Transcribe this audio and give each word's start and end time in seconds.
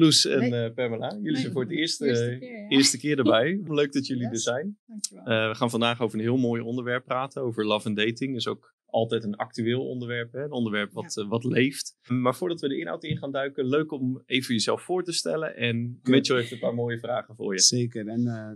Loes 0.00 0.24
en 0.26 0.38
Nee. 0.50 0.64
eh, 0.64 0.74
Pamela. 0.74 1.08
Jullie 1.10 1.30
Nee. 1.32 1.40
zijn 1.40 1.52
voor 1.52 1.62
het 1.62 1.70
eerst, 1.72 2.00
Eerste 2.00 2.24
eh, 2.30 2.38
keer, 2.38 2.58
ja. 2.60 2.68
eerste 2.68 2.98
keer 2.98 3.18
erbij. 3.18 3.60
Leuk 3.80 3.92
dat 3.92 4.06
jullie 4.06 4.22
Yes. 4.22 4.32
er 4.32 4.38
zijn. 4.38 4.78
Dankjewel. 4.86 5.24
Eh, 5.24 5.48
we 5.48 5.54
gaan 5.54 5.70
vandaag 5.70 6.00
over 6.00 6.18
een 6.18 6.24
heel 6.24 6.36
mooi 6.36 6.62
onderwerp 6.62 7.04
praten. 7.04 7.42
Over 7.42 7.66
love 7.66 7.88
en 7.88 7.94
dating. 7.94 8.36
Is 8.36 8.46
ook 8.46 8.74
altijd 8.86 9.24
een 9.24 9.36
actueel 9.36 9.86
onderwerp. 9.88 10.32
Hè? 10.32 10.44
Een 10.44 10.52
onderwerp 10.52 10.92
wat, 10.92 11.24
wat 11.28 11.44
leeft. 11.44 11.96
Maar 12.08 12.34
voordat 12.34 12.60
we 12.60 12.68
de 12.68 12.78
inhoud 12.78 13.04
in 13.04 13.16
gaan 13.18 13.32
duiken. 13.32 13.64
Leuk 13.68 13.92
om 13.92 14.22
even 14.26 14.54
jezelf 14.54 14.82
voor 14.82 15.04
te 15.04 15.12
stellen. 15.12 15.56
En 15.56 16.00
Mitchell 16.02 16.36
heeft 16.36 16.50
een 16.52 16.58
paar 16.58 16.74
mooie 16.74 16.98
vragen 16.98 17.34
voor 17.36 17.52
je. 17.54 17.60
Zeker. 17.60 18.08
En 18.08 18.26
eh, 18.26 18.50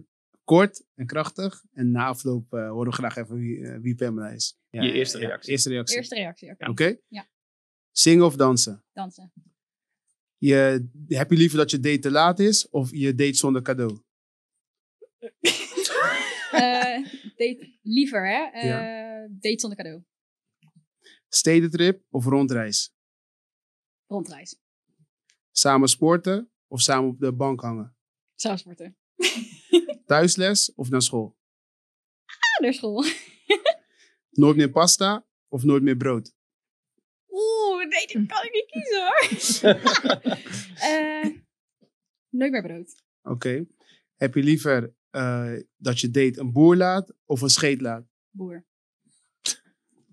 kort 0.45 0.84
en 0.95 1.06
krachtig. 1.06 1.62
En 1.72 1.90
na 1.90 2.06
afloop 2.06 2.52
eh, 2.52 2.70
horen 2.70 2.90
we 2.90 2.96
graag 2.96 3.16
even 3.16 3.36
wie, 3.36 3.66
eh, 3.66 3.79
wie 3.80 3.95
Pamela 3.95 4.29
is. 4.29 4.58
Ja, 4.70 4.82
Je 4.82 4.92
eerste 4.92 5.18
ja, 5.18 5.26
reactie. 5.26 5.50
Eerste 5.50 5.68
reactie. 5.68 5.96
Eerste 5.96 6.14
reactie, 6.14 6.50
oké. 6.50 6.70
Oké? 6.70 6.96
Ja. 7.08 7.26
Zingen 7.90 8.24
of 8.24 8.36
dansen? 8.36 8.84
Dansen. 8.92 9.32
Je, 10.45 10.88
heb 11.06 11.30
je 11.30 11.36
liever 11.36 11.58
dat 11.58 11.70
je 11.70 11.80
date 11.80 11.98
te 11.98 12.11
laat 12.11 12.38
is 12.38 12.68
of 12.68 12.90
je 12.90 13.14
date 13.14 13.34
zonder 13.34 13.62
cadeau? 13.62 13.98
Eh, 16.54 17.04
date 17.36 17.79
liever, 17.82 18.29
hè? 18.29 18.50
Eh, 18.61 18.64
Ja. 18.64 19.29
Date 19.30 19.61
zonder 19.61 19.79
cadeau. 19.79 20.03
Stedentrip 21.29 22.03
of 22.11 22.25
rondreis? 22.25 22.94
Rondreis. 24.07 24.57
Samen 25.50 25.89
sporten 25.89 26.50
of 26.67 26.81
samen 26.81 27.11
op 27.11 27.18
de 27.20 27.32
bank 27.32 27.61
hangen? 27.61 27.96
Zaalsporten. 28.34 28.96
Thuisles 30.06 30.75
of 30.75 30.89
naar 30.90 31.03
school? 31.03 31.36
Ah, 32.25 32.61
naar 32.62 32.75
school. 32.75 33.05
Nooit 34.42 34.56
meer 34.56 34.70
pasta 34.70 35.27
of 35.48 35.62
nooit 35.64 35.83
meer 35.83 35.97
brood? 35.97 36.33
Nee, 37.94 38.06
dat 38.06 38.27
kan 38.36 38.44
ik 38.44 38.53
niet 38.53 38.70
kiezen 38.70 39.00
hoor. 39.00 39.22
Eh, 40.91 41.30
nooit 42.30 42.50
meer 42.53 42.62
brood. 42.62 43.03
Oké. 43.22 43.67
Heb 44.17 44.34
je 44.34 44.42
liever 44.42 44.95
eh, 45.11 45.53
dat 45.77 46.00
je 46.00 46.11
date 46.11 46.41
een 46.41 46.53
boer 46.53 46.77
laat 46.77 47.15
of 47.25 47.41
een 47.41 47.48
scheet 47.48 47.81
laat? 47.81 48.06
Boer. 48.31 48.65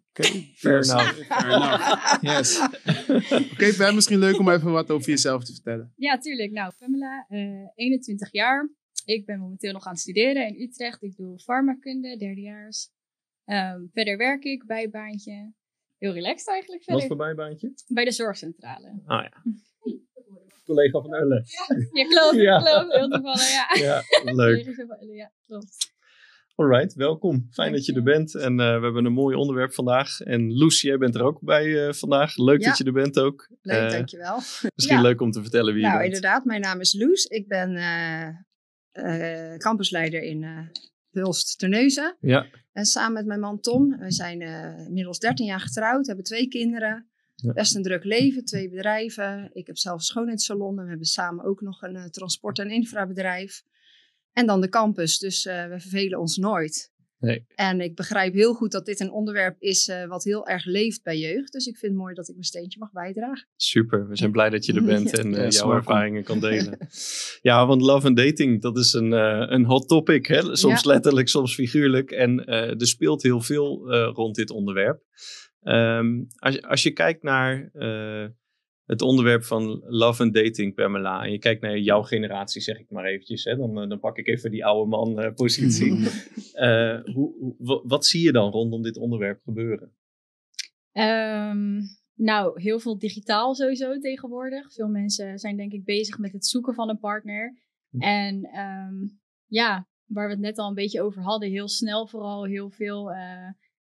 Oké. 0.10 0.24
Fair 0.56 0.76
Yes. 0.78 0.90
enough. 0.90 1.14
Fair 1.28 1.52
enough. 1.52 2.22
Yes. 2.32 2.60
Oké, 3.52 3.74
Pam, 3.78 3.96
misschien 3.96 4.20
leuk 4.20 4.40
om 4.40 4.50
even 4.50 4.72
wat 4.72 4.90
over 4.92 5.10
jezelf 5.10 5.44
te 5.44 5.54
vertellen. 5.54 5.94
Ja, 5.96 6.18
tuurlijk. 6.18 6.52
Nou, 6.52 6.74
Pamela, 6.80 7.26
eh 7.30 7.68
21 7.76 8.32
jaar. 8.32 8.70
Ik 9.06 9.26
ben 9.26 9.40
momenteel 9.40 9.72
nog 9.74 9.86
aan 9.86 9.92
het 9.92 10.02
studeren 10.02 10.48
in 10.48 10.62
Utrecht. 10.62 11.02
Ik 11.04 11.16
doe 11.16 11.40
farmakunde, 11.40 12.18
derdejaars. 12.18 12.90
Ehm 13.46 13.86
verder 13.94 14.18
werk 14.18 14.44
ik, 14.44 14.66
bijbaantje. 14.66 15.54
Heel 16.02 16.14
relaxed 16.14 16.48
eigenlijk 16.48 16.86
Wat 16.86 17.00
verder. 17.00 17.18
voor 17.18 17.26
bijbaantje? 17.26 17.74
Bij 17.88 18.06
de 18.06 18.12
zorgcentrale. 18.12 19.02
Ah 19.06 19.24
ja. 19.24 19.42
Collega 20.66 21.02
van 21.02 21.14
Ulle. 21.14 21.44
Ja, 21.92 22.06
klopt. 22.06 22.36
Ja. 22.36 22.60
Klopt, 22.62 22.94
heel 22.94 23.10
toevallig, 23.10 23.52
ja. 23.52 23.68
Ja, 23.80 24.04
leuk. 24.44 24.64
Collega 24.64 24.86
van 24.98 25.08
Ja, 25.08 25.32
klopt. 25.46 25.90
Alright, 26.56 26.94
welkom. 26.94 27.48
Fijn 27.52 27.72
dat 27.72 27.86
je 27.86 27.94
er 27.94 28.04
bent. 28.04 28.36
En 28.36 28.60
eh, 28.60 28.66
we 28.78 28.84
hebben 28.84 29.06
een 29.06 29.14
mooi 29.14 29.36
onderwerp 29.36 29.74
vandaag. 29.74 30.20
En 30.20 30.54
Loes, 30.58 30.82
jij 30.82 30.98
bent 30.98 31.16
er 31.16 31.24
ook 31.24 31.40
bij 31.42 31.88
eh, 31.88 31.94
vandaag. 31.94 32.36
Leuk 32.38 32.62
Ja. 32.62 32.68
dat 32.68 32.78
je 32.78 32.84
er 32.84 32.92
bent 32.94 33.20
ook. 33.20 33.50
Leuk, 33.62 33.78
Eh, 33.82 33.90
dankjewel. 33.90 34.36
Misschien 34.76 34.96
Ja. 34.98 35.02
leuk 35.02 35.22
om 35.22 35.32
te 35.32 35.42
vertellen 35.42 35.74
wie 35.74 35.82
je 35.82 35.88
Nou, 35.88 36.00
bent. 36.02 36.14
inderdaad, 36.14 36.46
mijn 36.46 36.62
naam 36.62 36.80
is 36.80 36.94
Loes. 36.94 37.26
Ik 37.26 37.48
ben 37.48 37.76
eh, 37.76 38.28
eh, 38.92 39.58
campusleider 39.58 40.22
in 40.22 40.44
eh 40.44 40.68
Hulst 41.12 41.60
Terneuzen. 41.60 42.18
Ja, 42.20 42.46
En 42.72 42.86
samen 42.86 43.14
met 43.14 43.26
mijn 43.26 43.40
man 43.40 43.60
Tom, 43.60 43.98
we 43.98 44.12
zijn 44.12 44.42
eh, 44.42 44.86
inmiddels 44.86 45.20
13 45.20 45.46
jaar 45.46 45.60
getrouwd, 45.60 46.08
hebben 46.08 46.26
twee 46.26 46.48
kinderen. 46.48 47.10
Ja. 47.36 47.54
Best 47.54 47.76
een 47.76 47.84
druk 47.84 48.04
leven, 48.04 48.46
twee 48.46 48.70
bedrijven. 48.70 49.50
Ik 49.54 49.68
heb 49.68 49.78
zelf 49.78 50.04
schoonheidssalon 50.04 50.78
en 50.78 50.84
we 50.84 50.90
hebben 50.90 51.08
samen 51.08 51.46
ook 51.46 51.62
nog 51.62 51.82
een 51.82 51.96
eh, 51.96 52.06
transport- 52.06 52.60
en 52.60 52.70
infrabedrijf. 52.70 53.64
En 54.34 54.46
dan 54.46 54.62
de 54.62 54.70
campus, 54.70 55.20
dus 55.20 55.46
eh, 55.46 55.68
we 55.68 55.80
vervelen 55.80 56.20
ons 56.20 56.38
nooit. 56.38 56.92
Nee. 57.22 57.46
En 57.56 57.82
ik 57.82 57.96
begrijp 57.96 58.34
heel 58.34 58.54
goed 58.54 58.72
dat 58.72 58.86
dit 58.86 59.00
een 59.00 59.12
onderwerp 59.12 59.56
is 59.62 59.88
eh, 59.88 60.06
wat 60.06 60.24
heel 60.24 60.48
erg 60.48 60.66
leeft 60.66 61.04
bij 61.04 61.18
jeugd. 61.18 61.52
Dus 61.52 61.66
ik 61.66 61.78
vind 61.78 61.92
het 61.92 62.02
mooi 62.02 62.14
dat 62.14 62.28
ik 62.28 62.34
mijn 62.34 62.46
steentje 62.46 62.80
mag 62.80 62.92
bijdragen. 62.92 63.48
super. 63.56 64.08
We 64.08 64.16
zijn 64.18 64.32
blij 64.32 64.50
dat 64.50 64.66
je 64.66 64.74
er 64.74 64.84
bent 64.84 65.14
en 65.20 65.36
eh, 65.36 65.50
jouw 65.50 65.72
ervaringen 65.74 66.24
kan 66.24 66.40
delen. 66.40 66.78
ja, 67.42 67.66
want 67.66 67.82
love 67.82 68.08
en 68.08 68.14
dating, 68.14 68.62
dat 68.62 68.78
is 68.78 68.94
een, 68.94 69.14
eh, 69.14 69.44
een 69.48 69.66
hot 69.66 69.88
topic. 69.88 70.26
Hè? 70.26 70.56
Soms 70.56 70.82
Ja. 70.84 70.90
letterlijk, 70.92 71.28
soms 71.28 71.54
figuurlijk. 71.54 72.12
En 72.12 72.46
eh, 72.46 72.70
er 72.82 72.88
speelt 72.88 73.24
heel 73.24 73.42
veel 73.42 73.92
eh, 73.92 74.12
rond 74.14 74.36
dit 74.36 74.50
onderwerp. 74.50 75.02
Ehm, 75.62 76.24
als, 76.36 76.54
je- 76.56 76.62
als 76.68 76.84
je 76.84 76.92
kijkt 76.92 77.24
naar 77.24 77.70
eh, 77.74 78.26
het 78.86 79.02
onderwerp 79.02 79.44
van 79.44 79.84
love 79.86 80.24
en 80.24 80.32
dating, 80.32 80.74
Pamela, 80.76 81.24
en 81.24 81.32
je 81.32 81.40
kijkt 81.40 81.62
naar 81.62 81.78
jouw 81.78 82.02
generatie, 82.02 82.62
zeg 82.62 82.80
ik 82.80 82.90
maar 82.90 83.06
eventjes, 83.06 83.44
hè, 83.44 83.56
dan, 83.56 83.82
eh, 83.82 83.90
dan 83.90 84.00
pak 84.00 84.18
ik 84.18 84.28
even 84.28 84.52
die 84.52 84.66
oude 84.66 84.90
man 84.90 85.20
eh, 85.20 85.34
positie. 85.34 85.94
Eh, 86.52 87.00
hoe, 87.04 87.36
hoe- 87.40 87.56
wa- 87.58 87.82
wat 87.84 88.06
zie 88.06 88.24
je 88.24 88.32
dan 88.32 88.52
rondom 88.52 88.82
dit 88.82 88.98
onderwerp 88.98 89.42
gebeuren? 89.44 89.92
Ehm, 90.92 91.80
nou, 92.16 92.62
heel 92.62 92.80
veel 92.80 92.98
digitaal 92.98 93.56
sowieso 93.56 93.98
tegenwoordig. 94.00 94.74
Veel 94.74 94.88
mensen 94.88 95.40
zijn 95.40 95.58
denk 95.58 95.72
ik 95.72 95.84
bezig 95.86 96.18
met 96.18 96.32
het 96.34 96.46
zoeken 96.46 96.74
van 96.74 96.90
een 96.90 97.00
partner. 97.00 97.58
Hm. 97.90 98.02
En 98.02 98.44
ehm, 98.44 98.94
ja, 99.46 99.88
waar 100.06 100.26
we 100.28 100.34
het 100.34 100.42
net 100.42 100.58
al 100.58 100.68
een 100.68 100.74
beetje 100.76 101.02
over 101.02 101.22
hadden, 101.22 101.50
heel 101.50 101.68
snel 101.68 102.08
vooral 102.08 102.46
heel 102.46 102.70
veel. 102.70 103.12
eh, 103.12 103.50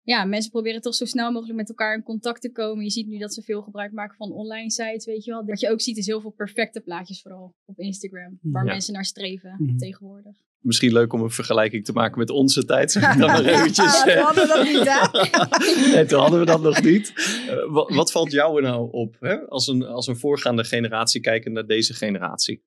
ja, 0.09 0.25
mensen 0.25 0.51
proberen 0.51 0.81
toch 0.81 0.95
zo 0.95 1.05
snel 1.05 1.31
mogelijk 1.33 1.57
met 1.59 1.69
elkaar 1.69 1.95
in 1.95 2.03
contact 2.03 2.41
te 2.41 2.53
komen. 2.53 2.85
Je 2.85 2.91
ziet 2.91 3.07
nu 3.07 3.19
dat 3.19 3.35
ze 3.35 3.43
veel 3.43 3.63
gebruik 3.63 3.93
maken 3.93 4.17
van 4.17 4.33
online 4.33 4.71
sites, 4.71 5.05
weet 5.07 5.25
je 5.25 5.31
wel. 5.31 5.45
Wat 5.45 5.61
je 5.61 5.71
ook 5.71 5.81
ziet 5.81 5.97
is 5.97 6.07
heel 6.07 6.21
veel 6.21 6.31
perfecte 6.31 6.81
plaatjes 6.81 7.23
vooral 7.23 7.55
op 7.65 7.79
Instagram. 7.79 8.39
Waar 8.43 8.65
Ja. 8.65 8.73
mensen 8.73 8.93
naar 8.93 9.05
streven 9.05 9.55
Mhm. 9.59 9.77
tegenwoordig. 9.77 10.37
Misschien 10.59 10.93
leuk 10.93 11.13
om 11.13 11.23
een 11.23 11.31
vergelijking 11.31 11.85
te 11.85 11.93
maken 11.93 12.19
met 12.19 12.31
onze 12.31 12.65
tijd, 12.65 12.93
zeg 12.93 13.03
ik 13.13 13.19
dan 13.19 13.29
maar 13.31 13.45
eventjes. 13.45 14.05
we 14.05 14.19
hadden 14.19 14.49
dat 14.49 14.63
niet, 14.65 14.89
hè? 14.89 15.07
nee, 15.95 16.05
toen 16.07 16.21
hadden 16.21 16.39
we 16.41 16.47
dat 16.47 16.63
nog 16.63 16.83
niet. 16.83 17.13
Eh, 17.49 17.57
wat, 17.73 17.95
wat 17.95 18.13
valt 18.13 18.31
jou 18.33 18.63
nou 18.63 18.93
op 18.93 19.17
hè? 19.21 19.41
Als, 19.49 19.67
een, 19.67 19.83
als 19.87 20.07
een 20.07 20.17
voorgaande 20.17 20.65
generatie 20.65 21.21
kijken 21.21 21.53
naar 21.53 21.67
deze 21.67 21.95
generatie? 21.95 22.63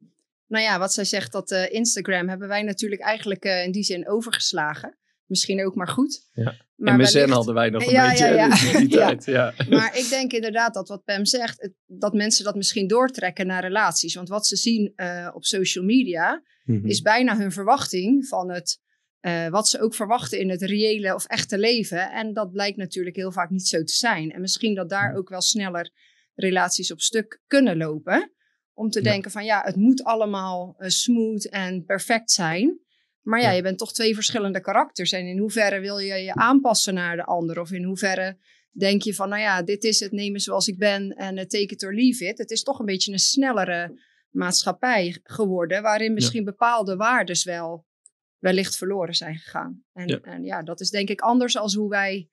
Nou 0.47 0.63
ja, 0.63 0.79
wat 0.79 0.93
zij 0.93 1.05
zegt, 1.05 1.31
dat 1.31 1.51
eh, 1.51 1.73
Instagram 1.73 2.29
hebben 2.29 2.47
wij 2.47 2.61
natuurlijk 2.63 3.01
eigenlijk 3.01 3.43
eh, 3.43 3.63
in 3.65 3.71
die 3.71 3.83
zin 3.83 4.09
overgeslagen. 4.09 4.95
Misschien 5.31 5.65
ook 5.65 5.75
maar 5.75 5.87
goed. 5.87 6.27
Ja. 6.33 6.55
Maar 6.75 6.93
en 6.93 6.99
MSN 6.99 7.13
wellicht- 7.13 7.33
hadden 7.33 7.53
wij 7.53 7.69
nog 7.69 7.85
een 7.85 7.91
Ja, 7.91 8.09
beetje 8.09 8.25
ja, 8.25 8.31
ja. 8.33 8.49
hè, 8.49 8.77
in 8.79 8.87
die 8.87 8.95
Ja. 8.97 9.05
tijd. 9.07 9.25
Ja. 9.25 9.53
Maar 9.69 9.97
ik 9.97 10.09
denk 10.09 10.31
inderdaad 10.31 10.73
dat 10.73 10.87
wat 10.87 11.03
Pam 11.03 11.25
zegt, 11.25 11.61
het- 11.61 11.73
dat 11.85 12.13
mensen 12.13 12.43
dat 12.43 12.55
misschien 12.55 12.87
doortrekken 12.87 13.47
naar 13.47 13.61
relaties. 13.61 14.15
Want 14.15 14.29
wat 14.29 14.47
ze 14.47 14.55
zien 14.55 14.93
eh, 14.95 15.29
op 15.33 15.45
social 15.45 15.83
media 15.85 16.43
Mhm. 16.63 16.85
is 16.87 17.01
bijna 17.01 17.37
hun 17.37 17.51
verwachting 17.51 18.27
van 18.27 18.51
het, 18.51 18.79
eh, 19.19 19.47
wat 19.47 19.67
ze 19.67 19.81
ook 19.81 19.95
verwachten 19.95 20.39
in 20.39 20.49
het 20.49 20.61
reële 20.61 21.13
of 21.15 21.25
echte 21.25 21.57
leven. 21.57 22.11
En 22.11 22.33
dat 22.33 22.51
blijkt 22.51 22.77
natuurlijk 22.77 23.15
heel 23.15 23.31
vaak 23.31 23.49
niet 23.49 23.67
zo 23.67 23.83
te 23.83 23.93
zijn. 23.93 24.31
En 24.31 24.41
misschien 24.41 24.75
dat 24.75 24.89
daar 24.89 25.15
ook 25.15 25.29
wel 25.29 25.41
sneller 25.41 25.91
relaties 26.35 26.91
op 26.91 27.01
stuk 27.01 27.41
kunnen 27.47 27.77
lopen. 27.77 28.31
Om 28.73 28.89
te 28.89 29.03
Ja. 29.03 29.11
denken 29.11 29.31
van 29.31 29.45
ja, 29.45 29.61
het 29.65 29.75
moet 29.75 30.03
allemaal 30.03 30.75
eh, 30.77 30.89
smooth 30.89 31.49
en 31.49 31.85
perfect 31.85 32.31
zijn. 32.31 32.79
Maar 33.21 33.41
ja, 33.41 33.49
Ja. 33.49 33.55
je 33.55 33.61
bent 33.61 33.77
toch 33.77 33.93
twee 33.93 34.13
verschillende 34.13 34.61
karakters. 34.61 35.11
En 35.11 35.25
in 35.25 35.37
hoeverre 35.37 35.79
wil 35.79 35.97
je 35.97 36.13
je 36.15 36.33
aanpassen 36.33 36.93
naar 36.93 37.15
de 37.15 37.23
ander? 37.25 37.59
Of 37.59 37.71
in 37.71 37.83
hoeverre 37.83 38.37
denk 38.71 39.01
je 39.01 39.13
van, 39.15 39.29
nou 39.29 39.41
ja, 39.41 39.61
dit 39.61 39.83
is 39.83 39.99
het, 39.99 40.11
neem 40.11 40.31
me 40.31 40.39
zoals 40.39 40.67
ik 40.67 40.77
ben 40.77 41.09
en 41.11 41.37
eh, 41.37 41.45
take 41.45 41.73
it 41.73 41.83
or 41.83 41.93
leave 41.93 42.25
it. 42.25 42.37
Het 42.37 42.51
is 42.51 42.63
toch 42.63 42.79
een 42.79 42.85
beetje 42.85 43.11
een 43.11 43.19
snellere 43.19 43.99
maatschappij 44.29 45.19
geworden, 45.23 45.81
waarin 45.81 46.13
misschien 46.13 46.43
bepaalde 46.43 46.95
waardes 46.95 47.43
wel 47.43 47.85
wellicht 48.37 48.77
verloren 48.77 49.13
zijn 49.15 49.35
gegaan. 49.37 49.83
En 49.93 50.07
Ja. 50.07 50.19
en 50.21 50.43
ja 50.43 50.63
dat 50.63 50.79
is 50.81 50.89
denk 50.89 51.09
ik 51.09 51.21
anders 51.21 51.57
als 51.57 51.73
hoe 51.75 51.89
wij, 51.89 52.29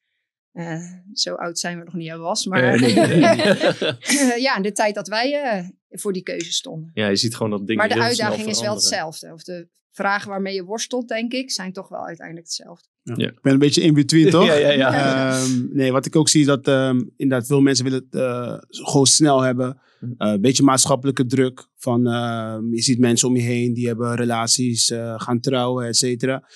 eh, 0.53 0.82
zo 1.12 1.34
oud 1.34 1.59
zijn 1.59 1.78
we 1.78 1.84
nog 1.84 1.94
niet, 1.94 2.12
was, 2.16 2.47
maar 2.47 2.62
Eh, 2.62 2.81
nee, 2.81 2.94
nee. 2.94 4.41
ja, 4.47 4.56
in 4.56 4.62
de 4.62 4.72
tijd 4.72 4.94
dat 4.94 5.09
wij 5.09 5.72
voor 5.91 6.12
die 6.12 6.22
keuze 6.22 6.53
stonden. 6.53 6.91
ja, 6.94 7.09
je 7.09 7.16
ziet 7.16 7.34
gewoon 7.37 7.50
dat 7.50 7.67
dingen 7.67 7.76
Maar 7.87 7.96
de 7.96 8.02
uitdaging 8.02 8.49
is 8.49 8.61
wel 8.61 8.75
hetzelfde. 8.75 9.32
Of 9.32 9.43
de 9.43 9.69
vragen 9.99 10.29
waarmee 10.29 10.55
je 10.55 10.65
worstelt, 10.65 11.09
denk 11.09 11.33
ik, 11.33 11.50
zijn 11.50 11.73
toch 11.73 11.89
wel 11.89 12.06
uiteindelijk 12.06 12.47
hetzelfde. 12.47 12.89
Ik 13.05 13.41
ben 13.43 13.53
een 13.53 13.59
beetje 13.59 13.83
in 13.83 13.95
between, 13.95 14.31
toch? 14.37 14.47
Ja, 14.47 14.55
ja, 14.55 14.71
ja. 14.71 14.93
Ehm, 14.93 15.67
nee, 15.73 15.93
wat 15.93 16.06
ik 16.06 16.17
ook 16.17 16.29
zie 16.29 16.41
is 16.41 16.47
dat 16.47 16.69
ehm, 16.69 17.00
inderdaad 17.17 17.47
veel 17.47 17.61
mensen 17.61 17.85
willen 17.85 18.06
het 18.11 18.21
eh, 18.21 18.56
gewoon 18.69 19.06
snel 19.06 19.41
hebben. 19.41 19.81
Hm. 19.99 20.06
Eh, 20.19 20.33
een 20.33 20.41
beetje 20.41 20.62
maatschappelijke 20.62 21.27
druk. 21.27 21.69
Van, 21.77 22.06
ehm, 22.06 22.75
je 22.75 22.83
ziet 22.83 22.99
mensen 22.99 23.29
om 23.29 23.37
je 23.37 23.43
heen 23.43 23.75
die 23.75 23.87
hebben 23.87 24.15
relaties, 24.15 24.91
eh, 24.91 25.15
gaan 25.17 25.41
trouwen, 25.41 25.87
et 25.87 25.97
cetera. 25.97 26.49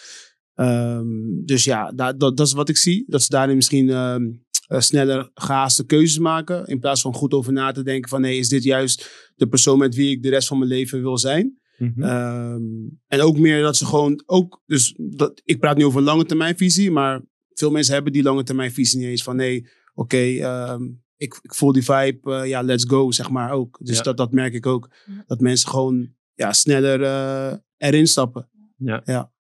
Ehm, 0.54 1.44
dus 1.44 1.64
ja, 1.64 1.92
dat, 1.92 2.20
dat, 2.20 2.36
dat 2.36 2.46
is 2.46 2.52
wat 2.52 2.68
ik 2.68 2.76
zie. 2.76 3.04
Dat 3.06 3.22
ze 3.22 3.28
daarin 3.30 3.56
misschien 3.56 3.90
ehm, 3.90 4.22
sneller 4.68 5.30
gehaaste 5.34 5.86
keuzes 5.86 6.18
maken. 6.18 6.66
In 6.66 6.78
plaats 6.78 7.00
van 7.00 7.14
goed 7.14 7.32
over 7.32 7.52
na 7.52 7.72
te 7.72 7.82
denken 7.82 8.10
van... 8.10 8.20
nee, 8.20 8.38
is 8.38 8.48
dit 8.48 8.62
juist 8.62 9.30
de 9.36 9.46
persoon 9.46 9.78
met 9.78 9.94
wie 9.94 10.10
ik 10.10 10.22
de 10.22 10.28
rest 10.28 10.48
van 10.48 10.58
mijn 10.58 10.70
leven 10.70 11.02
wil 11.02 11.18
zijn? 11.18 11.60
Mhm. 11.78 12.02
Ehm, 12.02 12.62
en 13.06 13.20
ook 13.20 13.38
meer 13.38 13.62
dat 13.62 13.76
ze 13.76 13.86
gewoon 13.86 14.22
ook, 14.26 14.62
dus 14.66 14.94
dat, 14.98 15.40
ik 15.44 15.58
praat 15.60 15.76
nu 15.76 15.84
over 15.84 16.02
lange 16.02 16.24
termijn 16.24 16.56
visie, 16.56 16.90
maar 16.90 17.20
veel 17.54 17.70
mensen 17.70 17.94
hebben 17.94 18.12
die 18.12 18.22
lange 18.22 18.42
termijn 18.42 18.72
visie 18.72 18.98
niet 18.98 19.08
eens 19.08 19.22
van 19.22 19.36
nee, 19.36 19.66
oké, 19.94 20.16
ehm, 20.16 20.82
ik, 21.16 21.38
ik 21.42 21.54
voel 21.54 21.72
die 21.72 21.84
vibe, 21.84 22.32
eh, 22.34 22.48
ja, 22.48 22.62
let's 22.62 22.84
go, 22.88 23.10
zeg 23.10 23.30
maar 23.30 23.50
ook. 23.50 23.78
Dus 23.82 23.96
Ja. 23.96 24.02
dat, 24.02 24.16
dat 24.16 24.32
merk 24.32 24.54
ik 24.54 24.66
ook. 24.66 24.90
Ja. 25.06 25.24
Dat 25.26 25.40
mensen 25.40 25.68
gewoon 25.70 26.14
ja, 26.34 26.52
sneller 26.52 27.02
eh, 27.02 27.54
erin 27.76 28.06
stappen. 28.06 28.50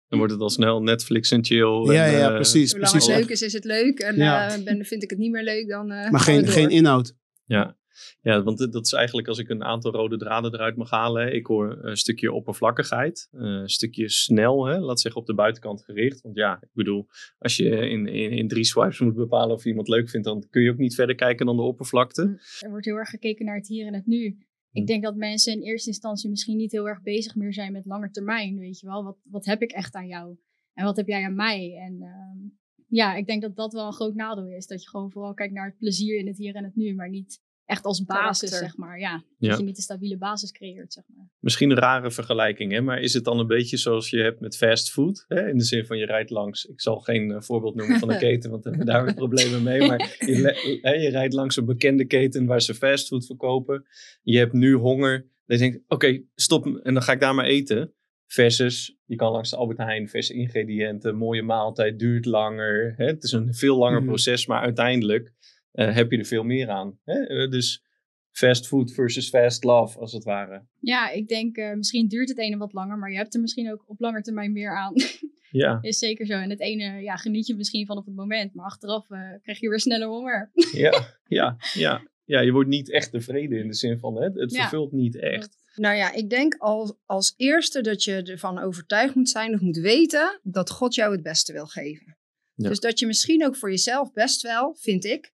Dan 0.08 0.18
wordt 0.18 0.32
het 0.32 0.42
al 0.42 0.50
snel 0.50 0.82
Netflix 0.82 1.30
en 1.30 1.44
chill. 1.44 1.92
ja, 1.92 2.06
en, 2.06 2.12
ja, 2.12 2.28
eh, 2.28 2.34
precies. 2.34 2.70
Zolang 2.70 2.90
precies. 2.90 3.08
het 3.08 3.18
leuk 3.20 3.28
is, 3.28 3.42
is 3.42 3.52
het 3.52 3.64
leuk. 3.64 3.98
En 3.98 4.16
Ja. 4.16 4.50
eh, 4.50 4.64
ben, 4.64 4.84
vind 4.84 5.02
ik 5.02 5.10
het 5.10 5.18
niet 5.18 5.30
meer 5.30 5.42
leuk, 5.44 5.68
dan 5.68 5.86
Maar 5.86 6.12
eh 6.12 6.20
geen, 6.20 6.46
geen 6.46 6.70
inhoud. 6.70 7.14
Ja. 7.44 7.78
Ja, 8.20 8.42
want 8.42 8.58
dat 8.72 8.84
is 8.86 8.92
eigenlijk 8.92 9.28
als 9.28 9.38
ik 9.38 9.48
een 9.48 9.64
aantal 9.64 9.92
rode 9.92 10.16
draden 10.16 10.54
eruit 10.54 10.76
mag 10.76 10.90
halen. 10.90 11.22
hè. 11.22 11.30
Ik 11.30 11.46
hoor 11.46 11.78
een 11.84 11.96
stukje 11.96 12.32
oppervlakkigheid, 12.32 13.28
eh, 13.32 13.40
een 13.40 13.68
stukje 13.68 14.08
snel, 14.08 14.66
hè, 14.66 14.78
laat 14.78 15.00
zeggen 15.00 15.20
op 15.20 15.26
de 15.26 15.34
buitenkant 15.34 15.84
gericht. 15.84 16.20
Want 16.20 16.36
ja, 16.36 16.58
ik 16.60 16.70
bedoel, 16.72 17.06
als 17.38 17.56
je 17.56 17.68
in, 17.68 18.06
in, 18.06 18.30
in 18.30 18.48
drie 18.48 18.64
swipes 18.64 19.00
moet 19.00 19.14
bepalen 19.14 19.54
of 19.54 19.62
je 19.62 19.68
iemand 19.68 19.88
leuk 19.88 20.10
vindt, 20.10 20.26
dan 20.26 20.46
kun 20.50 20.62
je 20.62 20.70
ook 20.70 20.78
niet 20.78 20.94
verder 20.94 21.14
kijken 21.14 21.46
dan 21.46 21.56
de 21.56 21.62
oppervlakte. 21.62 22.22
Er 22.60 22.70
wordt 22.70 22.86
heel 22.86 22.96
erg 22.96 23.10
gekeken 23.10 23.44
naar 23.44 23.56
het 23.56 23.68
hier 23.68 23.86
en 23.86 23.94
het 23.94 24.06
nu. 24.06 24.38
Ik 24.72 24.86
denk 24.86 25.02
dat 25.02 25.16
mensen 25.16 25.52
in 25.52 25.62
eerste 25.62 25.88
instantie 25.88 26.30
misschien 26.30 26.56
niet 26.56 26.72
heel 26.72 26.88
erg 26.88 27.02
bezig 27.02 27.34
meer 27.34 27.52
zijn 27.52 27.72
met 27.72 27.86
langer 27.86 28.10
termijn. 28.10 28.58
Weet 28.58 28.80
je 28.80 28.86
wel, 28.86 29.04
wat, 29.04 29.16
wat 29.24 29.44
heb 29.44 29.62
ik 29.62 29.72
echt 29.72 29.94
aan 29.94 30.06
jou? 30.06 30.36
En 30.74 30.84
wat 30.84 30.96
heb 30.96 31.06
jij 31.06 31.24
aan 31.24 31.34
mij? 31.34 31.76
En 31.76 32.02
ehm, 32.02 32.38
ja, 32.86 33.14
ik 33.14 33.26
denk 33.26 33.42
dat 33.42 33.56
dat 33.56 33.72
wel 33.72 33.86
een 33.86 33.92
groot 33.92 34.14
nadeel 34.14 34.48
is. 34.48 34.66
Dat 34.66 34.82
je 34.82 34.88
gewoon 34.88 35.10
vooral 35.10 35.34
kijkt 35.34 35.54
naar 35.54 35.66
het 35.66 35.78
plezier 35.78 36.18
in 36.18 36.26
het 36.26 36.38
hier 36.38 36.54
en 36.54 36.64
het 36.64 36.76
nu. 36.76 36.94
Maar 36.94 37.08
niet 37.08 37.40
echt 37.70 37.84
als 37.84 38.04
basis, 38.04 38.50
Karakter. 38.50 38.68
zeg 38.68 38.76
maar. 38.76 38.98
Ja, 38.98 39.22
Ja. 39.38 39.48
dat 39.48 39.58
je 39.58 39.64
niet 39.64 39.76
een 39.76 39.82
stabiele 39.82 40.16
basis 40.18 40.52
creëert, 40.52 40.92
zeg 40.92 41.04
maar. 41.16 41.28
Misschien 41.40 41.70
een 41.70 41.76
rare 41.78 42.10
vergelijking, 42.10 42.72
hè? 42.72 42.80
maar 42.80 43.00
is 43.00 43.12
het 43.14 43.24
dan 43.24 43.38
een 43.38 43.46
beetje 43.46 43.76
zoals 43.76 44.10
je 44.10 44.18
hebt 44.18 44.40
met 44.40 44.56
fastfood? 44.56 45.24
Hè? 45.28 45.48
In 45.48 45.56
de 45.58 45.64
zin 45.64 45.86
van 45.86 45.98
je 45.98 46.06
rijdt 46.06 46.30
langs, 46.30 46.64
ik 46.64 46.80
zal 46.80 46.98
geen 46.98 47.30
eh, 47.30 47.40
voorbeeld 47.40 47.74
noemen 47.74 47.98
van 47.98 48.10
een 48.10 48.18
keten, 48.28 48.50
want 48.50 48.62
we 48.64 48.68
hebben 48.68 48.86
daar 48.86 49.04
weer 49.04 49.14
problemen 49.14 49.62
mee. 49.62 49.86
Maar 49.88 50.16
je, 50.18 50.78
hè, 50.82 50.90
je 50.92 51.08
rijdt 51.08 51.34
langs 51.34 51.56
een 51.56 51.64
bekende 51.64 52.04
keten 52.04 52.46
waar 52.46 52.62
ze 52.62 52.74
fastfood 52.74 53.26
verkopen. 53.26 53.86
Je 54.22 54.38
hebt 54.38 54.52
nu 54.52 54.72
honger. 54.74 55.28
Dan 55.46 55.58
denk 55.58 55.72
je, 55.72 55.82
oké, 55.88 56.22
stop 56.34 56.66
en 56.66 56.94
dan 56.94 57.02
ga 57.02 57.12
ik 57.12 57.20
daar 57.20 57.34
maar 57.34 57.44
eten. 57.46 57.94
Versus, 58.26 58.96
je 59.04 59.16
kan 59.16 59.32
langs 59.32 59.50
de 59.50 59.56
Albert 59.56 59.78
Heijn, 59.78 60.08
verse 60.08 60.34
ingrediënten, 60.34 61.16
mooie 61.16 61.42
maaltijd, 61.42 61.98
duurt 61.98 62.24
langer. 62.24 62.94
Hè? 62.96 63.04
Het 63.06 63.22
is 63.24 63.32
een 63.32 63.54
veel 63.54 63.76
langer 63.78 63.98
Mhm. 63.98 64.06
proces, 64.08 64.46
maar 64.46 64.60
uiteindelijk 64.60 65.32
eh, 65.72 65.94
heb 65.94 66.10
je 66.10 66.18
er 66.18 66.24
veel 66.24 66.42
meer 66.44 66.68
aan. 66.68 66.98
Hè? 67.04 67.26
Eh, 67.26 67.50
dus 67.50 67.84
fast 68.30 68.66
food 68.66 68.92
versus 68.92 69.28
fast 69.28 69.64
love, 69.64 69.98
als 69.98 70.12
het 70.12 70.24
ware. 70.24 70.66
Ja, 70.80 71.10
ik 71.10 71.28
denk 71.28 71.56
eh, 71.56 71.72
misschien 71.74 72.08
duurt 72.08 72.28
het 72.28 72.38
ene 72.38 72.56
wat 72.56 72.72
langer. 72.72 72.98
Maar 72.98 73.10
je 73.10 73.16
hebt 73.16 73.34
er 73.34 73.40
misschien 73.40 73.72
ook 73.72 73.84
op 73.86 74.00
lange 74.00 74.20
termijn 74.22 74.52
meer 74.52 74.76
aan. 74.76 74.92
Ja, 75.52 75.78
is 75.80 75.98
zeker 75.98 76.26
zo. 76.26 76.32
En 76.32 76.50
het 76.50 76.60
ene 76.60 77.00
ja, 77.02 77.16
geniet 77.16 77.46
je 77.46 77.54
misschien 77.54 77.86
van 77.86 77.96
op 77.96 78.06
het 78.06 78.14
moment. 78.14 78.54
Maar 78.54 78.64
achteraf 78.64 79.10
eh, 79.10 79.18
krijg 79.42 79.60
je 79.60 79.68
weer 79.68 79.80
sneller 79.80 80.08
honger. 80.08 80.50
ja, 80.72 81.18
ja, 81.38 81.56
ja. 81.74 82.08
Ja, 82.24 82.40
je 82.40 82.52
wordt 82.52 82.68
niet 82.68 82.90
echt 82.90 83.10
tevreden 83.10 83.58
in 83.58 83.66
de 83.66 83.74
zin 83.74 83.98
van 83.98 84.16
hè, 84.16 84.28
het 84.32 84.52
Ja. 84.52 84.60
vervult 84.60 84.92
niet 84.92 85.16
echt. 85.20 85.56
Nou 85.74 85.96
ja, 85.96 86.12
ik 86.12 86.30
denk 86.30 86.54
als, 86.58 86.92
als 87.06 87.34
eerste 87.36 87.80
dat 87.80 88.04
je 88.04 88.22
ervan 88.22 88.58
overtuigd 88.58 89.14
moet 89.14 89.28
zijn 89.28 89.54
of 89.54 89.60
moet 89.60 89.76
weten 89.78 90.40
dat 90.42 90.70
God 90.70 90.94
jou 90.94 91.12
het 91.12 91.22
beste 91.22 91.52
wil 91.52 91.66
geven. 91.66 92.18
Ja. 92.54 92.68
Dus 92.68 92.80
dat 92.80 92.98
je 92.98 93.06
misschien 93.06 93.44
ook 93.46 93.56
voor 93.56 93.70
jezelf 93.70 94.12
best 94.12 94.42
wel, 94.42 94.74
vind 94.74 95.04
ik, 95.04 95.32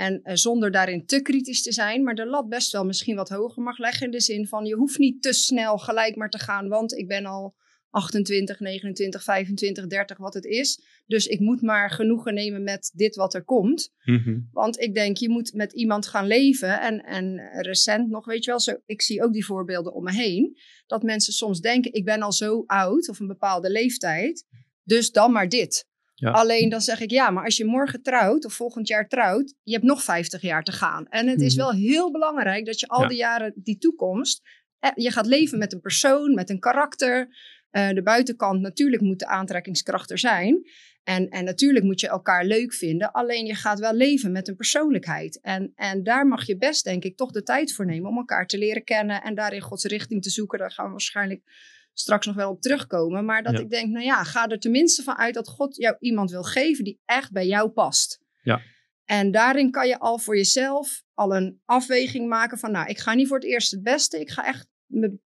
en 0.00 0.22
eh, 0.22 0.34
zonder 0.34 0.70
daarin 0.70 1.06
te 1.06 1.22
kritisch 1.22 1.62
te 1.62 1.72
zijn, 1.72 2.02
maar 2.02 2.14
de 2.14 2.26
lat 2.26 2.48
best 2.48 2.72
wel 2.72 2.84
misschien 2.84 3.16
wat 3.16 3.28
hoger 3.28 3.62
mag 3.62 3.78
leggen. 3.78 4.06
In 4.06 4.12
de 4.12 4.20
zin 4.20 4.46
van 4.46 4.64
je 4.64 4.74
hoeft 4.74 4.98
niet 4.98 5.22
te 5.22 5.32
snel 5.32 5.78
gelijk 5.78 6.16
maar 6.16 6.30
te 6.30 6.38
gaan, 6.38 6.68
want 6.68 6.92
ik 6.92 7.08
ben 7.08 7.26
al 7.26 7.54
28, 7.90 8.60
29, 8.60 9.22
25, 9.22 9.86
30, 9.86 10.16
wat 10.16 10.34
het 10.34 10.44
is. 10.44 10.82
Dus 11.06 11.26
ik 11.26 11.40
moet 11.40 11.62
maar 11.62 11.90
genoegen 11.90 12.34
nemen 12.34 12.62
met 12.62 12.90
dit 12.94 13.16
wat 13.16 13.34
er 13.34 13.44
komt. 13.44 13.92
Mhm. 14.04 14.38
Want 14.52 14.80
ik 14.80 14.94
denk, 14.94 15.16
je 15.16 15.28
moet 15.28 15.52
met 15.52 15.72
iemand 15.72 16.06
gaan 16.06 16.26
leven. 16.26 16.80
En, 16.80 17.04
en 17.04 17.40
recent 17.62 18.08
nog, 18.08 18.24
weet 18.24 18.44
je 18.44 18.50
wel, 18.50 18.60
zo, 18.60 18.76
ik 18.86 19.02
zie 19.02 19.22
ook 19.22 19.32
die 19.32 19.44
voorbeelden 19.44 19.94
om 19.94 20.04
me 20.04 20.12
heen. 20.12 20.56
Dat 20.86 21.02
mensen 21.02 21.32
soms 21.32 21.60
denken, 21.60 21.92
ik 21.92 22.04
ben 22.04 22.22
al 22.22 22.32
zo 22.32 22.62
oud 22.66 23.08
of 23.08 23.20
een 23.20 23.26
bepaalde 23.26 23.70
leeftijd. 23.70 24.46
Dus 24.84 25.10
dan 25.10 25.32
maar 25.32 25.48
dit. 25.48 25.88
Ja. 26.20 26.30
Alleen 26.30 26.68
dan 26.68 26.80
zeg 26.80 27.00
ik, 27.00 27.10
ja, 27.10 27.30
maar 27.30 27.44
als 27.44 27.56
je 27.56 27.64
morgen 27.64 28.02
trouwt 28.02 28.44
of 28.44 28.52
volgend 28.52 28.88
jaar 28.88 29.08
trouwt, 29.08 29.54
je 29.62 29.72
hebt 29.72 29.84
nog 29.84 30.02
50 30.02 30.42
jaar 30.42 30.62
te 30.62 30.72
gaan. 30.72 31.06
En 31.08 31.28
het 31.28 31.40
is 31.40 31.54
Mhm. 31.56 31.64
wel 31.64 31.74
heel 31.74 32.10
belangrijk 32.10 32.66
dat 32.66 32.80
je 32.80 32.88
al 32.88 33.08
die 33.08 33.16
jaren, 33.16 33.52
die 33.56 33.78
toekomst, 33.78 34.42
eh, 34.78 34.90
je 34.94 35.10
gaat 35.10 35.26
leven 35.26 35.58
met 35.58 35.72
een 35.72 35.80
persoon, 35.80 36.34
met 36.34 36.50
een 36.50 36.58
karakter. 36.60 37.28
Eh, 37.70 37.88
de 37.88 38.02
buitenkant, 38.02 38.60
natuurlijk 38.60 39.02
moet 39.02 39.18
de 39.18 39.26
aantrekkingskracht 39.26 40.10
er 40.10 40.18
zijn. 40.18 40.62
En, 41.04 41.28
en 41.28 41.44
natuurlijk 41.44 41.84
moet 41.84 42.00
je 42.00 42.08
elkaar 42.08 42.44
leuk 42.44 42.74
vinden. 42.74 43.12
Alleen 43.12 43.46
je 43.46 43.54
gaat 43.54 43.78
wel 43.78 43.94
leven 43.94 44.32
met 44.32 44.48
een 44.48 44.56
persoonlijkheid. 44.56 45.40
En, 45.40 45.72
en 45.74 46.02
daar 46.02 46.26
mag 46.26 46.46
je 46.46 46.56
best, 46.56 46.84
denk 46.84 47.04
ik, 47.04 47.16
toch 47.16 47.30
de 47.30 47.42
tijd 47.42 47.74
voor 47.74 47.86
nemen 47.86 48.10
om 48.10 48.16
elkaar 48.16 48.46
te 48.46 48.58
leren 48.58 48.84
kennen. 48.84 49.22
En 49.22 49.34
daarin 49.34 49.60
Gods 49.60 49.84
richting 49.84 50.22
te 50.22 50.30
zoeken. 50.30 50.58
Daar 50.58 50.72
gaan 50.72 50.84
we 50.84 50.90
waarschijnlijk 50.90 51.42
straks 51.92 52.26
nog 52.26 52.34
wel 52.36 52.50
op 52.50 52.60
terugkomen. 52.60 53.24
Maar 53.24 53.42
dat 53.42 53.52
Ja. 53.52 53.58
ik 53.58 53.70
denk, 53.70 53.90
nou 53.90 54.04
ja, 54.04 54.24
ga 54.24 54.48
er 54.48 54.58
tenminste 54.58 55.02
van 55.02 55.16
uit 55.16 55.34
dat 55.34 55.48
God 55.48 55.76
jou 55.76 55.96
iemand 55.98 56.30
wil 56.30 56.42
geven 56.42 56.84
die 56.84 57.00
echt 57.04 57.32
bij 57.32 57.46
jou 57.46 57.70
past. 57.70 58.20
Ja. 58.42 58.60
En 59.04 59.30
daarin 59.30 59.70
kan 59.70 59.88
je 59.88 59.98
al 59.98 60.18
voor 60.18 60.36
jezelf 60.36 61.02
al 61.14 61.36
een 61.36 61.60
afweging 61.64 62.28
maken 62.28 62.58
van, 62.58 62.70
nou, 62.72 62.88
ik 62.88 62.98
ga 62.98 63.14
niet 63.14 63.28
voor 63.28 63.36
het 63.36 63.46
eerst 63.46 63.70
het 63.70 63.82
beste. 63.82 64.20
Ik 64.20 64.30
ga 64.30 64.46
echt 64.46 64.68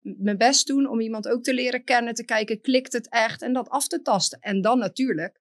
mijn 0.00 0.38
best 0.38 0.66
doen 0.66 0.88
om 0.88 1.00
iemand 1.00 1.28
ook 1.28 1.42
te 1.42 1.54
leren 1.54 1.84
kennen, 1.84 2.14
te 2.14 2.24
kijken, 2.24 2.60
klikt 2.60 2.92
het 2.92 3.08
echt 3.08 3.42
en 3.42 3.52
dat 3.52 3.68
af 3.68 3.86
te 3.86 4.02
tasten. 4.02 4.38
En 4.40 4.60
dan 4.60 4.78
natuurlijk, 4.78 5.40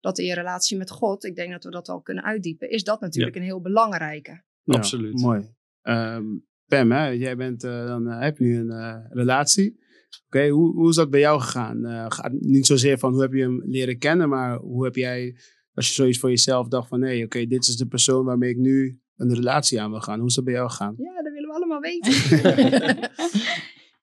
dat 0.00 0.18
in 0.18 0.24
je 0.24 0.34
relatie 0.34 0.76
met 0.76 0.90
God, 0.90 1.24
ik 1.24 1.36
denk 1.36 1.52
dat 1.52 1.64
we 1.64 1.70
dat 1.70 1.88
al 1.88 2.00
kunnen 2.00 2.24
uitdiepen, 2.24 2.70
is 2.70 2.84
dat 2.84 3.00
natuurlijk 3.00 3.36
een 3.36 3.42
heel 3.42 3.60
belangrijke. 3.60 4.42
Ja, 4.62 4.74
Absoluut. 4.74 5.20
Mooi. 5.20 5.54
Ehm, 5.82 6.24
Pam, 6.66 6.92
hè, 6.92 7.06
jij 7.06 7.36
bent, 7.36 7.64
eh, 7.64 7.86
dan 7.86 8.08
eh, 8.08 8.20
heb 8.20 8.38
je 8.38 8.44
nu 8.44 8.58
een 8.58 8.70
eh, 8.70 8.96
relatie. 9.10 9.86
Oké, 10.26 10.48
hoe, 10.48 10.74
hoe 10.74 10.88
is 10.88 10.96
dat 10.96 11.10
bij 11.10 11.20
jou 11.20 11.40
gegaan? 11.40 11.84
Eh, 11.84 12.24
niet 12.30 12.66
zozeer 12.66 12.98
van 12.98 13.12
hoe 13.12 13.22
heb 13.22 13.32
je 13.32 13.42
hem 13.42 13.62
leren 13.64 13.98
kennen, 13.98 14.28
maar 14.28 14.56
hoe 14.56 14.84
heb 14.84 14.94
jij, 14.94 15.36
als 15.72 15.88
je 15.88 15.94
zoiets 15.94 16.18
voor 16.18 16.30
jezelf 16.30 16.68
dacht 16.68 16.88
van, 16.88 17.00
nee, 17.00 17.24
oké, 17.24 17.46
dit 17.46 17.66
is 17.66 17.76
de 17.76 17.86
persoon 17.86 18.24
waarmee 18.24 18.50
ik 18.50 18.56
nu 18.56 19.00
een 19.16 19.34
relatie 19.34 19.80
aan 19.80 19.90
wil 19.90 20.00
gaan. 20.00 20.18
Hoe 20.18 20.28
is 20.28 20.34
dat 20.34 20.44
bij 20.44 20.54
jou 20.54 20.70
gegaan? 20.70 20.94
Ja, 20.98 21.22
dat 21.22 21.32
willen 21.32 21.48
we 21.48 21.54
allemaal 21.54 21.80
weten. 21.80 22.12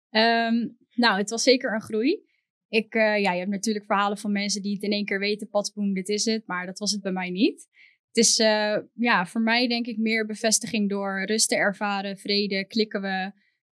Ehm, 0.09 0.67
nou, 0.93 1.17
het 1.17 1.29
was 1.29 1.43
zeker 1.43 1.73
een 1.73 1.81
groei. 1.81 2.23
Ik, 2.69 2.93
eh, 2.93 3.21
ja, 3.21 3.31
je 3.31 3.39
hebt 3.39 3.51
natuurlijk 3.51 3.85
verhalen 3.85 4.17
van 4.17 4.31
mensen 4.31 4.61
die 4.61 4.73
het 4.73 4.83
in 4.83 4.91
één 4.91 5.05
keer 5.05 5.19
weten, 5.19 5.49
patsboom, 5.49 5.93
dit 5.93 6.09
is 6.09 6.25
het. 6.25 6.47
Maar 6.47 6.65
dat 6.65 6.79
was 6.79 6.91
het 6.91 7.01
bij 7.01 7.11
mij 7.11 7.29
niet. 7.29 7.67
Het 8.07 8.25
is 8.25 8.39
eh, 8.39 8.77
ja, 8.93 9.25
voor 9.25 9.41
mij 9.41 9.67
denk 9.67 9.85
ik 9.85 9.97
meer 9.97 10.25
bevestiging 10.25 10.89
door 10.89 11.25
rust 11.25 11.49
te 11.49 11.55
ervaren, 11.55 12.17
vrede, 12.17 12.65
klikken 12.67 13.01
we. 13.01 13.31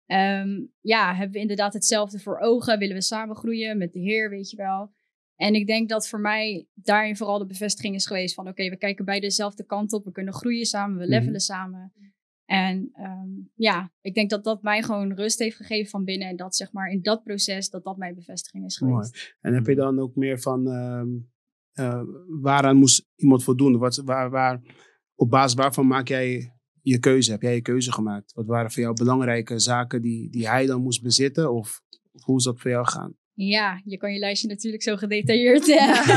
Ehm, 0.09 0.65
ja, 0.81 1.13
hebben 1.15 1.31
we 1.35 1.39
inderdaad 1.39 1.73
hetzelfde 1.73 2.19
voor 2.19 2.39
ogen? 2.39 2.79
Willen 2.79 2.95
we 2.95 3.01
samen 3.01 3.35
groeien 3.35 3.77
met 3.77 3.93
de 3.93 3.99
Heer, 3.99 4.29
weet 4.29 4.49
je 4.49 4.57
wel? 4.57 4.91
En 5.35 5.53
ik 5.53 5.67
denk 5.67 5.89
dat 5.89 6.07
voor 6.07 6.19
mij 6.19 6.67
daarin 6.73 7.17
vooral 7.17 7.37
de 7.39 7.45
bevestiging 7.45 7.95
is 7.95 8.07
geweest 8.07 8.33
van... 8.35 8.47
oké, 8.47 8.69
we 8.69 8.77
kijken 8.77 9.05
beide 9.05 9.25
dezelfde 9.27 9.65
kant 9.65 9.93
op, 9.93 10.05
we 10.05 10.11
kunnen 10.11 10.33
groeien 10.33 10.65
samen, 10.65 10.97
we 10.97 11.03
Mhm. 11.05 11.13
levelen 11.13 11.39
samen. 11.39 11.93
En 12.45 12.89
ehm, 12.93 13.27
ja, 13.53 13.91
ik 14.01 14.13
denk 14.13 14.29
dat 14.29 14.43
dat 14.43 14.61
mij 14.61 14.81
gewoon 14.83 15.13
rust 15.13 15.39
heeft 15.39 15.55
gegeven 15.55 15.89
van 15.89 16.03
binnen. 16.03 16.27
En 16.27 16.35
dat 16.35 16.55
zeg 16.55 16.71
maar 16.71 16.89
in 16.91 17.01
dat 17.01 17.23
proces, 17.23 17.69
dat 17.69 17.83
dat 17.83 17.97
mijn 17.97 18.15
bevestiging 18.15 18.65
is 18.65 18.79
Mooi. 18.79 18.93
geweest. 18.93 19.35
En 19.39 19.53
heb 19.53 19.65
je 19.65 19.75
dan 19.75 19.99
ook 19.99 20.15
meer 20.15 20.39
van, 20.39 20.67
ehm, 20.67 21.07
eh, 21.71 22.01
waaraan 22.41 22.77
moest 22.77 23.07
iemand 23.15 23.43
voldoen? 23.43 23.77
Wat, 23.77 23.95
waar, 24.05 24.29
waar, 24.29 24.61
op 25.15 25.29
basis 25.29 25.53
waarvan 25.53 25.87
maak 25.87 26.07
jij 26.07 26.53
je 26.89 26.99
keuze? 26.99 27.31
Heb 27.31 27.41
jij 27.41 27.53
je 27.53 27.61
keuze 27.61 27.91
gemaakt? 27.91 28.33
Wat 28.33 28.45
waren 28.45 28.71
voor 28.71 28.81
jou 28.81 28.95
belangrijke 28.95 29.59
zaken 29.59 30.01
die, 30.01 30.29
die 30.29 30.47
hij 30.47 30.65
dan 30.65 30.81
moest 30.81 31.01
bezitten? 31.01 31.53
Of, 31.53 31.81
of 32.11 32.23
hoe 32.23 32.37
is 32.37 32.43
dat 32.43 32.59
voor 32.59 32.71
jou 32.71 32.85
gegaan? 32.85 33.17
Ja, 33.33 33.81
je 33.85 33.97
kan 33.97 34.13
je 34.13 34.19
lijstje 34.19 34.47
natuurlijk 34.47 34.83
zo 34.83 34.95
gedetailleerd 34.95 35.69
eh, 35.69 36.07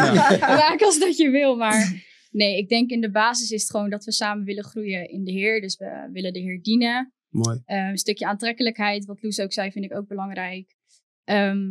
maken 0.68 0.86
als 0.86 0.98
dat 0.98 1.16
je 1.16 1.30
wil. 1.30 1.56
Maar 1.56 2.04
nee, 2.30 2.58
ik 2.58 2.68
denk 2.68 2.90
in 2.90 3.00
de 3.00 3.10
basis 3.10 3.50
is 3.50 3.62
het 3.62 3.70
gewoon 3.70 3.90
dat 3.90 4.04
we 4.04 4.12
samen 4.12 4.44
willen 4.44 4.64
groeien 4.64 5.08
in 5.08 5.24
de 5.24 5.32
Heer. 5.32 5.60
Dus 5.60 5.76
we 5.76 6.08
willen 6.12 6.32
de 6.32 6.40
Heer 6.40 6.62
dienen. 6.62 7.12
Mooi. 7.28 7.62
Eh, 7.64 7.88
een 7.88 7.98
stukje 7.98 8.26
aantrekkelijkheid, 8.26 9.04
wat 9.04 9.22
Loes 9.22 9.40
ook 9.40 9.52
zei, 9.52 9.70
vind 9.70 9.84
ik 9.84 9.94
ook 9.94 10.08
belangrijk. 10.08 10.76
Ehm, 11.24 11.70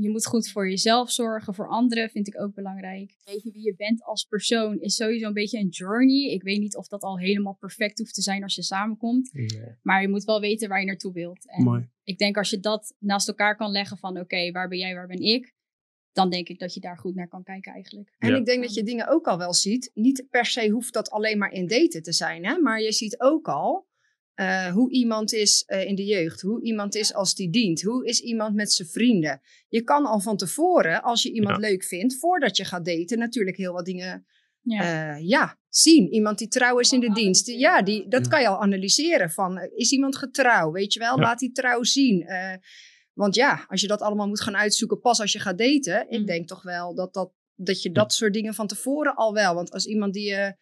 je 0.00 0.10
moet 0.10 0.26
goed 0.26 0.50
voor 0.50 0.68
jezelf 0.68 1.10
zorgen, 1.10 1.54
voor 1.54 1.68
anderen 1.68 2.10
vind 2.10 2.26
ik 2.26 2.40
ook 2.40 2.54
belangrijk. 2.54 3.14
Weten 3.24 3.52
wie 3.52 3.62
je 3.62 3.74
bent 3.76 4.02
als 4.02 4.24
persoon 4.24 4.80
is 4.80 4.94
sowieso 4.94 5.26
een 5.26 5.32
beetje 5.32 5.58
een 5.58 5.68
journey. 5.68 6.30
Ik 6.30 6.42
weet 6.42 6.58
niet 6.60 6.76
of 6.76 6.88
dat 6.88 7.02
al 7.02 7.18
helemaal 7.18 7.56
perfect 7.60 7.98
hoeft 7.98 8.14
te 8.14 8.22
zijn 8.22 8.42
als 8.42 8.54
je 8.54 8.62
samenkomt. 8.62 9.30
Maar 9.82 10.02
je 10.02 10.08
moet 10.08 10.24
wel 10.24 10.40
weten 10.40 10.68
waar 10.68 10.80
je 10.80 10.86
naartoe 10.86 11.12
wilt. 11.12 11.48
En 11.48 11.62
Mooi. 11.64 11.88
ik 12.04 12.18
denk 12.18 12.36
als 12.36 12.50
je 12.50 12.60
dat 12.60 12.94
naast 12.98 13.28
elkaar 13.28 13.56
kan 13.56 13.70
leggen 13.70 13.98
van 13.98 14.18
oké, 14.18 14.50
waar 14.50 14.68
ben 14.68 14.78
jij, 14.78 14.94
waar 14.94 15.06
ben 15.06 15.20
ik? 15.20 15.54
Dan 16.12 16.30
denk 16.30 16.48
ik 16.48 16.58
dat 16.58 16.74
je 16.74 16.80
daar 16.80 16.98
goed 16.98 17.14
naar 17.14 17.28
kan 17.28 17.42
kijken 17.42 17.72
eigenlijk. 17.72 18.14
En 18.18 18.30
Ja. 18.30 18.36
ik 18.36 18.44
denk 18.44 18.62
dat 18.62 18.74
je 18.74 18.82
dingen 18.82 19.08
ook 19.08 19.26
al 19.26 19.38
wel 19.38 19.54
ziet. 19.54 19.90
Niet 19.94 20.26
per 20.30 20.46
se 20.46 20.68
hoeft 20.68 20.92
dat 20.92 21.10
alleen 21.10 21.38
maar 21.38 21.52
in 21.52 21.66
daten 21.66 22.02
te 22.02 22.12
zijn. 22.12 22.44
Hè? 22.44 22.58
Maar 22.58 22.80
je 22.80 22.92
ziet 22.92 23.20
ook 23.20 23.48
al 23.48 23.86
eh, 24.34 24.66
hoe 24.66 24.90
iemand 24.90 25.32
is 25.32 25.62
eh, 25.66 25.84
in 25.86 25.94
de 25.94 26.04
jeugd. 26.04 26.40
Hoe 26.40 26.62
iemand 26.62 26.94
is 26.94 27.14
als 27.14 27.34
die 27.34 27.50
dient. 27.50 27.82
Hoe 27.82 28.06
is 28.06 28.20
iemand 28.20 28.54
met 28.54 28.72
zijn 28.72 28.88
vrienden. 28.88 29.40
Je 29.68 29.82
kan 29.82 30.04
al 30.04 30.20
van 30.20 30.36
tevoren, 30.36 31.02
als 31.02 31.22
je 31.22 31.32
iemand 31.32 31.58
leuk 31.58 31.84
vindt, 31.84 32.18
voordat 32.18 32.56
je 32.56 32.64
gaat 32.64 32.84
daten, 32.84 33.18
natuurlijk 33.18 33.56
heel 33.56 33.72
wat 33.72 33.84
dingen 33.84 34.26
Ja. 34.64 35.14
eh, 35.16 35.28
ja, 35.28 35.58
zien. 35.68 36.08
Iemand 36.12 36.38
die 36.38 36.48
trouw 36.48 36.78
is 36.78 36.92
in 36.92 37.00
de 37.00 37.12
dienst. 37.12 37.46
Ja, 37.46 37.82
die, 37.82 38.08
dat 38.08 38.24
Ja. 38.24 38.30
kan 38.30 38.40
je 38.40 38.48
al 38.48 38.60
analyseren. 38.62 39.30
Van, 39.30 39.58
is 39.74 39.92
iemand 39.92 40.16
getrouw? 40.16 40.72
Weet 40.72 40.92
je 40.92 40.98
wel, 40.98 41.16
Ja. 41.16 41.22
laat 41.22 41.38
die 41.38 41.52
trouw 41.52 41.82
zien. 41.82 42.22
Eh, 42.26 42.54
want 43.12 43.34
ja, 43.34 43.64
als 43.68 43.80
je 43.80 43.86
dat 43.86 44.00
allemaal 44.00 44.28
moet 44.28 44.40
gaan 44.40 44.56
uitzoeken 44.56 45.00
pas 45.00 45.20
als 45.20 45.32
je 45.32 45.38
gaat 45.38 45.58
daten. 45.58 46.06
Ik 46.10 46.18
Mm. 46.20 46.26
denk 46.26 46.48
toch 46.48 46.62
wel 46.62 46.94
dat, 46.94 47.14
dat, 47.14 47.32
dat 47.54 47.82
je 47.82 47.92
dat 47.92 48.12
soort 48.12 48.32
dingen 48.32 48.54
van 48.54 48.66
tevoren 48.66 49.14
al 49.14 49.32
wel. 49.32 49.54
Want 49.54 49.70
als 49.72 49.86
iemand 49.86 50.12
die, 50.14 50.34
eh, 50.34 50.52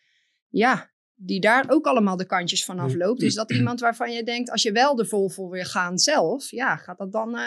ja, 0.49 0.91
die 1.23 1.41
daar 1.41 1.65
ook 1.69 1.87
allemaal 1.87 2.17
de 2.17 2.27
kantjes 2.27 2.65
van 2.65 2.79
afloopt. 2.79 3.23
Is 3.23 3.35
dat 3.35 3.51
iemand 3.59 3.81
waarvan 3.81 4.13
je 4.13 4.23
denkt, 4.25 4.51
als 4.51 4.63
je 4.63 4.73
wel 4.73 4.99
er 4.99 5.07
vol 5.07 5.29
voor 5.29 5.51
wil 5.51 5.65
gaan 5.65 5.99
zelf. 5.99 6.51
Ja, 6.51 6.77
gaat 6.77 6.99
dat 6.99 7.13
dan... 7.13 7.37
eh, 7.37 7.43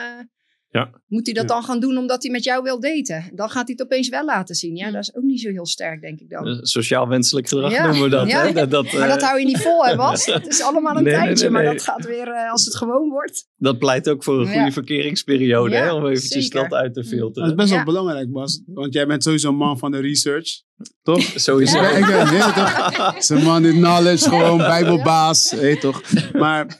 Ja. 0.70 0.90
Moet 1.08 1.26
hij 1.26 1.34
dat 1.34 1.44
Ja. 1.50 1.54
dan 1.56 1.64
gaan 1.64 1.80
doen 1.80 1.98
omdat 1.98 2.24
hij 2.24 2.32
met 2.32 2.44
jou 2.44 2.64
wil 2.64 2.80
daten? 2.80 3.32
Dan 3.36 3.50
gaat 3.50 3.68
hij 3.68 3.76
het 3.78 3.82
opeens 3.82 4.10
wel 4.10 4.26
laten 4.26 4.56
zien. 4.56 4.76
Ja, 4.76 4.92
dat 4.92 5.02
is 5.02 5.16
ook 5.16 5.24
niet 5.24 5.42
zo 5.42 5.50
heel 5.50 5.66
sterk, 5.66 6.02
denk 6.02 6.20
ik 6.20 6.30
dan. 6.30 6.48
Eh, 6.48 6.58
Sociaal 6.62 7.08
wenselijk 7.08 7.48
gedrag 7.48 7.72
Ja, 7.72 7.84
noemen 7.86 8.04
we 8.04 8.10
dat. 8.10 8.28
ja. 8.30 8.46
Hè? 8.46 8.54
Dat, 8.54 8.70
dat, 8.72 8.94
Maar 8.94 9.08
dat 9.08 9.22
eh, 9.22 9.28
hou 9.28 9.40
je 9.40 9.46
niet 9.46 9.58
vol, 9.62 9.86
hè, 9.86 9.96
Bas? 10.06 10.26
Het 10.26 10.48
is 10.48 10.62
allemaal 10.62 10.96
een 10.98 11.04
Nee, 11.04 11.14
nee, 11.14 11.24
tijdje, 11.24 11.44
nee, 11.50 11.54
maar 11.54 11.64
dat 11.74 11.82
gaat 11.82 12.06
weer 12.06 12.28
eh, 12.28 12.52
als 12.52 12.66
het 12.66 12.76
gewoon 12.76 13.10
wordt. 13.10 13.48
dat 13.58 13.78
pleit 13.78 14.10
ook 14.10 14.24
voor 14.24 14.40
een 14.40 14.46
goede 14.46 14.60
Ja. 14.60 14.72
verkeringsperiode. 14.72 15.76
Ja, 15.76 15.84
hè? 15.84 15.94
Om 15.94 16.06
eventjes 16.08 16.44
zeker. 16.48 16.62
dat 16.70 16.74
uit 16.80 16.94
te 16.94 17.00
Dat 17.00 17.04
is 17.12 17.18
filteren. 17.18 17.56
best 17.56 17.70
wel 17.70 17.78
Ja. 17.78 17.84
belangrijk, 17.84 18.32
Bas. 18.32 18.62
Want 18.66 18.94
jij 18.94 19.08
bent 19.08 19.24
sowieso 19.24 19.50
een 19.50 19.56
man 19.56 19.78
van 19.80 19.92
de 19.92 20.00
research. 20.00 20.62
Toch? 21.04 21.22
Sowieso. 21.48 21.78
Ja, 21.82 21.90
ik 21.90 22.06
ben, 22.06 22.32
nee, 22.34 22.42
toch? 22.42 23.16
Zijn 23.24 23.44
man 23.44 23.66
in 23.66 23.74
knowledge, 23.76 24.30
gewoon 24.30 24.58
bijbelbaas. 24.58 25.52
Weet 25.54 25.82
toch? 25.82 26.02
Maar 26.34 26.80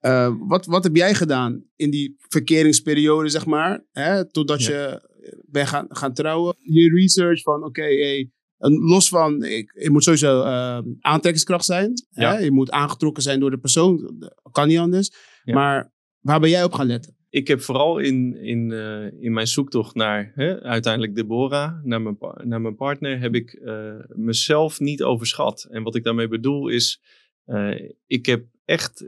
eh, 0.00 0.34
wat, 0.38 0.66
wat 0.66 0.84
heb 0.84 0.96
jij 0.96 1.14
gedaan 1.14 1.64
in 1.76 1.90
die 1.90 2.16
verkeringsperiode, 2.28 3.28
zeg 3.28 3.46
maar? 3.46 3.84
Hè, 3.92 4.30
totdat 4.30 4.64
je 4.64 5.10
bent 5.46 5.68
gaan, 5.68 5.86
gaan 5.88 6.14
trouwen. 6.14 6.56
Je 6.58 6.90
research 6.94 7.42
van, 7.42 7.64
oké, 7.64 7.82
hey, 7.82 8.30
een- 8.58 8.78
los 8.80 9.08
van, 9.08 9.42
ik, 9.44 9.72
je 9.82 9.90
moet 9.90 10.02
sowieso 10.04 10.42
eh, 10.42 10.78
aantrekkingskracht 11.00 11.64
zijn. 11.64 11.92
Ja. 12.10 12.32
Hè? 12.32 12.38
Je 12.38 12.50
moet 12.52 12.70
aangetrokken 12.70 13.22
zijn 13.22 13.40
door 13.40 13.50
de 13.50 13.58
persoon. 13.58 14.22
Kan 14.52 14.68
niet 14.68 14.78
anders. 14.78 15.10
Ja. 15.44 15.54
Maar 15.54 15.92
waar 16.20 16.40
ben 16.40 16.50
jij 16.50 16.64
op 16.64 16.72
gaan 16.72 16.86
letten? 16.86 17.16
Ik 17.32 17.48
heb 17.48 17.60
vooral 17.60 17.98
in, 17.98 18.36
in, 18.36 18.72
eh, 18.72 19.22
in 19.22 19.32
mijn 19.32 19.46
zoektocht 19.46 19.94
naar 19.94 20.32
hè, 20.34 20.62
uiteindelijk 20.62 21.14
Deborah, 21.14 21.84
naar 21.84 22.02
mijn, 22.02 22.16
naar 22.44 22.60
mijn 22.60 22.76
partner, 22.76 23.20
heb 23.20 23.34
ik 23.34 23.52
eh, 23.52 23.94
mezelf 24.08 24.80
niet 24.80 25.02
overschat. 25.02 25.66
En 25.70 25.82
wat 25.82 25.94
ik 25.94 26.04
daarmee 26.04 26.28
bedoel 26.28 26.68
is, 26.68 27.00
eh, 27.44 27.90
ik 28.06 28.26
heb 28.26 28.44
echt 28.64 29.06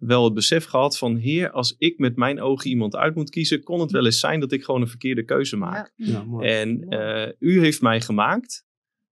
wel 0.00 0.24
het 0.24 0.34
besef 0.34 0.64
gehad 0.64 0.98
van, 0.98 1.16
heer, 1.16 1.50
als 1.50 1.74
ik 1.78 1.98
met 1.98 2.16
mijn 2.16 2.40
ogen 2.40 2.70
iemand 2.70 2.96
uit 2.96 3.14
moet 3.14 3.30
kiezen, 3.30 3.62
kon 3.62 3.80
het 3.80 3.90
wel 3.90 4.04
eens 4.04 4.20
zijn 4.20 4.40
dat 4.40 4.52
ik 4.52 4.64
gewoon 4.64 4.80
een 4.80 4.88
verkeerde 4.88 5.24
keuze 5.24 5.56
maak. 5.56 5.92
Ja, 5.96 6.24
mooi. 6.24 6.48
En 6.48 6.88
eh, 6.88 7.32
u 7.38 7.60
heeft 7.60 7.82
mij 7.82 8.00
gemaakt, 8.00 8.66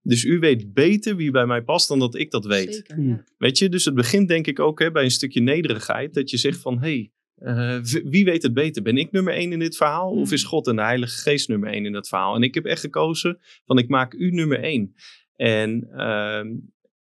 dus 0.03 0.25
u 0.25 0.39
weet 0.39 0.73
beter 0.73 1.17
wie 1.17 1.31
bij 1.31 1.47
mij 1.47 1.63
past 1.63 1.89
dan 1.89 1.99
dat 1.99 2.15
ik 2.15 2.31
dat 2.31 2.45
weet. 2.45 2.75
Zeker, 2.75 2.95
Hmm. 2.95 3.09
ja. 3.09 3.25
Weet 3.39 3.59
je, 3.59 3.69
dus 3.69 3.85
het 3.85 3.95
begint 3.95 4.29
denk 4.29 4.47
ik 4.47 4.59
ook 4.59 4.79
hè, 4.79 4.91
bij 4.91 5.05
een 5.05 5.11
stukje 5.11 5.41
nederigheid. 5.41 6.15
Dat 6.15 6.31
je 6.31 6.37
zegt 6.37 6.61
van, 6.61 6.75
hé, 6.75 6.81
hey, 6.81 7.13
eh, 7.41 7.79
wie 8.05 8.25
weet 8.25 8.43
het 8.43 8.55
beter? 8.55 8.83
Ben 8.83 8.97
ik 8.97 9.11
nummer 9.11 9.35
één 9.35 9.53
in 9.53 9.59
dit 9.59 9.77
verhaal? 9.77 10.11
Of 10.11 10.29
Mm. 10.29 10.35
is 10.35 10.45
God 10.45 10.67
en 10.67 10.77
de 10.77 10.83
Heilige 10.83 11.21
Geest 11.21 11.49
nummer 11.49 11.73
één 11.73 11.87
in 11.87 11.93
dat 11.93 12.09
verhaal? 12.09 12.35
En 12.35 12.43
ik 12.43 12.55
heb 12.55 12.65
echt 12.65 12.81
gekozen 12.81 13.39
van, 13.65 13.79
ik 13.79 13.89
maak 13.89 14.15
u 14.15 14.31
nummer 14.31 14.63
één. 14.63 14.95
En 15.37 15.89
ehm, 15.93 16.47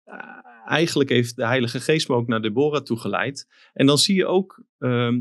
eh, 0.03 0.17
eigenlijk 0.65 1.09
heeft 1.09 1.35
de 1.35 1.45
Heilige 1.45 1.79
Geest 1.79 2.07
me 2.07 2.15
ook 2.15 2.27
naar 2.27 2.41
Deborah 2.41 2.81
toegeleid. 2.83 3.47
En 3.73 3.85
dan 3.85 3.97
zie 3.97 4.15
je 4.15 4.25
ook 4.25 4.63
ehm, 4.79 5.19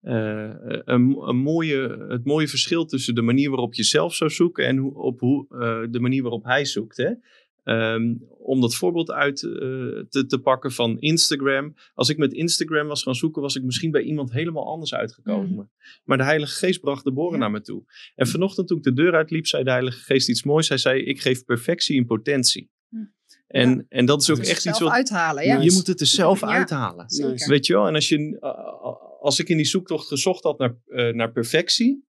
eh, 0.00 0.54
een, 0.84 1.16
een 1.18 1.36
mooie, 1.36 2.06
het 2.08 2.24
mooie 2.24 2.48
verschil 2.48 2.84
tussen 2.84 3.14
de 3.14 3.22
manier 3.22 3.50
waarop 3.50 3.74
je 3.74 3.82
zelf 3.84 4.14
zou 4.14 4.30
zoeken 4.30 4.66
en 4.66 4.76
hoe, 4.76 4.94
op 4.94 5.20
hoe, 5.20 5.46
de 5.90 6.00
manier 6.00 6.22
waarop 6.22 6.44
hij 6.44 6.64
zoekt. 6.64 6.96
Hè? 6.96 7.10
Ehm, 7.62 8.14
om 8.38 8.60
dat 8.60 8.74
voorbeeld 8.74 9.10
uit 9.10 9.42
eh, 9.42 9.50
te, 10.08 10.24
te 10.26 10.38
pakken 10.42 10.72
van 10.72 10.98
Instagram. 11.00 11.74
Als 11.94 12.08
ik 12.08 12.16
met 12.16 12.32
Instagram 12.32 12.86
was 12.86 13.02
gaan 13.02 13.14
zoeken, 13.14 13.42
was 13.42 13.56
ik 13.56 13.62
misschien 13.62 13.90
bij 13.90 14.02
iemand 14.02 14.32
helemaal 14.32 14.66
anders 14.66 14.94
uitgekomen. 14.94 15.70
Maar 16.04 16.16
de 16.18 16.24
Heilige 16.24 16.54
Geest 16.54 16.80
bracht 16.80 17.04
de 17.04 17.12
boren 17.12 17.32
Ja. 17.32 17.38
naar 17.38 17.50
me 17.50 17.60
toe. 17.60 17.84
En 18.14 18.26
vanochtend 18.26 18.68
toen 18.68 18.76
ik 18.76 18.82
de 18.82 18.92
deur 18.92 19.14
uitliep, 19.14 19.46
zei 19.46 19.64
de 19.64 19.70
Heilige 19.70 19.98
Geest 19.98 20.28
iets 20.28 20.42
moois. 20.42 20.68
Hij 20.68 20.78
zei, 20.78 21.02
ik 21.02 21.20
geef 21.20 21.44
perfectie 21.44 21.96
in 21.96 22.06
potentie. 22.06 22.70
Hm. 22.88 22.96
En, 23.46 23.70
Ja. 23.70 23.84
en 23.88 24.06
dat 24.06 24.22
is 24.22 24.30
ook 24.30 24.36
Dus 24.36 24.48
echt 24.48 24.66
iets 24.66 24.78
wat... 24.80 24.92
uithalen, 24.92 25.44
ja. 25.44 25.60
Je 25.60 25.72
moet 25.72 25.86
het 25.86 26.00
er 26.00 26.06
zelf 26.06 26.40
Ja. 26.40 26.46
uithalen. 26.46 27.10
Zeker. 27.10 27.48
Weet 27.48 27.66
je 27.66 27.72
wel? 27.72 27.86
En 27.86 27.94
als, 27.94 28.08
je, 28.08 28.18
uh, 28.40 29.20
als 29.20 29.38
ik 29.38 29.48
in 29.48 29.56
die 29.56 29.66
zoektocht 29.66 30.06
gezocht 30.08 30.42
had 30.42 30.58
naar, 30.58 30.76
uh, 30.86 31.12
naar 31.14 31.32
perfectie, 31.32 32.04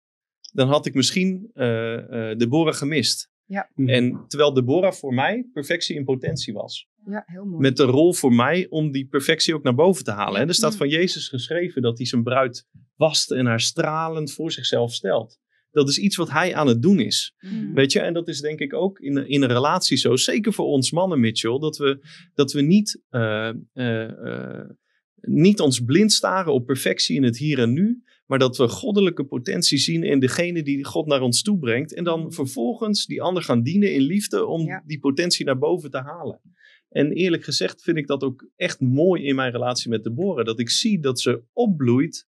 dan 0.54 0.68
had 0.68 0.86
ik 0.86 0.94
misschien 0.94 1.52
uh, 1.54 1.94
uh, 1.98 2.36
Deborah 2.38 2.74
gemist. 2.76 3.32
Ja. 3.54 3.70
Mhm. 3.76 3.90
En 3.90 4.24
terwijl 4.28 4.54
Deborah 4.54 4.92
voor 4.94 5.14
mij 5.14 5.48
perfectie 5.54 5.96
in 5.96 6.04
potentie 6.04 6.54
was. 6.54 6.88
Ja, 7.06 7.24
heel 7.26 7.46
mooi. 7.46 7.62
Met 7.62 7.78
de 7.78 7.84
rol 7.84 8.14
voor 8.14 8.34
mij 8.34 8.68
om 8.70 8.92
die 8.92 9.08
perfectie 9.08 9.54
ook 9.56 9.64
naar 9.64 9.76
boven 9.76 10.04
te 10.04 10.12
halen. 10.12 10.42
En 10.42 10.48
er 10.48 10.54
staat 10.54 10.72
Mm. 10.72 10.78
van 10.78 10.90
Jezus 10.90 11.28
geschreven 11.28 11.82
dat 11.82 11.98
hij 11.98 12.08
zijn 12.08 12.24
bruid 12.24 12.68
wast 12.96 13.32
en 13.32 13.46
haar 13.46 13.60
stralend 13.60 14.32
voor 14.34 14.52
zichzelf 14.52 14.94
stelt. 14.94 15.40
Dat 15.72 15.90
is 15.90 15.98
iets 15.98 16.16
wat 16.16 16.32
hij 16.32 16.56
aan 16.56 16.68
het 16.68 16.82
doen 16.82 17.00
is. 17.00 17.34
Mhm. 17.40 17.74
Weet 17.74 17.92
je, 17.92 18.00
en 18.00 18.14
dat 18.14 18.28
is 18.28 18.40
denk 18.42 18.60
ik 18.60 18.74
ook 18.74 19.00
in, 19.00 19.18
een- 19.18 19.28
in 19.28 19.42
een 19.42 19.52
relatie 19.52 19.98
zo. 19.98 20.16
Zeker 20.16 20.54
voor 20.54 20.66
ons 20.66 20.92
mannen, 20.92 21.20
Mitchell. 21.20 21.60
Dat 21.60 21.78
we, 21.78 22.06
dat 22.34 22.52
we 22.52 22.62
niet, 22.62 23.02
eh, 23.10 23.50
eh, 23.74 24.10
eh, 24.60 24.70
niet 25.22 25.60
ons 25.60 25.80
blind 25.80 26.12
staren 26.12 26.54
op 26.54 26.66
perfectie 26.66 27.16
in 27.16 27.24
het 27.24 27.38
hier 27.38 27.60
en 27.60 27.74
nu. 27.74 28.04
Maar 28.34 28.42
dat 28.42 28.58
we 28.58 28.68
goddelijke 28.68 29.24
potentie 29.24 29.78
zien 29.78 30.04
in 30.04 30.20
degene 30.20 30.64
die 30.64 30.86
God 30.86 31.06
naar 31.06 31.22
ons 31.22 31.42
toe 31.42 31.58
brengt. 31.58 31.94
En 31.94 32.04
dan 32.04 32.32
vervolgens 32.32 33.06
die 33.06 33.22
ander 33.22 33.44
gaan 33.44 33.64
dienen 33.64 33.94
in 33.94 34.02
liefde 34.02 34.46
om 34.46 34.66
Ja. 34.66 34.84
die 34.86 35.00
potentie 35.00 35.46
naar 35.46 35.58
boven 35.58 35.92
te 35.92 35.98
halen. 35.98 36.42
En 36.90 37.12
eerlijk 37.12 37.44
gezegd 37.44 37.82
vind 37.82 37.98
ik 37.98 38.08
dat 38.08 38.24
ook 38.24 38.48
echt 38.56 38.80
mooi 38.80 39.24
in 39.24 39.36
mijn 39.36 39.52
relatie 39.52 39.90
met 39.90 40.04
Deborah. 40.04 40.46
Dat 40.46 40.60
ik 40.60 40.70
zie 40.70 41.00
dat 41.00 41.20
ze 41.20 41.44
opbloeit. 41.52 42.28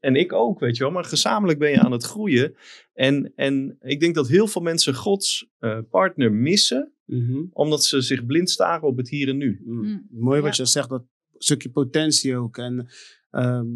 En 0.00 0.16
ik 0.16 0.32
ook, 0.32 0.60
weet 0.60 0.76
je 0.76 0.82
wel. 0.82 0.92
Maar 0.92 1.04
gezamenlijk 1.04 1.58
ben 1.58 1.70
je 1.70 1.80
aan 1.80 1.92
het 1.92 2.04
groeien. 2.04 2.54
En, 2.92 3.32
en 3.34 3.76
ik 3.80 4.00
denk 4.00 4.14
dat 4.14 4.28
heel 4.28 4.46
veel 4.46 4.62
mensen 4.62 4.94
Gods 4.94 5.48
eh, 5.58 5.78
partner 5.90 6.32
missen. 6.32 6.92
Mhm. 7.04 7.44
Omdat 7.52 7.84
ze 7.84 8.00
zich 8.00 8.26
blind 8.26 8.50
staren 8.50 8.88
op 8.88 8.96
het 8.96 9.08
hier 9.08 9.28
en 9.28 9.36
nu. 9.36 9.60
Mm. 9.64 9.82
Mm. 9.82 10.06
Mooi 10.10 10.40
wat 10.40 10.56
je 10.56 10.66
zegt, 10.66 10.88
dat 10.88 11.04
stukje 11.36 11.70
potentie 11.70 12.36
ook. 12.36 12.56
En 12.56 12.88
ehm, 13.30 13.66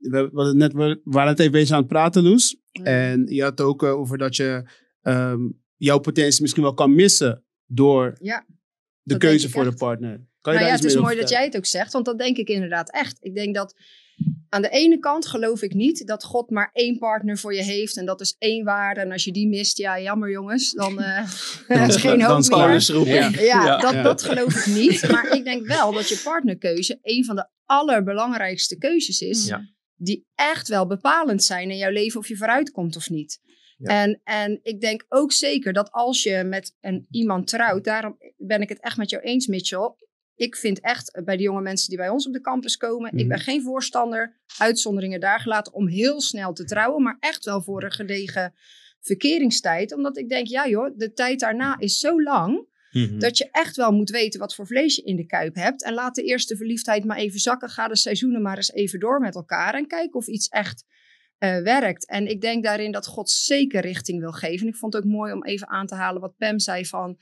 we, 0.00 0.08
we, 0.10 0.30
hadden 0.34 0.56
net, 0.56 0.72
we 0.72 1.00
waren 1.04 1.28
het 1.30 1.38
even 1.38 1.52
bezig 1.52 1.70
aan 1.70 1.78
het 1.78 1.88
praten, 1.88 2.22
Loes. 2.22 2.56
En 2.82 3.26
je 3.26 3.42
had 3.42 3.50
het 3.50 3.60
ook 3.60 3.82
eh, 3.82 3.92
over 3.98 4.18
dat 4.18 4.36
je 4.36 4.62
ehm, 5.02 5.40
jouw 5.76 5.98
potentie 5.98 6.42
misschien 6.42 6.62
wel 6.62 6.74
kan 6.74 6.94
missen 6.94 7.44
door 7.66 8.16
Ja, 8.20 8.46
de 9.02 9.16
keuze 9.16 9.50
voor 9.50 9.64
de 9.64 9.74
partner. 9.74 10.28
Kan 10.40 10.52
je 10.52 10.58
nou 10.58 10.60
daar 10.60 10.68
ja, 10.68 10.74
iets 10.74 10.82
het 10.82 10.92
is 10.94 11.00
mooi 11.08 11.16
dat 11.20 11.28
jij 11.28 11.44
het 11.44 11.56
ook 11.56 11.66
zegt, 11.66 11.92
want 11.92 12.04
dat 12.04 12.18
denk 12.18 12.36
ik 12.36 12.48
inderdaad 12.48 12.92
echt. 12.92 13.18
Ik 13.20 13.34
denk 13.34 13.54
dat 13.54 13.74
aan 14.48 14.62
de 14.62 14.68
ene 14.68 14.98
kant 14.98 15.26
geloof 15.26 15.62
ik 15.62 15.74
niet 15.74 16.06
dat 16.06 16.24
God 16.24 16.50
maar 16.50 16.70
één 16.72 16.98
partner 16.98 17.38
voor 17.38 17.54
je 17.54 17.62
heeft 17.62 17.96
en 17.96 18.06
dat 18.06 18.20
is 18.20 18.34
één 18.38 18.64
waarde. 18.64 19.00
En 19.00 19.12
als 19.12 19.24
je 19.24 19.32
die 19.32 19.48
mist, 19.48 19.78
ja, 19.78 20.00
jammer 20.00 20.30
jongens, 20.30 20.72
dan 20.72 21.00
eh 21.00 21.30
Dan- 21.68 21.88
is 21.88 21.96
geen 21.96 22.22
hoop 22.22 22.48
meer. 22.48 23.06
Ja. 23.06 23.28
Ja, 23.28 23.64
Ja. 23.64 23.78
dat, 23.78 23.92
Ja. 23.92 24.02
dat 24.02 24.22
geloof 24.22 24.66
ik 24.66 24.74
niet. 24.74 25.08
Maar 25.10 25.36
ik 25.36 25.44
denk 25.44 25.66
wel 25.66 25.92
dat 25.92 26.08
je 26.08 26.20
partnerkeuze 26.24 26.98
een 27.02 27.24
van 27.24 27.36
de 27.36 27.48
allerbelangrijkste 27.64 28.78
keuzes 28.78 29.20
is. 29.20 29.46
Die 30.02 30.26
echt 30.34 30.68
wel 30.68 30.86
bepalend 30.86 31.44
zijn 31.44 31.70
in 31.70 31.76
jouw 31.76 31.90
leven 31.90 32.20
of 32.20 32.28
je 32.28 32.36
vooruit 32.36 32.70
komt 32.70 32.96
of 32.96 33.10
niet. 33.10 33.40
Ja. 33.78 34.02
En, 34.02 34.20
en 34.24 34.60
ik 34.62 34.80
denk 34.80 35.04
ook 35.08 35.32
zeker 35.32 35.72
dat 35.72 35.90
als 35.90 36.22
je 36.22 36.42
met 36.44 36.76
een, 36.80 37.06
iemand 37.10 37.46
trouwt, 37.46 37.84
daarom 37.84 38.16
ben 38.36 38.60
ik 38.60 38.68
het 38.68 38.80
echt 38.80 38.96
met 38.96 39.10
jou 39.10 39.22
eens, 39.22 39.46
Mitchell. 39.46 39.94
Ik 40.34 40.56
vind 40.56 40.80
echt 40.80 41.20
bij 41.24 41.36
de 41.36 41.42
jonge 41.42 41.60
mensen 41.60 41.88
die 41.88 41.98
bij 41.98 42.08
ons 42.08 42.26
op 42.26 42.32
de 42.32 42.40
campus 42.40 42.76
komen, 42.76 43.10
ik 43.12 43.28
ben 43.28 43.36
Mhm. 43.36 43.46
geen 43.46 43.62
voorstander, 43.62 44.40
uitzonderingen 44.58 45.20
daar 45.20 45.40
gelaten, 45.40 45.72
om 45.72 45.88
heel 45.88 46.20
snel 46.20 46.52
te 46.52 46.64
trouwen, 46.64 47.02
maar 47.02 47.16
echt 47.20 47.44
wel 47.44 47.62
voor 47.62 47.82
een 47.82 47.92
gedegen 47.92 48.54
verkeringstijd. 49.00 49.94
Omdat 49.94 50.16
ik 50.16 50.28
denk, 50.28 50.46
ja 50.46 50.68
joh, 50.68 50.96
de 50.96 51.12
tijd 51.12 51.40
daarna 51.40 51.78
is 51.78 51.98
zo 51.98 52.22
lang. 52.22 52.68
Mhm. 52.90 53.18
Dat 53.18 53.38
je 53.38 53.48
echt 53.50 53.76
wel 53.76 53.92
moet 53.92 54.10
weten 54.10 54.40
wat 54.40 54.54
voor 54.54 54.66
vlees 54.66 54.96
je 54.96 55.02
in 55.02 55.16
de 55.16 55.26
kuip 55.26 55.54
hebt. 55.54 55.84
En 55.84 55.94
laat 55.94 56.14
de 56.14 56.22
eerste 56.22 56.56
verliefdheid 56.56 57.04
maar 57.04 57.16
even 57.16 57.40
zakken. 57.40 57.68
Ga 57.68 57.88
de 57.88 57.96
seizoenen 57.96 58.42
maar 58.42 58.56
eens 58.56 58.72
even 58.72 59.00
door 59.00 59.20
met 59.20 59.34
elkaar. 59.34 59.74
En 59.74 59.86
kijk 59.86 60.14
of 60.14 60.26
iets 60.26 60.48
echt 60.48 60.84
eh, 61.38 61.62
werkt. 61.62 62.06
En 62.06 62.26
ik 62.26 62.40
denk 62.40 62.64
daarin 62.64 62.92
dat 62.92 63.06
God 63.06 63.30
zeker 63.30 63.80
richting 63.80 64.20
wil 64.20 64.32
geven. 64.32 64.66
En 64.66 64.72
ik 64.72 64.78
vond 64.78 64.92
het 64.92 65.04
ook 65.04 65.10
mooi 65.10 65.32
om 65.32 65.44
even 65.44 65.68
aan 65.68 65.86
te 65.86 65.94
halen 65.94 66.20
wat 66.20 66.36
Pam 66.36 66.58
zei 66.58 66.86
van... 66.86 67.18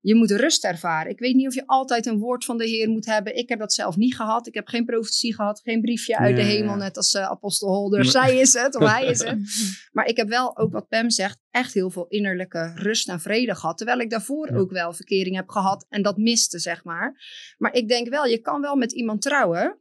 Je 0.00 0.14
moet 0.14 0.30
rust 0.30 0.64
ervaren. 0.64 1.10
Ik 1.10 1.18
weet 1.18 1.34
niet 1.34 1.46
of 1.46 1.54
je 1.54 1.66
altijd 1.66 2.06
een 2.06 2.18
woord 2.18 2.44
van 2.44 2.58
de 2.58 2.66
Heer 2.66 2.88
moet 2.88 3.06
hebben. 3.06 3.36
Ik 3.36 3.48
heb 3.48 3.58
dat 3.58 3.72
zelf 3.72 3.96
niet 3.96 4.14
gehad. 4.16 4.46
Ik 4.46 4.54
heb 4.54 4.68
geen 4.68 4.84
profetie 4.84 5.34
gehad. 5.34 5.60
Geen 5.60 5.80
briefje 5.80 6.16
uit 6.16 6.36
de 6.36 6.42
hemel. 6.42 6.76
Net 6.76 6.96
als 6.96 7.14
eh, 7.14 7.22
apostel 7.22 7.68
Holder. 7.74 8.00
Nee. 8.00 8.10
Zij 8.10 8.38
is 8.38 8.52
het 8.52 8.76
of 8.76 8.90
hij 8.90 9.06
is 9.06 9.22
het. 9.22 9.38
Maar 9.92 10.06
ik 10.06 10.16
heb 10.16 10.28
wel 10.28 10.58
ook 10.58 10.72
wat 10.72 10.88
Pam 10.88 11.10
zegt, 11.10 11.38
echt 11.50 11.74
heel 11.74 11.90
veel 11.90 12.06
innerlijke 12.06 12.72
rust 12.74 13.08
en 13.08 13.20
vrede 13.20 13.54
gehad. 13.54 13.76
Terwijl 13.76 13.98
ik 13.98 14.10
daarvoor 14.10 14.52
Ja. 14.52 14.56
ook 14.58 14.70
wel 14.70 14.92
verkering 14.92 15.36
heb 15.36 15.48
gehad 15.48 15.86
en 15.88 16.02
dat 16.02 16.16
miste, 16.16 16.58
zeg 16.58 16.84
maar. 16.84 17.20
Maar 17.58 17.74
ik 17.74 17.88
denk 17.88 18.08
wel, 18.08 18.24
je 18.24 18.38
kan 18.40 18.60
wel 18.60 18.76
met 18.76 18.92
iemand 18.92 19.22
trouwen. 19.22 19.78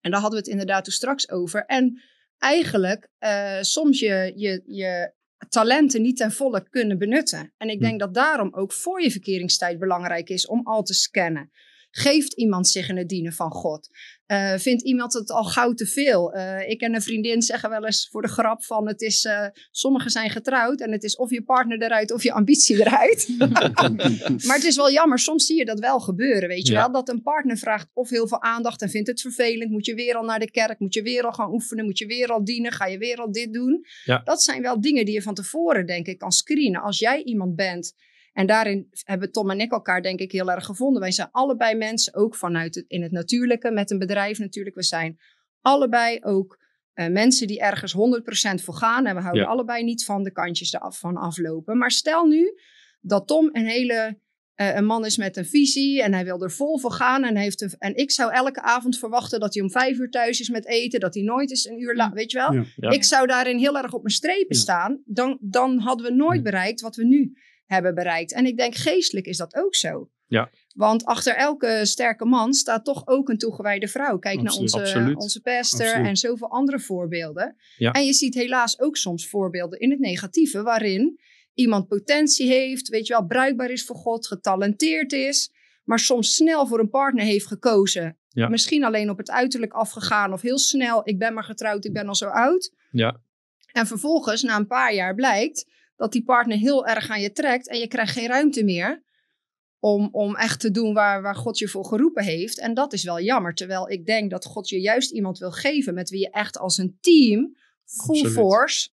En 0.00 0.10
daar 0.10 0.20
hadden 0.20 0.38
we 0.38 0.44
het 0.44 0.54
inderdaad 0.54 0.84
toen 0.84 0.92
straks 0.92 1.30
over. 1.30 1.64
En 1.66 2.02
eigenlijk, 2.38 3.08
eh, 3.18 3.56
soms 3.60 3.98
je, 4.00 4.32
je, 4.36 4.62
je 4.66 5.12
talenten 5.48 6.02
niet 6.02 6.16
ten 6.16 6.32
volle 6.32 6.68
kunnen 6.70 6.98
benutten. 6.98 7.52
En 7.56 7.68
ik 7.68 7.80
denk 7.80 8.00
dat 8.00 8.14
daarom 8.14 8.54
ook 8.54 8.72
voor 8.72 9.02
je 9.02 9.10
verkeringstijd 9.10 9.78
belangrijk 9.78 10.28
is 10.28 10.46
om 10.46 10.60
al 10.66 10.82
te 10.82 10.94
scannen. 10.94 11.50
Geeft 11.90 12.32
iemand 12.34 12.68
zich 12.68 12.88
in 12.88 12.96
het 12.96 13.08
dienen 13.08 13.32
van 13.32 13.50
God? 13.50 13.88
Uh, 14.26 14.54
vindt 14.54 14.82
iemand 14.82 15.12
het 15.12 15.30
al 15.30 15.44
gauw 15.44 15.72
te 15.72 15.86
veel? 15.86 16.36
Uh, 16.36 16.68
ik 16.68 16.80
en 16.80 16.94
een 16.94 17.02
vriendin 17.02 17.42
zeggen 17.42 17.70
wel 17.70 17.84
eens 17.84 18.08
voor 18.10 18.22
de 18.22 18.28
grap 18.28 18.64
van 18.64 18.86
het 18.88 19.00
is, 19.00 19.24
uh, 19.24 19.46
sommigen 19.70 20.10
zijn 20.10 20.30
getrouwd 20.30 20.80
en 20.80 20.92
het 20.92 21.02
is 21.02 21.16
of 21.16 21.30
je 21.30 21.42
partner 21.42 21.82
eruit 21.82 22.12
of 22.12 22.22
je 22.22 22.32
ambitie 22.32 22.80
eruit. 22.80 23.28
maar 24.46 24.56
het 24.56 24.64
is 24.64 24.76
wel 24.76 24.90
jammer, 24.90 25.18
soms 25.18 25.46
zie 25.46 25.56
je 25.56 25.64
dat 25.64 25.78
wel 25.78 26.00
gebeuren, 26.00 26.48
weet 26.48 26.66
je 26.66 26.72
Ja. 26.72 26.80
wel? 26.80 26.92
Dat 26.92 27.08
een 27.08 27.22
partner 27.22 27.56
vraagt 27.58 27.88
of 27.92 28.10
heel 28.10 28.28
veel 28.28 28.42
aandacht 28.42 28.82
en 28.82 28.90
vindt 28.90 29.08
het 29.08 29.20
vervelend. 29.20 29.70
Moet 29.70 29.86
je 29.86 29.94
weer 29.94 30.14
al 30.14 30.24
naar 30.24 30.38
de 30.38 30.50
kerk? 30.50 30.78
Moet 30.78 30.94
je 30.94 31.02
weer 31.02 31.22
al 31.22 31.32
gaan 31.32 31.52
oefenen? 31.52 31.84
Moet 31.84 31.98
je 31.98 32.06
weer 32.06 32.28
al 32.28 32.44
dienen? 32.44 32.72
Ga 32.72 32.86
je 32.86 32.98
weer 32.98 33.16
al 33.16 33.32
dit 33.32 33.52
doen? 33.52 33.84
Ja. 34.04 34.20
Dat 34.24 34.42
zijn 34.42 34.62
wel 34.62 34.80
dingen 34.80 35.04
die 35.04 35.14
je 35.14 35.22
van 35.22 35.34
tevoren 35.34 35.86
denk 35.86 36.06
ik 36.06 36.18
kan 36.18 36.32
screenen. 36.32 36.80
Als 36.82 36.98
jij 36.98 37.22
iemand 37.22 37.56
bent 37.56 37.94
en 38.40 38.46
daarin 38.46 38.88
hebben 39.04 39.32
Tom 39.32 39.50
en 39.50 39.60
ik 39.60 39.72
elkaar 39.72 40.02
denk 40.02 40.18
ik 40.20 40.32
heel 40.32 40.50
erg 40.50 40.64
gevonden. 40.64 41.00
Wij 41.00 41.10
zijn 41.12 41.28
allebei 41.30 41.74
mensen, 41.74 42.14
ook 42.14 42.36
vanuit 42.36 42.74
het, 42.74 42.84
in 42.88 43.02
het 43.02 43.12
natuurlijke, 43.12 43.70
met 43.70 43.90
een 43.90 43.98
bedrijf 43.98 44.38
natuurlijk. 44.38 44.76
We 44.76 44.82
zijn 44.82 45.18
allebei 45.60 46.18
ook 46.22 46.58
eh, 46.92 47.08
mensen 47.08 47.46
die 47.46 47.60
ergens 47.60 47.94
100% 48.60 48.62
voor 48.64 48.74
gaan. 48.74 49.06
En 49.06 49.14
we 49.14 49.20
houden 49.20 49.42
Ja. 49.42 49.48
allebei 49.48 49.84
niet 49.84 50.04
van 50.04 50.22
de 50.22 50.32
kantjes 50.32 50.74
ervan 50.74 51.16
aflopen. 51.16 51.78
Maar 51.78 51.90
stel 51.90 52.24
nu 52.26 52.52
dat 53.00 53.26
Tom 53.26 53.48
een 53.52 53.66
hele... 53.66 54.18
eh, 54.54 54.74
een 54.76 54.84
man 54.84 55.04
is 55.04 55.16
met 55.16 55.36
een 55.36 55.46
visie 55.46 56.02
en 56.02 56.12
hij 56.14 56.24
wil 56.24 56.42
er 56.42 56.50
vol 56.50 56.78
voor 56.78 56.92
gaan. 56.92 57.24
En, 57.24 57.34
hij 57.34 57.42
heeft 57.42 57.60
een, 57.60 57.74
en 57.78 57.96
ik 57.96 58.10
zou 58.10 58.32
elke 58.32 58.62
avond 58.62 58.98
verwachten 58.98 59.40
dat 59.40 59.54
hij 59.54 59.62
om 59.62 59.70
vijf 59.70 59.98
uur 59.98 60.10
thuis 60.10 60.40
is 60.40 60.48
met 60.48 60.66
eten. 60.66 61.00
Dat 61.00 61.14
hij 61.14 61.22
nooit 61.22 61.50
eens 61.50 61.64
een 61.68 61.80
uur 61.80 61.94
laat. 61.96 62.12
Weet 62.12 62.30
je 62.30 62.38
wel? 62.38 62.52
Ja. 62.52 62.64
Ja. 62.76 62.90
Ik 62.90 63.04
zou 63.04 63.26
daarin 63.26 63.58
heel 63.58 63.76
erg 63.78 63.92
op 63.92 64.02
mijn 64.02 64.14
strepen 64.14 64.56
Ja. 64.56 64.60
staan. 64.62 65.02
Dan, 65.04 65.38
dan 65.40 65.78
hadden 65.78 66.06
we 66.06 66.12
nooit 66.14 66.42
bereikt 66.42 66.80
wat 66.80 66.96
we 66.96 67.04
nu 67.04 67.32
hebben 67.70 67.94
bereikt. 67.94 68.32
En 68.32 68.46
ik 68.46 68.56
denk 68.56 68.74
geestelijk 68.74 69.26
is 69.26 69.36
dat 69.36 69.56
ook 69.56 69.74
zo. 69.74 70.10
Ja. 70.26 70.50
Want 70.74 71.04
achter 71.04 71.34
elke 71.36 71.80
sterke 71.82 72.24
man 72.24 72.54
staat 72.54 72.84
toch 72.84 73.06
ook 73.06 73.28
een 73.28 73.38
toegewijde 73.38 73.88
vrouw. 73.88 74.18
Kijk 74.18 74.38
Absoluut. 74.38 74.72
naar 74.72 74.80
onze, 74.80 74.96
Absoluut. 74.96 75.16
onze 75.16 75.40
Absoluut. 75.42 76.06
en 76.06 76.16
zoveel 76.16 76.50
andere 76.50 76.80
voorbeelden. 76.80 77.56
Ja. 77.76 77.92
En 77.92 78.04
je 78.04 78.12
ziet 78.12 78.34
helaas 78.34 78.80
ook 78.80 78.96
soms 78.96 79.28
voorbeelden 79.28 79.78
in 79.78 79.90
het 79.90 79.98
negatieve, 79.98 80.62
waarin 80.62 81.20
iemand 81.54 81.88
potentie 81.88 82.48
heeft, 82.48 82.88
weet 82.88 83.06
je 83.06 83.12
wel, 83.12 83.26
bruikbaar 83.26 83.70
is 83.70 83.84
voor 83.84 83.96
God, 83.96 84.26
getalenteerd 84.26 85.12
is, 85.12 85.52
maar 85.84 85.98
soms 85.98 86.34
snel 86.34 86.66
voor 86.66 86.78
een 86.78 86.90
partner 86.90 87.24
heeft 87.24 87.46
gekozen. 87.46 88.18
Ja. 88.28 88.48
Misschien 88.48 88.84
alleen 88.84 89.10
op 89.10 89.18
het 89.18 89.30
uiterlijk 89.30 89.72
afgegaan 89.72 90.32
of 90.32 90.40
heel 90.40 90.58
snel, 90.58 91.00
ik 91.04 91.18
ben 91.18 91.34
maar 91.34 91.44
getrouwd, 91.44 91.84
ik 91.84 91.92
ben 91.92 92.08
al 92.08 92.14
zo 92.14 92.28
oud. 92.28 92.72
Ja. 92.90 93.20
En 93.72 93.86
vervolgens, 93.86 94.42
na 94.42 94.56
een 94.56 94.66
paar 94.66 94.94
jaar, 94.94 95.14
blijkt 95.14 95.66
dat 96.00 96.12
die 96.12 96.24
partner 96.24 96.56
heel 96.56 96.86
erg 96.86 97.10
aan 97.10 97.20
je 97.20 97.32
trekt 97.32 97.68
en 97.68 97.78
je 97.78 97.86
krijgt 97.86 98.12
geen 98.12 98.28
ruimte 98.28 98.64
meer 98.64 99.02
om, 99.78 100.08
om 100.12 100.36
echt 100.36 100.60
te 100.60 100.70
doen 100.70 100.94
waar, 100.94 101.22
waar 101.22 101.36
God 101.36 101.58
je 101.58 101.68
voor 101.68 101.84
geroepen 101.84 102.24
heeft. 102.24 102.60
En 102.60 102.74
dat 102.74 102.92
is 102.92 103.04
wel 103.04 103.20
jammer, 103.20 103.54
terwijl 103.54 103.90
ik 103.90 104.06
denk 104.06 104.30
dat 104.30 104.44
God 104.44 104.68
je 104.68 104.80
juist 104.80 105.10
iemand 105.10 105.38
wil 105.38 105.50
geven 105.50 105.94
met 105.94 106.10
wie 106.10 106.20
je 106.20 106.30
echt 106.30 106.58
als 106.58 106.78
een 106.78 106.98
team, 107.00 107.56
full 107.84 108.14
Absoluut. 108.14 108.32
force, 108.32 108.88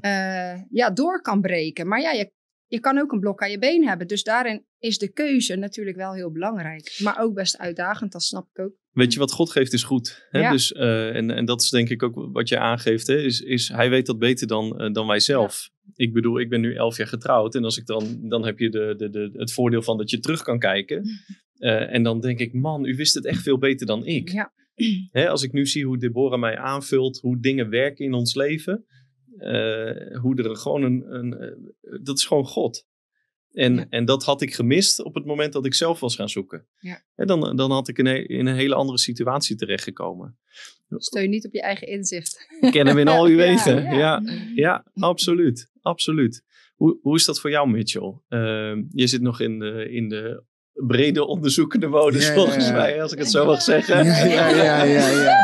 eh, 0.00 0.62
ja, 0.70 0.90
door 0.90 1.22
kan 1.22 1.40
breken. 1.40 1.88
Maar 1.88 2.00
ja, 2.00 2.10
je, 2.10 2.32
je 2.66 2.80
kan 2.80 2.98
ook 2.98 3.12
een 3.12 3.20
blok 3.20 3.42
aan 3.42 3.50
je 3.50 3.58
been 3.58 3.86
hebben. 3.86 4.06
Dus 4.06 4.22
daarin 4.22 4.64
is 4.78 4.98
de 4.98 5.12
keuze 5.12 5.56
natuurlijk 5.56 5.96
wel 5.96 6.14
heel 6.14 6.32
belangrijk. 6.32 6.98
Maar 7.02 7.20
ook 7.20 7.34
best 7.34 7.58
uitdagend, 7.58 8.12
dat 8.12 8.22
snap 8.22 8.48
ik 8.52 8.64
ook. 8.64 8.72
Weet 8.92 9.12
je 9.12 9.18
wat 9.18 9.32
God 9.32 9.50
geeft 9.50 9.72
is 9.72 9.82
goed. 9.82 10.26
Hè? 10.30 10.40
Ja. 10.40 10.50
Dus, 10.50 10.72
eh, 10.72 11.16
en, 11.16 11.30
en 11.30 11.44
dat 11.44 11.62
is 11.62 11.70
denk 11.70 11.88
ik 11.88 12.02
ook 12.02 12.28
wat 12.32 12.48
je 12.48 12.58
aangeeft. 12.58 13.06
Hè? 13.06 13.16
Is, 13.16 13.40
is, 13.40 13.68
hij 13.68 13.90
weet 13.90 14.06
dat 14.06 14.18
beter 14.18 14.46
dan, 14.46 14.78
eh, 14.78 14.92
dan 14.92 15.06
wij 15.06 15.20
zelf. 15.20 15.70
Ik 15.94 16.12
bedoel, 16.12 16.40
ik 16.40 16.48
ben 16.48 16.60
nu 16.60 16.74
elf 16.74 16.96
jaar 16.96 17.06
getrouwd. 17.06 17.54
En 17.54 17.64
als 17.64 17.78
ik 17.78 17.86
dan, 17.86 18.28
dan 18.28 18.44
heb 18.44 18.58
je 18.58 18.70
de, 18.70 18.94
de, 18.96 19.10
de, 19.10 19.30
het 19.32 19.52
voordeel 19.52 19.82
van 19.82 19.96
dat 19.96 20.10
je 20.10 20.18
terug 20.18 20.42
kan 20.42 20.58
kijken. 20.58 21.02
Eh, 21.54 21.94
en 21.94 22.02
dan 22.02 22.20
denk 22.20 22.38
ik, 22.38 22.52
man, 22.52 22.84
u 22.84 22.94
wist 22.94 23.14
het 23.14 23.24
echt 23.24 23.42
veel 23.42 23.58
beter 23.58 23.86
dan 23.86 24.06
ik. 24.06 24.28
Ja. 24.28 24.52
Hè, 25.10 25.28
als 25.28 25.42
ik 25.42 25.52
nu 25.52 25.66
zie 25.66 25.84
hoe 25.84 25.98
Deborah 25.98 26.40
mij 26.40 26.58
aanvult, 26.58 27.20
hoe 27.20 27.40
dingen 27.40 27.68
werken 27.68 28.04
in 28.04 28.14
ons 28.14 28.34
leven. 28.34 28.84
Eh, 29.38 30.18
hoe 30.20 30.36
er 30.42 30.56
gewoon 30.56 30.82
een, 30.82 31.14
een 31.14 31.34
eh, 31.38 31.98
dat 32.02 32.16
is 32.18 32.24
gewoon 32.24 32.46
God. 32.46 32.86
En, 33.50 33.74
Ja. 33.74 33.86
en 33.90 34.04
dat 34.04 34.24
had 34.24 34.42
ik 34.42 34.54
gemist 34.54 35.02
op 35.02 35.14
het 35.14 35.24
moment 35.24 35.52
dat 35.52 35.66
ik 35.66 35.74
zelf 35.74 36.00
was 36.00 36.16
gaan 36.16 36.28
zoeken. 36.28 36.66
Ja. 36.78 37.02
Hè, 37.14 37.24
dan, 37.24 37.56
dan 37.56 37.70
had 37.70 37.88
ik 37.88 37.98
in 37.98 38.06
een, 38.06 38.26
in 38.28 38.46
een 38.46 38.54
hele 38.56 38.74
andere 38.74 38.98
situatie 38.98 39.56
terechtgekomen. 39.56 40.38
Steun 40.88 41.30
niet 41.30 41.46
op 41.46 41.52
je 41.52 41.60
eigen 41.62 41.86
inzicht. 41.88 42.46
Ken 42.70 42.86
hem 42.86 42.98
in 42.98 43.08
al 43.08 43.26
uw 43.26 43.36
wegen. 43.46 43.82
ja. 43.82 43.92
Ja, 43.96 44.22
ja. 44.54 44.86
absoluut. 44.94 45.70
absoluut. 45.80 46.44
Hoe, 46.74 46.98
hoe 47.02 47.14
is 47.16 47.24
dat 47.24 47.40
voor 47.40 47.50
jou, 47.50 47.70
Mitchell? 47.70 48.20
Ehm, 48.28 48.82
je 48.90 49.06
zit 49.06 49.20
nog 49.20 49.40
in 49.40 49.58
de, 49.58 49.90
in 49.90 50.08
de 50.08 50.44
brede 50.74 51.26
onderzoekende 51.26 51.86
modus, 51.86 52.26
Ja, 52.26 52.34
volgens 52.34 52.66
ja. 52.66 52.72
mij, 52.72 53.02
als 53.02 53.12
ik 53.12 53.18
het 53.18 53.30
zo 53.30 53.44
mag 53.46 53.62
zeggen. 53.62 54.04
Ja, 54.04 54.24
ja, 54.24 54.48
ja, 54.48 54.82
ja. 54.84 55.08
ja. 55.08 55.36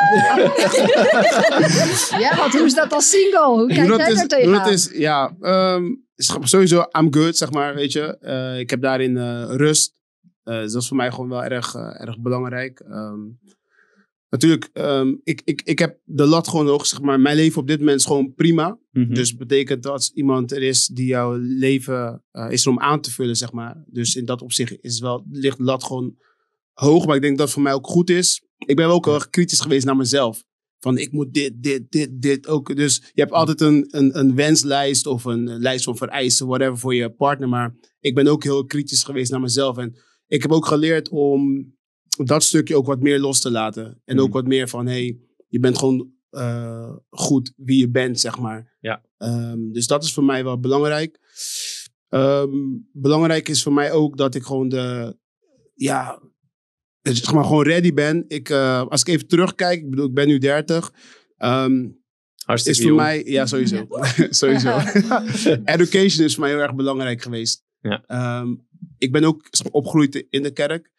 Ja, 2.18 2.36
want 2.36 2.52
hoe 2.52 2.64
is 2.64 2.74
dat 2.74 2.92
als 2.92 3.10
single? 3.10 3.46
Hoe 3.46 3.66
kijk 3.66 3.88
Hoe 3.88 3.96
jij 3.96 4.10
is, 4.10 4.14
daar 4.16 4.26
tegenaan? 4.26 4.64
dat 4.64 4.72
is, 4.72 4.90
ja, 4.92 5.36
ehm, 5.40 5.84
is 6.14 6.36
sowieso, 6.40 6.84
I'm 6.98 7.14
good, 7.14 7.36
zeg 7.36 7.50
maar, 7.50 7.74
weet 7.74 7.92
je. 7.92 8.18
Eh, 8.18 8.58
ik 8.58 8.70
heb 8.70 8.82
daarin 8.82 9.16
eh, 9.16 9.44
rust. 9.48 9.94
Eh, 10.42 10.60
dus 10.60 10.72
dat 10.72 10.82
is 10.82 10.88
voor 10.88 10.96
mij 10.96 11.10
gewoon 11.10 11.28
wel 11.28 11.44
erg, 11.44 11.74
erg 11.74 12.20
belangrijk. 12.20 12.80
Ehm, 12.80 13.18
natuurlijk, 14.30 14.70
ehm, 14.72 15.14
ik, 15.22 15.42
ik, 15.44 15.62
ik 15.64 15.78
heb 15.78 15.98
de 16.04 16.26
lat 16.26 16.48
gewoon 16.48 16.66
hoog, 16.66 16.86
zeg 16.86 17.00
maar. 17.00 17.20
Mijn 17.20 17.36
leven 17.36 17.60
op 17.60 17.66
dit 17.66 17.78
moment 17.78 17.98
is 17.98 18.06
gewoon 18.06 18.34
prima. 18.34 18.78
Mhm. 18.90 19.14
Dus 19.14 19.36
betekent 19.36 19.82
dat 19.82 19.92
als 19.92 20.12
iemand 20.12 20.52
er 20.52 20.62
is 20.62 20.86
die 20.86 21.06
jouw 21.06 21.36
leven 21.40 22.24
eh, 22.30 22.50
is 22.50 22.64
er 22.64 22.70
om 22.70 22.80
aan 22.80 23.00
te 23.00 23.10
vullen, 23.10 23.36
zeg 23.36 23.52
maar. 23.52 23.84
Dus 23.86 24.16
in 24.16 24.24
dat 24.24 24.42
opzicht 24.42 24.76
is 24.80 25.00
wel, 25.00 25.26
ligt 25.30 25.56
de 25.56 25.64
lat 25.64 25.84
gewoon 25.84 26.16
hoog. 26.72 27.06
Maar 27.06 27.16
ik 27.16 27.22
denk 27.22 27.36
dat 27.36 27.46
het 27.46 27.54
voor 27.54 27.64
mij 27.64 27.72
ook 27.72 27.86
goed 27.86 28.10
is. 28.10 28.42
Ik 28.58 28.76
ben 28.76 28.86
wel 28.86 28.94
ook 28.94 29.04
heel 29.04 29.14
erg 29.14 29.30
kritisch 29.30 29.60
geweest 29.60 29.84
naar 29.84 29.96
mezelf. 29.96 30.44
Van 30.78 30.98
ik 30.98 31.12
moet 31.12 31.34
dit, 31.34 31.62
dit, 31.62 31.90
dit, 31.90 32.22
dit 32.22 32.46
ook. 32.46 32.76
Dus 32.76 32.96
je 33.12 33.20
hebt 33.20 33.32
altijd 33.32 33.60
een, 33.60 33.86
een, 33.90 34.18
een 34.18 34.34
wenslijst 34.34 35.06
of 35.06 35.24
een 35.24 35.58
lijst 35.58 35.84
van 35.84 35.96
vereisten, 35.96 36.46
whatever, 36.46 36.78
voor 36.78 36.94
je 36.94 37.10
partner. 37.10 37.48
Maar 37.48 37.74
ik 38.00 38.14
ben 38.14 38.26
ook 38.26 38.42
heel 38.42 38.64
kritisch 38.64 39.02
geweest 39.02 39.30
naar 39.30 39.40
mezelf. 39.40 39.76
En 39.76 39.96
ik 40.26 40.42
heb 40.42 40.52
ook 40.52 40.66
geleerd 40.66 41.08
om 41.08 41.72
dat 42.28 42.42
stukje 42.42 42.76
ook 42.76 42.87
wat 42.87 43.00
meer 43.02 43.18
los 43.20 43.40
te 43.40 43.50
laten. 43.50 44.00
En 44.04 44.18
ook 44.20 44.26
Mhm. 44.26 44.37
wat 44.37 44.46
meer 44.46 44.68
van, 44.68 44.87
hey, 44.87 45.18
je 45.48 45.61
bent 45.61 45.78
gewoon 45.78 46.18
eh, 46.30 46.92
goed 47.11 47.52
wie 47.56 47.78
je 47.78 47.88
bent, 47.90 48.20
zeg 48.20 48.38
maar. 48.38 48.76
Ja. 48.80 49.02
Ehm, 49.18 49.72
dus 49.72 49.87
dat 49.87 50.04
is 50.04 50.12
voor 50.12 50.24
mij 50.24 50.44
wel 50.44 50.61
belangrijk. 50.61 51.18
Ehm, 52.09 52.50
belangrijk 52.92 53.48
is 53.48 53.62
voor 53.62 53.72
mij 53.72 53.92
ook 53.92 54.16
dat 54.16 54.35
ik 54.35 54.42
gewoon 54.42 54.68
de, 54.68 55.16
ja, 55.74 56.22
zeg 57.02 57.33
maar 57.33 57.44
gewoon 57.44 57.64
ready 57.64 57.92
ben. 57.92 58.24
Ik, 58.28 58.48
eh, 58.48 58.87
als 58.88 59.00
ik 59.00 59.09
even 59.09 59.26
terugkijk, 59.26 59.80
ik 59.80 59.90
bedoel, 59.90 60.06
ik 60.06 60.14
ben 60.14 60.26
nu 60.26 60.38
30. 60.38 60.92
ehm, 61.37 61.88
Hartstikke 62.44 62.78
is 62.78 62.85
voor 62.87 62.94
jong. 62.96 63.06
mij, 63.09 63.24
ja, 63.24 63.46
sowieso. 63.46 63.87
sowieso. 64.40 64.78
Education 65.64 66.24
is 66.24 66.35
voor 66.35 66.42
mij 66.44 66.50
heel 66.52 66.61
erg 66.62 66.74
belangrijk 66.74 67.22
geweest. 67.22 67.64
Ja. 67.80 68.04
Ehm, 68.06 68.54
ik 68.98 69.12
ben 69.12 69.24
ook 69.24 69.48
opgegroeid 69.70 70.26
in 70.30 70.42
de 70.42 70.50
kerk. 70.52 70.90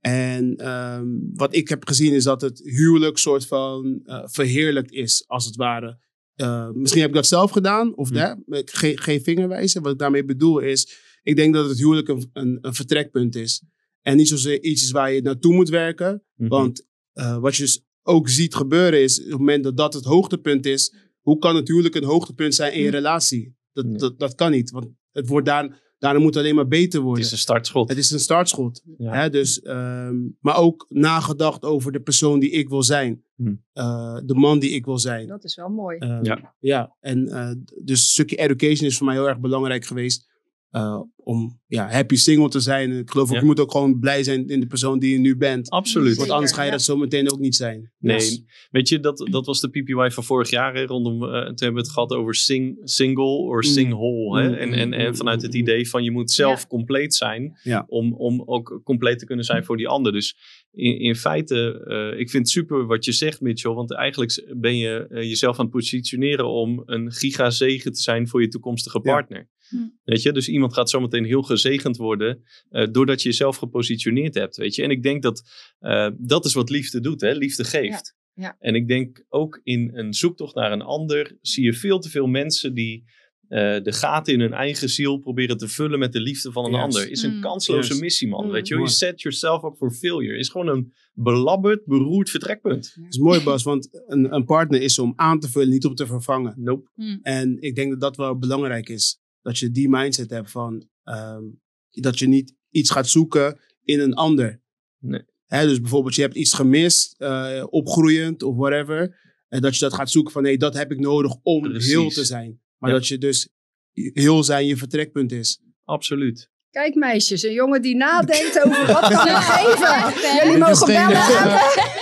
En 0.00 0.56
ehm, 0.56 1.06
wat 1.34 1.54
ik 1.54 1.68
heb 1.68 1.86
gezien 1.86 2.12
is 2.12 2.24
dat 2.24 2.40
het 2.40 2.60
huwelijk 2.64 3.18
soort 3.18 3.46
van 3.46 4.00
eh, 4.04 4.20
verheerlijkt 4.24 4.92
is, 4.92 5.24
als 5.26 5.44
het 5.44 5.56
ware. 5.56 5.98
Eh, 6.34 6.70
misschien 6.70 7.00
heb 7.00 7.10
ik 7.10 7.16
dat 7.16 7.26
zelf 7.26 7.50
gedaan, 7.50 7.96
of 7.96 8.08
Hm. 8.08 8.34
ge- 8.48 8.96
geen 8.96 9.22
vingerwijzen. 9.22 9.82
Wat 9.82 9.92
ik 9.92 9.98
daarmee 9.98 10.24
bedoel 10.24 10.58
is, 10.58 10.98
ik 11.22 11.36
denk 11.36 11.54
dat 11.54 11.68
het 11.68 11.78
huwelijk 11.78 12.08
een, 12.08 12.30
een, 12.32 12.58
een 12.60 12.74
vertrekpunt 12.74 13.36
is. 13.36 13.62
En 14.02 14.16
niet 14.16 14.28
zozeer 14.28 14.62
iets 14.62 14.82
is 14.82 14.90
waar 14.90 15.12
je 15.12 15.22
naartoe 15.22 15.54
moet 15.54 15.68
werken. 15.68 16.22
Mhm. 16.36 16.48
Want 16.48 16.86
eh, 17.12 17.38
wat 17.38 17.56
je 17.56 17.62
dus 17.62 17.82
ook 18.02 18.28
ziet 18.28 18.54
gebeuren 18.54 19.02
is, 19.02 19.18
op 19.18 19.24
het 19.30 19.38
moment 19.38 19.64
dat 19.64 19.76
dat 19.76 19.94
het 19.94 20.04
hoogtepunt 20.04 20.66
is, 20.66 20.94
hoe 21.20 21.38
kan 21.38 21.56
het 21.56 21.68
huwelijk 21.68 21.94
een 21.94 22.04
hoogtepunt 22.04 22.54
zijn 22.54 22.72
in 22.72 22.80
je 22.80 22.86
Mm. 22.88 22.94
relatie? 22.94 23.56
Dat, 23.72 23.98
dat, 23.98 24.18
dat 24.18 24.34
kan 24.34 24.50
niet, 24.50 24.70
want 24.70 24.86
het 25.12 25.28
wordt 25.28 25.46
daar, 25.46 25.87
daarna 25.98 26.18
moet 26.20 26.34
het 26.34 26.42
alleen 26.42 26.54
maar 26.54 26.68
beter 26.68 26.98
Het 26.98 27.02
worden. 27.08 27.24
is 27.24 27.32
een 27.32 27.38
startschot. 27.38 27.88
Het 27.88 27.98
is 27.98 28.10
een 28.10 28.18
startschot. 28.20 28.82
Ja. 28.98 29.12
Hè? 29.12 29.30
Dus, 29.30 29.60
ehm, 29.60 30.16
maar 30.40 30.56
ook 30.56 30.86
nagedacht 30.88 31.64
over 31.64 31.92
de 31.92 32.00
persoon 32.00 32.40
die 32.40 32.50
ik 32.50 32.68
wil 32.68 32.82
zijn. 32.82 33.22
Hm. 33.36 33.54
Eh, 33.72 34.18
de 34.24 34.34
man 34.34 34.58
die 34.58 34.70
ik 34.70 34.84
wil 34.84 34.98
zijn. 34.98 35.26
Dat 35.26 35.44
is 35.44 35.54
wel 35.56 35.68
mooi. 35.68 35.98
Ehm, 35.98 36.24
Ja. 36.24 36.54
ja. 36.60 36.96
En 37.00 37.28
eh, 37.28 37.50
dus 37.84 38.00
een 38.00 38.06
stukje 38.06 38.36
education 38.36 38.88
is 38.88 38.96
voor 38.96 39.06
mij 39.06 39.14
heel 39.14 39.28
erg 39.28 39.38
belangrijk 39.40 39.84
geweest. 39.84 40.26
Eh, 40.70 41.00
om 41.16 41.60
ja, 41.66 41.88
happy 41.90 42.16
single 42.16 42.48
te 42.48 42.60
zijn. 42.60 42.92
Ik 42.98 43.10
geloof 43.10 43.28
ook, 43.28 43.34
Ja. 43.34 43.40
je 43.40 43.46
moet 43.46 43.60
ook 43.60 43.70
gewoon 43.72 43.98
blij 43.98 44.22
zijn 44.22 44.48
in 44.48 44.60
de 44.60 44.66
persoon 44.66 44.98
die 44.98 45.12
je 45.12 45.18
nu 45.18 45.36
bent. 45.36 45.70
Absoluut. 45.70 46.16
Want 46.16 46.30
anders 46.30 46.52
ga 46.52 46.60
je 46.60 46.66
ja. 46.66 46.72
dat 46.72 46.82
zo 46.82 46.96
meteen 46.96 47.32
ook 47.32 47.38
niet 47.38 47.56
zijn. 47.56 47.92
Nee, 47.98 48.44
weet 48.70 48.88
je, 48.88 49.00
dat, 49.00 49.28
dat 49.30 49.46
was 49.46 49.60
de 49.60 49.68
PPY 49.68 50.08
van 50.10 50.24
vorig 50.24 50.50
jaar. 50.50 50.74
Hè, 50.74 50.84
rondom, 50.84 51.22
eh, 51.24 51.30
toen 51.30 51.40
hebben 51.44 51.72
we 51.72 51.80
het 51.80 51.90
gehad 51.90 52.12
over 52.12 52.34
sing, 52.34 52.78
single 52.84 53.24
of 53.24 53.54
Mm. 53.54 53.62
sing 53.62 53.92
whole. 53.92 54.42
Hè? 54.42 54.48
Mm, 54.48 54.54
En, 54.54 54.72
en, 54.72 54.92
en 54.92 55.16
vanuit 55.16 55.42
het 55.42 55.54
idee 55.54 55.88
van 55.88 56.04
je 56.04 56.10
moet 56.10 56.30
zelf 56.30 56.60
Ja. 56.60 56.66
compleet 56.66 57.14
zijn. 57.14 57.58
Ja. 57.62 57.84
Om, 57.88 58.12
om 58.14 58.42
ook 58.46 58.80
compleet 58.84 59.18
te 59.18 59.24
kunnen 59.26 59.44
zijn 59.44 59.64
voor 59.64 59.76
die 59.76 59.88
ander. 59.88 60.12
Dus 60.12 60.36
in, 60.72 60.98
in 60.98 61.16
feite, 61.16 61.84
eh, 61.86 62.20
ik 62.20 62.30
vind 62.30 62.42
het 62.42 62.52
super 62.52 62.86
wat 62.86 63.04
je 63.04 63.12
zegt, 63.12 63.40
Mitchell. 63.40 63.72
Want 63.72 63.92
eigenlijk 63.94 64.52
ben 64.56 64.76
je 64.76 65.06
eh, 65.10 65.22
jezelf 65.22 65.58
aan 65.58 65.64
het 65.64 65.74
positioneren 65.74 66.46
om 66.48 66.82
een 66.86 67.12
gigazegen 67.12 67.92
te 67.92 68.00
zijn 68.00 68.28
voor 68.28 68.40
je 68.40 68.48
toekomstige 68.48 69.00
Ja. 69.02 69.12
partner. 69.12 69.48
Hm. 69.68 69.76
Weet 70.04 70.22
je, 70.22 70.32
dus 70.32 70.48
iemand 70.48 70.74
gaat 70.74 70.90
zometeen 70.90 71.24
heel 71.24 71.42
gezegend 71.42 71.96
worden 71.96 72.42
eh, 72.70 72.86
doordat 72.90 73.22
je 73.22 73.28
jezelf 73.28 73.56
gepositioneerd 73.56 74.34
hebt. 74.34 74.56
Weet 74.56 74.74
je, 74.74 74.82
en 74.82 74.90
ik 74.90 75.02
denk 75.02 75.22
dat 75.22 75.42
eh, 75.78 76.10
dat 76.18 76.44
is 76.44 76.54
wat 76.54 76.70
liefde 76.70 77.00
doet, 77.00 77.20
hè? 77.20 77.32
Liefde 77.32 77.64
geeft. 77.64 78.16
Ja, 78.34 78.42
ja. 78.42 78.56
En 78.58 78.74
ik 78.74 78.88
denk 78.88 79.24
ook 79.28 79.60
in 79.62 79.90
een 79.94 80.14
zoektocht 80.14 80.54
naar 80.54 80.72
een 80.72 80.82
ander 80.82 81.36
zie 81.40 81.64
je 81.64 81.72
veel 81.74 81.98
te 81.98 82.10
veel 82.10 82.26
mensen 82.26 82.74
die 82.74 83.04
eh, 83.48 83.82
de 83.82 83.92
gaten 83.92 84.32
in 84.32 84.40
hun 84.40 84.52
eigen 84.52 84.88
ziel 84.88 85.18
proberen 85.18 85.56
te 85.56 85.68
vullen 85.68 85.98
met 85.98 86.12
de 86.12 86.20
liefde 86.20 86.52
van 86.52 86.64
een 86.64 86.74
ander. 86.80 87.10
Is 87.10 87.22
een 87.22 87.34
Mm. 87.34 87.40
kansloze 87.40 87.98
missie, 87.98 88.28
man. 88.28 88.44
Mm. 88.46 88.50
Weet 88.52 88.68
je, 88.68 88.76
Mooi. 88.76 88.88
set 88.90 89.20
yourself 89.22 89.64
up 89.64 89.74
for 89.76 89.90
failure. 89.90 90.38
Is 90.38 90.48
gewoon 90.48 90.68
een 90.68 90.92
belabberd, 91.12 91.84
beroerd 91.84 92.30
vertrekpunt. 92.30 92.92
Dat 92.96 93.04
is 93.08 93.18
mooi, 93.18 93.42
Bas, 93.42 93.62
want 93.62 93.88
een, 94.06 94.34
een 94.34 94.44
partner 94.44 94.82
is 94.82 94.98
om 94.98 95.12
aan 95.16 95.40
te 95.40 95.48
vullen, 95.50 95.68
niet 95.68 95.84
om 95.86 95.94
te 95.94 96.06
vervangen. 96.06 96.54
Nope. 96.56 96.90
En 97.22 97.56
ik 97.60 97.74
denk 97.74 97.90
dat 97.90 98.00
dat 98.00 98.16
wel 98.16 98.38
belangrijk 98.38 98.88
is. 98.88 99.20
Dat 99.42 99.58
je 99.58 99.70
die 99.70 99.88
mindset 99.88 100.30
hebt 100.30 100.50
van 100.50 100.88
ehm, 101.04 101.42
dat 101.90 102.18
je 102.18 102.28
niet 102.28 102.54
iets 102.70 102.90
gaat 102.90 103.08
zoeken 103.08 103.58
in 103.84 104.00
een 104.00 104.14
ander. 104.14 104.62
Nee. 104.98 105.22
Hè, 105.46 105.66
dus 105.66 105.80
bijvoorbeeld, 105.80 106.14
je 106.14 106.22
hebt 106.22 106.34
iets 106.36 106.52
gemist, 106.52 107.14
eh, 107.18 107.64
opgroeiend 107.70 108.42
of 108.42 108.56
whatever. 108.56 109.18
En 109.48 109.60
dat 109.62 109.74
je 109.74 109.80
dat 109.80 109.94
gaat 109.94 110.10
zoeken 110.10 110.32
van 110.32 110.42
nee, 110.42 110.58
dat 110.58 110.74
heb 110.74 110.92
ik 110.92 110.98
nodig 110.98 111.34
om 111.42 111.62
Precies. 111.62 111.90
heel 111.90 112.08
te 112.08 112.24
zijn. 112.24 112.60
Maar 112.78 112.90
Ja. 112.90 112.96
dat 112.96 113.06
je 113.06 113.18
dus 113.18 113.48
heel 113.92 114.42
zijn 114.44 114.66
je 114.66 114.76
vertrekpunt 114.76 115.32
is. 115.32 115.60
Absoluut. 115.84 116.50
Kijk 116.70 116.94
meisjes, 116.94 117.42
een 117.42 117.52
jongen 117.52 117.82
die 117.82 117.96
nadenkt 117.96 118.62
over 118.64 118.86
wat 118.86 119.00
kan 119.00 119.26
ik 119.28 119.34
geven. 119.52 120.44
Jullie 120.44 120.58
mogen 120.58 120.86
bellen 120.86 121.12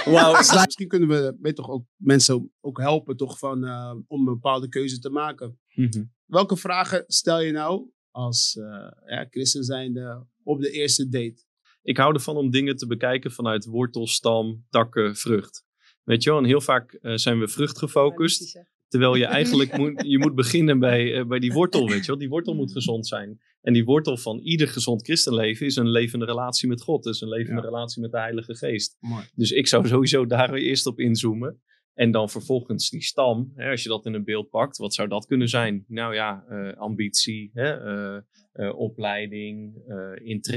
Wauw. 0.14 0.32
Misschien 0.32 0.88
kunnen 0.88 1.08
we 1.08 1.36
weet 1.40 1.56
toch 1.56 1.68
ook 1.68 1.84
mensen 1.96 2.52
ook 2.60 2.78
helpen 2.80 3.16
toch 3.16 3.38
van, 3.38 3.64
eh, 3.64 3.94
om 4.06 4.18
een 4.18 4.34
bepaalde 4.34 4.68
keuze 4.68 4.98
te 4.98 5.10
maken. 5.10 5.58
Mhm. 5.74 6.04
Welke 6.26 6.56
vragen 6.56 7.04
stel 7.06 7.40
je 7.40 7.52
nou 7.52 7.90
als 8.10 8.56
eh 8.56 8.90
ja, 9.06 9.26
christen 9.30 9.64
zijnde 9.64 10.26
op 10.42 10.60
de 10.60 10.70
eerste 10.70 11.08
date? 11.08 11.44
Ik 11.82 11.96
hou 11.96 12.14
ervan 12.14 12.36
om 12.36 12.50
dingen 12.50 12.76
te 12.76 12.86
bekijken 12.86 13.30
vanuit 13.32 13.64
wortel, 13.64 14.06
stam, 14.06 14.66
takken, 14.70 15.16
vrucht. 15.16 15.64
Weet 16.02 16.22
je 16.22 16.30
wel, 16.30 16.38
en 16.38 16.44
heel 16.44 16.60
vaak 16.60 16.92
eh, 16.92 17.14
zijn 17.14 17.38
we 17.38 17.48
vruchtgefocust. 17.48 18.58
Terwijl 18.88 19.14
je 19.14 19.24
eigenlijk 19.40 19.76
moet, 19.76 20.02
je 20.06 20.18
moet 20.18 20.34
beginnen 20.34 20.78
bij, 20.78 21.14
eh, 21.14 21.26
bij 21.26 21.38
die 21.38 21.52
wortel, 21.52 21.88
weet 21.88 22.00
je 22.00 22.06
wel. 22.06 22.18
Die 22.18 22.28
wortel 22.28 22.54
moet 22.54 22.72
gezond 22.72 23.06
zijn. 23.06 23.40
En 23.60 23.72
die 23.72 23.84
wortel 23.84 24.16
van 24.16 24.38
ieder 24.38 24.68
gezond 24.68 25.02
christenleven 25.04 25.66
is 25.66 25.76
een 25.76 25.90
levende 25.90 26.24
relatie 26.24 26.68
met 26.68 26.82
God. 26.82 27.02
Dus 27.02 27.20
een 27.20 27.28
levende 27.28 27.60
Ja. 27.60 27.66
relatie 27.66 28.02
met 28.02 28.10
de 28.10 28.18
Heilige 28.18 28.56
Geest. 28.56 28.96
Mooi. 29.00 29.24
Dus 29.34 29.50
ik 29.50 29.66
zou 29.66 29.88
sowieso 29.88 30.26
daar 30.26 30.54
eerst 30.54 30.86
op 30.86 31.00
inzoomen. 31.00 31.60
En 31.96 32.10
dan 32.10 32.30
vervolgens 32.30 32.90
die 32.90 33.02
stam, 33.02 33.52
hè, 33.54 33.70
als 33.70 33.82
je 33.82 33.88
dat 33.88 34.06
in 34.06 34.14
een 34.14 34.24
beeld 34.24 34.50
pakt, 34.50 34.76
wat 34.76 34.94
zou 34.94 35.08
dat 35.08 35.26
kunnen 35.26 35.48
zijn? 35.48 35.84
Nou 35.88 36.14
ja, 36.14 36.44
eh, 36.48 36.72
ambitie, 36.76 37.50
hè, 37.54 37.70
eh, 37.72 38.22
eh, 38.52 38.78
opleiding, 38.78 39.76
eh, 39.86 40.10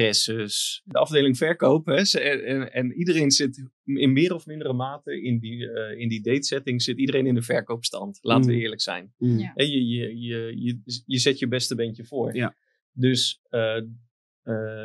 interesses. 0.04 0.82
De 0.86 0.98
afdeling 1.00 1.38
verkoop. 1.38 1.86
Hè, 1.86 2.06
ze- 2.06 2.20
en, 2.20 2.44
en, 2.46 2.74
en 2.74 2.94
iedereen 2.94 3.32
zit 3.32 3.70
in 3.86 4.14
meer 4.14 4.34
of 4.34 4.46
mindere 4.46 4.74
mate 4.74 5.22
in 5.22 5.40
die, 5.40 5.72
eh, 5.72 6.00
in 6.00 6.10
die 6.10 6.22
datesetting, 6.22 6.82
zit 6.82 6.98
iedereen 6.98 7.26
in 7.26 7.36
de 7.36 7.42
verkoopstand. 7.42 8.20
Laten 8.22 8.50
we 8.50 8.56
Mm. 8.56 8.62
eerlijk 8.62 8.82
zijn. 8.82 9.14
Mm. 9.18 9.38
Ja. 9.40 9.52
Je, 9.56 9.86
je, 9.88 10.20
je, 10.20 10.54
je, 10.64 11.02
je 11.06 11.18
zet 11.20 11.40
je 11.40 11.48
beste 11.48 11.76
beentje 11.76 12.06
voor. 12.06 12.36
Ja. 12.36 12.56
Dus 12.92 13.42
eh, 13.50 13.78
eh, 13.78 13.84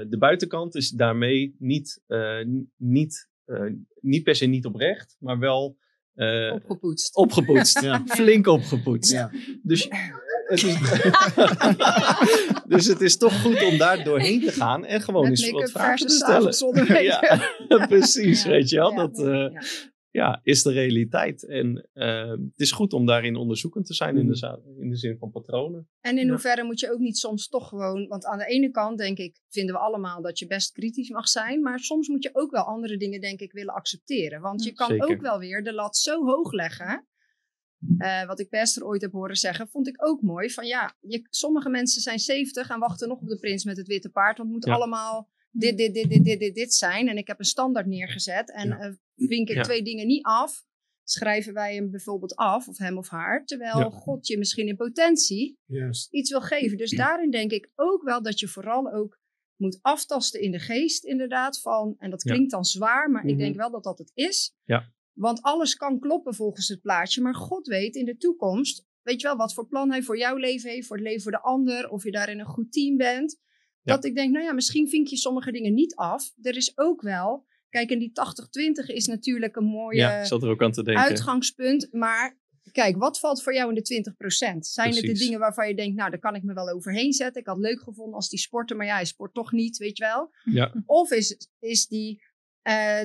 de 0.09 0.17
buitenkant 0.19 0.75
is 0.75 0.91
daarmee 0.91 1.55
niet, 1.59 2.03
eh, 2.07 2.39
niet, 2.77 3.31
eh, 3.45 3.71
niet 4.01 4.23
per 4.23 4.35
se 4.37 4.47
niet 4.47 4.65
oprecht, 4.67 5.17
maar 5.21 5.39
wel 5.39 5.77
eh, 6.15 6.53
Opgepoetst. 6.55 7.17
opgepoetst. 7.17 7.81
Ja. 7.89 8.03
Flink 8.07 8.47
opgepoetst. 8.47 9.13
Ja. 9.13 9.31
Dus, 9.63 9.89
het 10.47 10.63
is, 10.63 10.77
dus 12.75 12.87
het 12.87 13.01
is 13.01 13.17
toch 13.17 13.41
goed 13.41 13.65
om 13.65 13.79
daar 13.79 14.05
doorheen 14.05 14.41
te 14.41 14.53
gaan 14.53 14.85
en 14.85 15.01
gewoon 15.01 15.23
Met 15.23 15.31
eens 15.31 15.51
wat 15.51 15.71
vragen 15.71 16.07
te 16.07 16.13
stellen. 16.13 17.05
ja, 17.69 17.87
precies, 17.87 18.43
Ja. 18.43 18.51
weet 18.51 18.69
je 18.71 18.77
wel. 18.77 18.91
Ja. 18.93 18.97
Dat 18.97 19.19
eh, 19.19 19.61
Ja. 20.15 20.41
is 20.43 20.63
de 20.63 20.73
realiteit. 20.73 21.47
En 21.47 21.89
eh, 21.93 22.29
het 22.31 22.61
is 22.61 22.73
goed 22.73 22.93
om 22.93 23.07
daarin 23.07 23.37
onderzoekend 23.37 23.87
te 23.87 23.95
zijn 23.95 24.17
in, 24.17 24.23
de, 24.23 24.29
Mm. 24.29 24.35
za- 24.35 24.61
in 24.79 24.89
de 24.91 24.97
zin 24.97 25.17
van 25.19 25.31
patronen. 25.31 25.89
En 26.01 26.19
in 26.19 26.25
Ja. 26.25 26.31
hoeverre 26.31 26.65
moet 26.65 26.81
je 26.81 26.93
ook 26.93 26.99
niet 26.99 27.17
soms 27.19 27.49
toch 27.49 27.69
gewoon... 27.69 28.07
Want 28.09 28.25
aan 28.25 28.39
de 28.39 28.47
ene 28.47 28.71
kant 28.71 28.99
denk 28.99 29.19
ik, 29.19 29.41
vinden 29.49 29.75
we 29.75 29.81
allemaal 29.81 30.23
dat 30.23 30.39
je 30.39 30.47
best 30.47 30.73
kritisch 30.73 31.09
mag 31.11 31.29
zijn. 31.29 31.61
Maar 31.63 31.79
soms 31.79 32.09
moet 32.09 32.23
je 32.23 32.31
ook 32.33 32.51
wel 32.51 32.63
andere 32.63 32.97
dingen 32.97 33.21
denk 33.21 33.41
ik 33.41 33.53
willen 33.53 33.75
accepteren. 33.75 34.41
Want 34.41 34.65
je 34.65 34.73
kan 34.73 34.89
Zeker. 34.89 35.09
ook 35.09 35.21
wel 35.21 35.39
weer 35.39 35.63
de 35.65 35.73
lat 35.73 35.97
zo 35.97 36.25
hoog 36.25 36.53
leggen. 36.53 37.07
Eh, 37.99 38.27
wat 38.27 38.41
ik 38.41 38.49
Pester 38.49 38.85
ooit 38.85 39.03
heb 39.03 39.13
horen 39.13 39.37
zeggen, 39.37 39.69
vond 39.69 39.89
ik 39.89 40.07
ook 40.07 40.23
mooi. 40.23 40.51
Van 40.51 40.67
ja, 40.67 40.97
je, 41.01 41.27
sommige 41.31 41.69
mensen 41.69 42.03
zijn 42.03 42.19
70 42.19 42.69
en 42.71 42.79
wachten 42.79 43.09
nog 43.09 43.21
op 43.21 43.29
de 43.29 43.39
prins 43.39 43.65
met 43.65 43.77
het 43.77 43.87
witte 43.87 44.11
paard. 44.11 44.37
Want 44.39 44.49
het 44.49 44.59
moet 44.59 44.67
Ja. 44.67 44.75
allemaal 44.75 45.31
dit, 45.57 45.77
dit, 45.77 45.95
dit, 45.95 46.09
dit, 46.09 46.25
dit, 46.25 46.39
dit, 46.39 46.55
dit 46.55 46.75
zijn. 46.75 47.09
En 47.09 47.17
ik 47.17 47.27
heb 47.27 47.39
een 47.39 47.45
standaard 47.45 47.87
neergezet. 47.87 48.53
En 48.53 48.69
Ja. 48.69 48.79
eh, 48.79 48.93
vink 49.17 49.49
ik 49.49 49.55
Ja. 49.57 49.63
twee 49.63 49.83
dingen 49.83 50.07
niet 50.07 50.25
af, 50.25 50.65
schrijven 51.03 51.53
wij 51.55 51.75
hem 51.75 51.91
bijvoorbeeld 51.91 52.35
af, 52.37 52.69
of 52.69 52.79
hem 52.79 52.99
of 52.99 53.09
haar. 53.09 53.45
Terwijl 53.45 53.79
Ja. 53.79 53.91
God 53.91 54.27
je 54.27 54.39
misschien 54.39 54.67
in 54.69 54.77
potentie 54.77 55.59
Juist. 55.67 56.13
iets 56.13 56.31
wil 56.31 56.41
geven. 56.41 56.77
Dus 56.79 56.91
daarin 56.91 57.31
denk 57.31 57.51
ik 57.51 57.71
ook 57.75 58.03
wel 58.03 58.23
dat 58.23 58.41
je 58.41 58.49
vooral 58.49 58.93
ook 58.93 59.19
moet 59.57 59.79
aftasten 59.83 60.41
in 60.41 60.51
de 60.53 60.59
geest, 60.59 61.05
inderdaad. 61.05 61.61
Van, 61.61 61.95
en 61.99 62.11
dat 62.11 62.23
Ja. 62.23 62.33
klinkt 62.33 62.51
dan 62.51 62.65
zwaar, 62.65 63.11
maar 63.11 63.25
ik 63.25 63.31
Mhm. 63.35 63.39
denk 63.39 63.57
wel 63.57 63.71
dat 63.71 63.85
dat 63.85 63.99
het 63.99 64.11
is. 64.15 64.55
Ja. 64.65 64.93
Want 65.13 65.43
alles 65.43 65.75
kan 65.75 65.99
kloppen 66.01 66.35
volgens 66.35 66.69
het 66.69 66.81
plaatje, 66.81 67.21
maar 67.23 67.35
God 67.35 67.67
weet 67.67 67.95
in 67.95 68.05
de 68.05 68.17
toekomst, 68.17 68.85
weet 69.03 69.21
je 69.21 69.27
wel, 69.27 69.37
wat 69.37 69.55
voor 69.55 69.67
plan 69.67 69.91
hij 69.91 70.03
voor 70.03 70.19
jouw 70.19 70.37
leven 70.37 70.71
heeft, 70.71 70.87
voor 70.87 70.97
het 70.97 71.05
leven 71.07 71.23
voor 71.23 71.33
de 71.33 71.41
ander, 71.43 71.89
of 71.91 72.05
je 72.05 72.11
daarin 72.11 72.39
een 72.39 72.47
goed 72.47 72.73
team 72.73 72.97
bent. 72.97 73.41
Ja. 73.85 73.95
Dat 73.95 74.05
ik 74.05 74.15
denk, 74.15 74.33
nou 74.33 74.45
ja, 74.45 74.53
misschien 74.53 74.89
vink 74.89 75.07
je 75.07 75.17
sommige 75.17 75.53
dingen 75.53 75.75
niet 75.75 75.95
af. 75.95 76.33
Er 76.43 76.57
is 76.57 76.79
ook 76.79 77.03
wel, 77.03 77.47
kijk, 77.69 77.91
en 77.91 77.99
die 77.99 78.13
80-20 78.85 78.95
is 78.95 79.07
natuurlijk 79.07 79.57
een 79.57 79.65
mooie 79.65 79.99
ja, 79.99 80.25
zat 80.25 80.43
er 80.43 80.49
ook 80.49 80.63
aan 80.63 80.73
te 80.73 80.83
denken. 80.83 81.05
uitgangspunt. 81.05 81.89
Maar 81.93 82.39
kijk, 82.73 82.97
wat 82.97 83.19
valt 83.19 83.43
voor 83.43 83.55
jou 83.55 83.69
in 83.69 83.83
de 83.83 84.15
20%? 84.57 84.59
Zijn 84.59 84.95
het 84.95 85.05
de 85.05 85.13
dingen 85.13 85.39
waarvan 85.39 85.69
je 85.69 85.75
denkt, 85.75 85.97
nou, 85.97 86.11
daar 86.11 86.19
kan 86.19 86.35
ik 86.35 86.43
me 86.43 86.55
wel 86.55 86.69
overheen 86.69 87.13
zetten. 87.13 87.41
Ik 87.41 87.47
had 87.47 87.59
leuk 87.59 87.83
gevonden 87.83 88.15
als 88.15 88.29
die 88.29 88.39
sporten, 88.39 88.77
maar 88.77 88.87
ja, 88.87 88.95
hij 88.95 89.05
sport 89.05 89.35
toch 89.35 89.53
niet, 89.53 89.77
weet 89.77 89.99
je 89.99 90.05
wel. 90.05 90.31
Ja. 90.45 90.75
Of 90.87 91.11
is, 91.11 91.49
is 91.59 91.87
die 91.87 92.23
eh 92.63 93.01
20% 93.01 93.05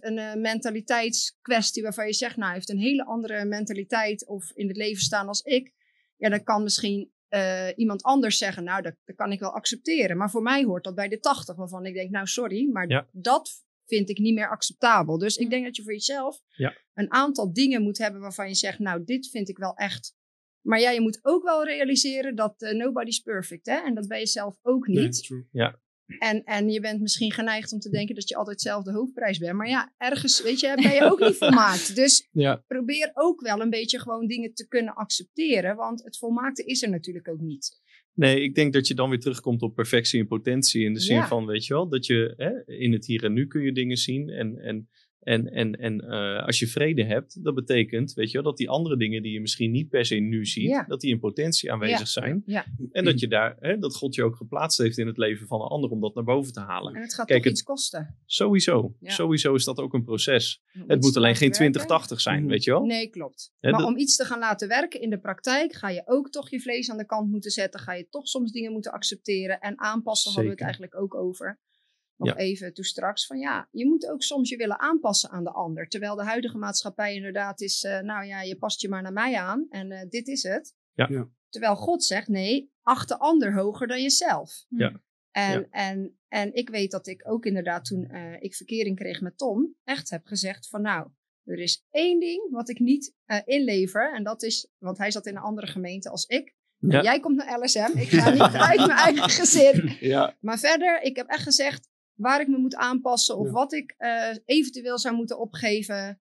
een 0.00 0.18
eh, 0.18 0.34
mentaliteitskwestie 0.34 1.82
waarvan 1.82 2.06
je 2.06 2.12
zegt, 2.12 2.36
nou, 2.36 2.46
hij 2.46 2.54
heeft 2.54 2.70
een 2.70 2.78
hele 2.78 3.04
andere 3.04 3.44
mentaliteit 3.44 4.26
of 4.26 4.50
in 4.54 4.68
het 4.68 4.76
leven 4.76 5.02
staan 5.02 5.28
als 5.28 5.40
ik. 5.40 5.72
Ja, 6.16 6.28
dan 6.28 6.42
kan 6.42 6.62
misschien 6.62 7.10
eh, 7.36 7.68
iemand 7.76 8.02
anders 8.02 8.38
zeggen, 8.38 8.64
nou, 8.64 8.82
dat, 8.82 8.94
dat 9.04 9.16
kan 9.16 9.32
ik 9.32 9.40
wel 9.40 9.54
accepteren. 9.54 10.16
Maar 10.16 10.30
voor 10.30 10.42
mij 10.42 10.64
hoort 10.64 10.84
dat 10.84 10.94
bij 10.94 11.08
de 11.08 11.18
80, 11.20 11.56
waarvan 11.56 11.86
ik 11.86 11.94
denk, 11.94 12.10
nou, 12.10 12.26
sorry, 12.26 12.68
maar 12.72 12.88
Ja. 12.88 13.08
dat 13.12 13.64
vind 13.86 14.08
ik 14.08 14.18
niet 14.18 14.34
meer 14.34 14.48
acceptabel. 14.50 15.18
Dus 15.18 15.36
ik 15.36 15.50
denk 15.50 15.64
dat 15.64 15.76
je 15.76 15.82
voor 15.82 15.92
jezelf 15.92 16.40
Ja. 16.48 16.74
een 16.94 17.12
aantal 17.12 17.52
dingen 17.52 17.82
moet 17.82 17.98
hebben 17.98 18.20
waarvan 18.20 18.48
je 18.48 18.54
zegt, 18.54 18.78
nou, 18.78 19.04
dit 19.04 19.28
vind 19.30 19.48
ik 19.48 19.58
wel 19.58 19.74
echt. 19.74 20.14
Maar 20.60 20.80
ja, 20.80 20.90
je 20.90 21.00
moet 21.00 21.18
ook 21.22 21.42
wel 21.42 21.64
realiseren 21.64 22.34
dat 22.34 22.62
eh, 22.62 22.72
nobody's 22.74 23.20
perfect, 23.20 23.66
hè? 23.66 23.76
En 23.76 23.94
dat 23.94 24.08
ben 24.08 24.18
je 24.18 24.26
zelf 24.26 24.58
ook 24.62 24.86
niet. 24.86 25.26
Nee. 25.30 25.70
En, 26.18 26.44
en 26.44 26.68
je 26.68 26.80
bent 26.80 27.00
misschien 27.00 27.32
geneigd 27.32 27.72
om 27.72 27.78
te 27.78 27.90
denken 27.90 28.14
dat 28.14 28.28
je 28.28 28.36
altijd 28.36 28.60
zelf 28.60 28.84
de 28.84 28.92
hoofdprijs 28.92 29.38
bent. 29.38 29.52
Maar 29.56 29.68
ja, 29.68 29.94
ergens, 29.96 30.42
weet 30.42 30.60
je, 30.60 30.72
ben 30.82 30.94
je 30.94 31.10
ook 31.10 31.20
niet 31.20 31.36
volmaakt. 31.44 31.94
Dus 31.94 32.28
Ja, 32.32 32.64
probeer 32.66 33.10
ook 33.14 33.40
wel 33.40 33.60
een 33.60 33.70
beetje 33.70 34.00
gewoon 34.00 34.26
dingen 34.26 34.54
te 34.54 34.68
kunnen 34.68 34.94
accepteren. 34.94 35.76
Want 35.76 36.04
het 36.04 36.18
volmaakte 36.18 36.64
is 36.64 36.82
er 36.82 36.90
natuurlijk 36.90 37.28
ook 37.28 37.40
niet. 37.40 37.80
Nee, 38.14 38.40
ik 38.42 38.54
denk 38.54 38.72
dat 38.72 38.86
je 38.86 38.94
dan 38.94 39.10
weer 39.10 39.20
terugkomt 39.20 39.62
op 39.62 39.74
perfectie 39.74 40.20
en 40.20 40.26
potentie. 40.26 40.84
In 40.84 40.92
de 40.94 41.00
zin 41.00 41.16
Ja. 41.16 41.26
van, 41.26 41.46
weet 41.46 41.66
je 41.66 41.74
wel, 41.74 41.88
dat 41.88 42.06
je 42.06 42.34
hè, 42.36 42.74
in 42.76 42.92
het 42.92 43.06
hier 43.06 43.24
en 43.24 43.32
nu 43.32 43.46
kun 43.46 43.62
je 43.62 43.72
dingen 43.72 43.96
zien. 43.96 44.28
En, 44.28 44.58
en 44.58 44.88
En, 45.26 45.52
en, 45.52 45.72
en 45.78 46.00
eh, 46.00 46.46
als 46.46 46.58
je 46.58 46.66
vrede 46.66 47.04
hebt, 47.04 47.44
dat 47.44 47.54
betekent, 47.54 48.12
weet 48.14 48.30
je 48.30 48.32
wel, 48.32 48.42
dat 48.46 48.56
die 48.56 48.68
andere 48.70 48.96
dingen 48.96 49.22
die 49.22 49.32
je 49.32 49.40
misschien 49.40 49.70
niet 49.70 49.88
per 49.88 50.04
se 50.06 50.14
nu 50.14 50.46
ziet, 50.46 50.68
Ja. 50.68 50.84
dat 50.88 51.00
die 51.00 51.10
in 51.10 51.18
potentie 51.18 51.72
aanwezig 51.72 51.98
Ja. 51.98 52.04
zijn. 52.04 52.42
Ja. 52.46 52.64
En 52.92 53.04
dat 53.04 53.20
je 53.20 53.28
daar, 53.28 53.56
hè, 53.60 53.78
dat 53.78 53.96
God 53.96 54.14
je 54.14 54.22
ook 54.22 54.36
geplaatst 54.36 54.78
heeft 54.78 54.98
in 54.98 55.06
het 55.06 55.16
leven 55.16 55.46
van 55.46 55.60
een 55.60 55.66
ander 55.68 55.90
om 55.90 56.00
dat 56.00 56.14
naar 56.14 56.24
boven 56.24 56.52
te 56.52 56.60
halen. 56.60 56.94
En 56.94 57.00
het 57.02 57.14
gaat 57.14 57.26
Kijk, 57.26 57.38
toch 57.42 57.48
het- 57.50 57.58
iets 57.58 57.62
kosten. 57.68 58.16
Sowieso. 58.26 58.94
Ja. 59.00 59.10
Sowieso 59.10 59.54
is 59.54 59.64
dat 59.64 59.78
ook 59.78 59.94
een 59.94 60.04
proces. 60.04 60.62
Om 60.74 60.84
Het 60.86 61.00
moet 61.02 61.16
alleen 61.16 61.16
geen 61.16 61.16
laten 61.16 61.38
werken. 61.38 61.52
2080 61.52 62.20
zijn, 62.20 62.40
Mhm. 62.42 62.50
weet 62.50 62.64
je 62.64 62.70
wel? 62.70 62.84
Nee, 62.84 63.08
klopt. 63.08 63.52
Hè, 63.60 63.70
maar 63.70 63.80
dat- 63.80 63.88
om 63.88 63.96
iets 63.96 64.16
te 64.16 64.24
gaan 64.24 64.38
laten 64.38 64.68
werken 64.68 65.00
in 65.00 65.10
de 65.10 65.18
praktijk, 65.18 65.72
ga 65.72 65.90
je 65.90 66.02
ook 66.04 66.30
toch 66.30 66.50
je 66.50 66.60
vlees 66.60 66.90
aan 66.90 66.96
de 66.98 67.06
kant 67.06 67.30
moeten 67.30 67.50
zetten. 67.50 67.80
Ga 67.80 67.92
je 67.94 68.08
toch 68.10 68.28
soms 68.28 68.52
dingen 68.52 68.72
moeten 68.72 68.92
accepteren. 68.92 69.60
En 69.60 69.78
aanpassen 69.80 70.30
hadden 70.32 70.48
we 70.50 70.56
het 70.56 70.64
eigenlijk 70.66 70.96
ook 71.00 71.14
over. 71.14 71.58
Nog 72.16 72.28
Ja. 72.28 72.36
even 72.36 72.74
toen 72.74 72.84
straks. 72.84 73.26
Van 73.26 73.38
ja, 73.38 73.68
je 73.70 73.86
moet 73.86 74.06
ook 74.08 74.22
soms 74.22 74.48
je 74.48 74.56
willen 74.56 74.80
aanpassen 74.80 75.30
aan 75.30 75.44
de 75.44 75.50
ander. 75.52 75.88
Terwijl 75.88 76.16
de 76.16 76.24
huidige 76.24 76.58
maatschappij 76.58 77.14
inderdaad 77.14 77.60
is, 77.60 77.84
eh, 77.84 78.00
nou 78.00 78.24
ja, 78.26 78.42
je 78.42 78.56
past 78.58 78.80
je 78.80 78.88
maar 78.88 79.02
naar 79.02 79.12
mij 79.12 79.36
aan. 79.36 79.66
En 79.70 79.90
eh, 79.92 80.08
dit 80.08 80.28
is 80.28 80.42
het. 80.42 80.74
Ja. 80.92 81.06
Ja. 81.10 81.28
Terwijl 81.48 81.76
God 81.76 82.04
zegt, 82.04 82.28
nee, 82.28 82.72
acht 82.82 83.08
de 83.08 83.18
ander 83.18 83.54
hoger 83.54 83.86
dan 83.86 84.02
jezelf. 84.02 84.64
Ja. 84.68 85.00
En, 85.30 85.60
Ja. 85.60 85.66
en, 85.70 86.18
en 86.28 86.54
ik 86.54 86.68
weet 86.70 86.90
dat 86.90 87.06
ik 87.06 87.28
ook 87.30 87.44
inderdaad 87.46 87.84
toen 87.84 88.06
eh, 88.06 88.36
ik 88.42 88.54
verkering 88.54 88.96
kreeg 88.96 89.20
met 89.20 89.38
Tom, 89.38 89.74
echt 89.84 90.10
heb 90.10 90.26
gezegd 90.26 90.68
van 90.68 90.82
nou, 90.82 91.08
er 91.44 91.58
is 91.58 91.84
één 91.90 92.20
ding 92.20 92.50
wat 92.50 92.68
ik 92.68 92.78
niet 92.78 93.14
eh, 93.24 93.40
inlever. 93.44 94.14
En 94.14 94.24
dat 94.24 94.42
is, 94.42 94.68
want 94.78 94.98
hij 94.98 95.10
zat 95.10 95.26
in 95.26 95.36
een 95.36 95.42
andere 95.42 95.66
gemeente 95.66 96.10
als 96.10 96.26
ik. 96.26 96.54
Ja. 96.78 97.02
Jij 97.02 97.20
komt 97.20 97.36
naar 97.36 97.60
LSM, 97.60 97.90
ik 97.98 98.08
ga 98.08 98.30
niet 98.30 98.40
uit 98.42 98.76
mijn 98.86 98.90
eigen 98.98 99.30
gezin. 99.30 99.96
Ja, 100.00 100.36
Maar 100.40 100.58
verder, 100.58 101.02
ik 101.02 101.16
heb 101.16 101.26
echt 101.28 101.42
gezegd 101.42 101.88
waar 102.16 102.40
ik 102.40 102.48
me 102.48 102.58
moet 102.58 102.74
aanpassen 102.74 103.36
of 103.38 103.46
Ja. 103.46 103.52
wat 103.52 103.72
ik 103.72 103.94
eh, 103.96 104.36
eventueel 104.44 104.98
zou 104.98 105.14
moeten 105.16 105.38
opgeven. 105.38 106.20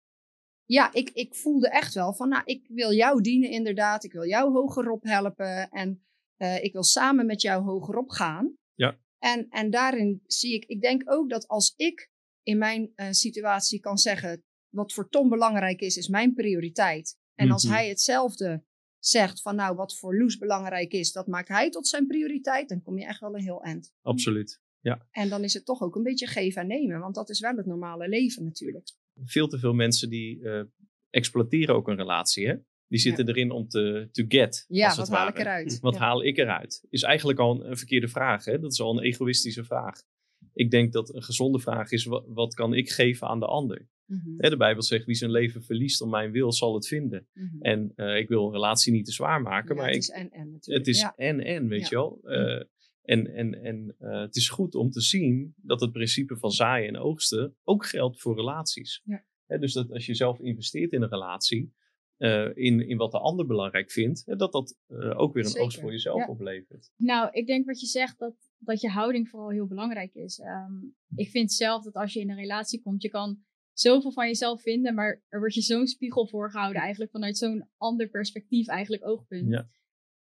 Ja, 0.65 0.93
ik, 0.93 1.09
ik 1.09 1.35
voelde 1.35 1.69
echt 1.69 1.93
wel 1.93 2.13
van, 2.13 2.29
nou, 2.29 2.41
ik 2.45 2.67
wil 2.67 2.93
jou 2.93 3.21
dienen 3.21 3.49
inderdaad. 3.49 4.03
Ik 4.03 4.11
wil 4.13 4.25
jou 4.27 4.51
hogerop 4.53 5.03
helpen 5.03 5.69
en 5.69 6.03
eh, 6.35 6.63
ik 6.63 6.73
wil 6.73 6.83
samen 6.83 7.25
met 7.25 7.41
jou 7.41 7.63
hogerop 7.63 8.09
gaan. 8.09 8.57
Ja. 8.73 8.97
En, 9.17 9.49
en 9.49 9.69
daarin 9.69 10.21
zie 10.25 10.53
ik, 10.53 10.65
ik 10.65 10.81
denk 10.81 11.11
ook 11.11 11.29
dat 11.29 11.47
als 11.47 11.73
ik 11.75 12.09
in 12.43 12.57
mijn 12.57 12.91
eh, 12.95 13.07
situatie 13.11 13.79
kan 13.79 13.97
zeggen, 13.97 14.43
wat 14.69 14.93
voor 14.93 15.09
Tom 15.09 15.29
belangrijk 15.29 15.81
is, 15.81 15.97
is 15.97 16.07
mijn 16.07 16.33
prioriteit. 16.33 17.17
En 17.35 17.51
als 17.51 17.63
Mhm. 17.63 17.73
hij 17.73 17.87
hetzelfde 17.87 18.63
zegt 18.99 19.41
van, 19.41 19.55
nou, 19.55 19.75
wat 19.75 19.97
voor 19.97 20.17
Loes 20.17 20.37
belangrijk 20.37 20.91
is, 20.93 21.11
dat 21.11 21.27
maakt 21.27 21.47
hij 21.47 21.69
tot 21.69 21.87
zijn 21.87 22.07
prioriteit, 22.07 22.69
dan 22.69 22.81
kom 22.81 22.97
je 22.99 23.05
echt 23.05 23.19
wel 23.19 23.35
een 23.35 23.43
heel 23.43 23.61
eind. 23.63 23.93
absoluut. 24.01 24.61
En 25.11 25.29
dan 25.29 25.43
is 25.43 25.53
het 25.53 25.65
toch 25.65 25.81
ook 25.81 25.95
een 25.95 26.03
beetje 26.03 26.27
geven 26.27 26.61
en 26.61 26.67
nemen, 26.67 26.99
want 26.99 27.15
dat 27.15 27.29
is 27.29 27.39
wel 27.39 27.55
het 27.55 27.65
normale 27.65 28.07
leven 28.09 28.43
natuurlijk. 28.43 28.91
Veel 29.25 29.47
te 29.47 29.59
veel 29.59 29.73
mensen 29.73 30.09
die 30.09 30.49
eh, 30.49 30.61
exploiteren 31.09 31.75
ook 31.75 31.87
een 31.87 31.95
relatie, 31.95 32.47
hè? 32.47 32.55
Die 32.87 32.99
zitten 33.01 33.27
erin 33.27 33.51
om 33.51 33.67
te 33.67 34.07
to 34.11 34.23
get, 34.27 34.65
Ja, 34.67 34.87
als 34.87 34.97
het 34.97 35.07
wat 35.09 35.17
haal 35.17 35.27
ik 35.27 35.39
eruit? 35.39 35.79
Wat 35.79 35.93
Ja. 35.93 35.99
haal 35.99 36.23
ik 36.23 36.37
eruit? 36.37 36.85
Is 36.89 37.03
eigenlijk 37.03 37.39
al 37.39 37.51
een, 37.61 37.69
een 37.69 37.77
verkeerde 37.77 38.07
vraag. 38.07 38.45
Hè? 38.45 38.59
Dat 38.59 38.71
is 38.71 38.81
al 38.81 38.97
een 38.97 39.03
egoïstische 39.03 39.63
vraag. 39.63 40.01
Ik 40.53 40.71
denk 40.71 40.93
dat 40.93 41.13
een 41.15 41.23
gezonde 41.23 41.59
vraag 41.59 41.91
is: 41.91 42.05
wat, 42.05 42.25
wat 42.27 42.53
kan 42.53 42.73
ik 42.73 42.89
geven 42.91 43.27
aan 43.27 43.39
de 43.39 43.45
ander? 43.45 43.87
Mhm, 44.05 44.33
Hè, 44.37 44.49
de 44.49 44.57
Bijbel 44.57 44.83
zegt: 44.83 45.05
wie 45.05 45.15
zijn 45.15 45.31
leven 45.31 45.63
verliest 45.63 46.01
om 46.01 46.09
mijn 46.09 46.31
wil, 46.31 46.51
zal 46.51 46.73
het 46.73 46.87
vinden. 46.87 47.27
mhm. 47.33 47.61
En 47.61 47.91
eh, 47.95 48.17
ik 48.17 48.27
wil 48.27 48.45
een 48.45 48.51
relatie 48.51 48.91
niet 48.91 49.05
te 49.05 49.11
zwaar 49.11 49.41
maken, 49.41 49.75
Ja, 49.75 49.81
maar 49.81 49.85
het 49.91 49.95
ik, 49.95 50.01
is 50.01 50.09
en 50.09 50.29
en 50.31 50.51
natuurlijk. 50.51 50.85
het 50.85 50.95
is 50.95 51.01
ja. 51.01 51.13
en 51.15 51.39
en, 51.39 51.67
weet 51.67 51.81
Ja. 51.81 51.87
je 51.89 51.95
wel. 51.95 52.19
Eh, 52.23 52.63
en 53.03 53.33
en, 53.33 53.63
en 53.63 53.95
eh, 53.99 54.21
het 54.21 54.35
is 54.35 54.49
goed 54.49 54.75
om 54.75 54.89
te 54.89 55.01
zien 55.01 55.53
dat 55.57 55.81
het 55.81 55.91
principe 55.91 56.37
van 56.37 56.51
zaaien 56.51 56.87
en 56.87 56.97
oogsten 56.97 57.55
ook 57.63 57.85
geldt 57.85 58.21
voor 58.21 58.35
relaties. 58.35 59.01
Ja. 59.03 59.23
Dus 59.57 59.73
dat 59.73 59.91
als 59.91 60.05
je 60.05 60.13
zelf 60.13 60.39
investeert 60.39 60.91
in 60.91 61.01
een 61.01 61.09
relatie, 61.09 61.73
eh, 62.17 62.49
in, 62.53 62.87
in 62.87 62.97
wat 62.97 63.11
de 63.11 63.19
ander 63.19 63.45
belangrijk 63.45 63.91
vindt, 63.91 64.23
dat 64.37 64.51
dat 64.51 64.77
eh, 64.87 65.19
ook 65.19 65.33
weer 65.33 65.43
een 65.43 65.49
Zeker. 65.49 65.65
oogst 65.65 65.79
voor 65.79 65.91
jezelf 65.91 66.19
Ja. 66.19 66.27
oplevert. 66.27 66.91
Nou, 66.95 67.29
ik 67.31 67.47
denk 67.47 67.65
wat 67.65 67.79
je 67.79 67.87
zegt, 67.87 68.19
dat, 68.19 68.35
dat 68.57 68.81
je 68.81 68.89
houding 68.89 69.29
vooral 69.29 69.49
heel 69.49 69.67
belangrijk 69.67 70.13
is. 70.13 70.39
Ehm, 70.39 70.73
ik 71.15 71.29
vind 71.29 71.51
zelf 71.51 71.83
dat 71.83 71.93
als 71.93 72.13
je 72.13 72.19
in 72.19 72.29
een 72.29 72.35
relatie 72.35 72.81
komt, 72.81 73.01
je 73.01 73.09
kan 73.09 73.43
zoveel 73.73 74.11
van 74.11 74.27
jezelf 74.27 74.61
vinden, 74.61 74.93
maar 74.93 75.23
er 75.27 75.39
wordt 75.39 75.53
je 75.53 75.61
zo'n 75.61 75.87
spiegel 75.87 76.27
voorgehouden 76.27 76.81
eigenlijk 76.81 77.11
vanuit 77.11 77.37
zo'n 77.37 77.69
ander 77.77 78.09
perspectief, 78.09 78.67
eigenlijk 78.67 79.07
oogpunt. 79.07 79.49
Ja. 79.49 79.69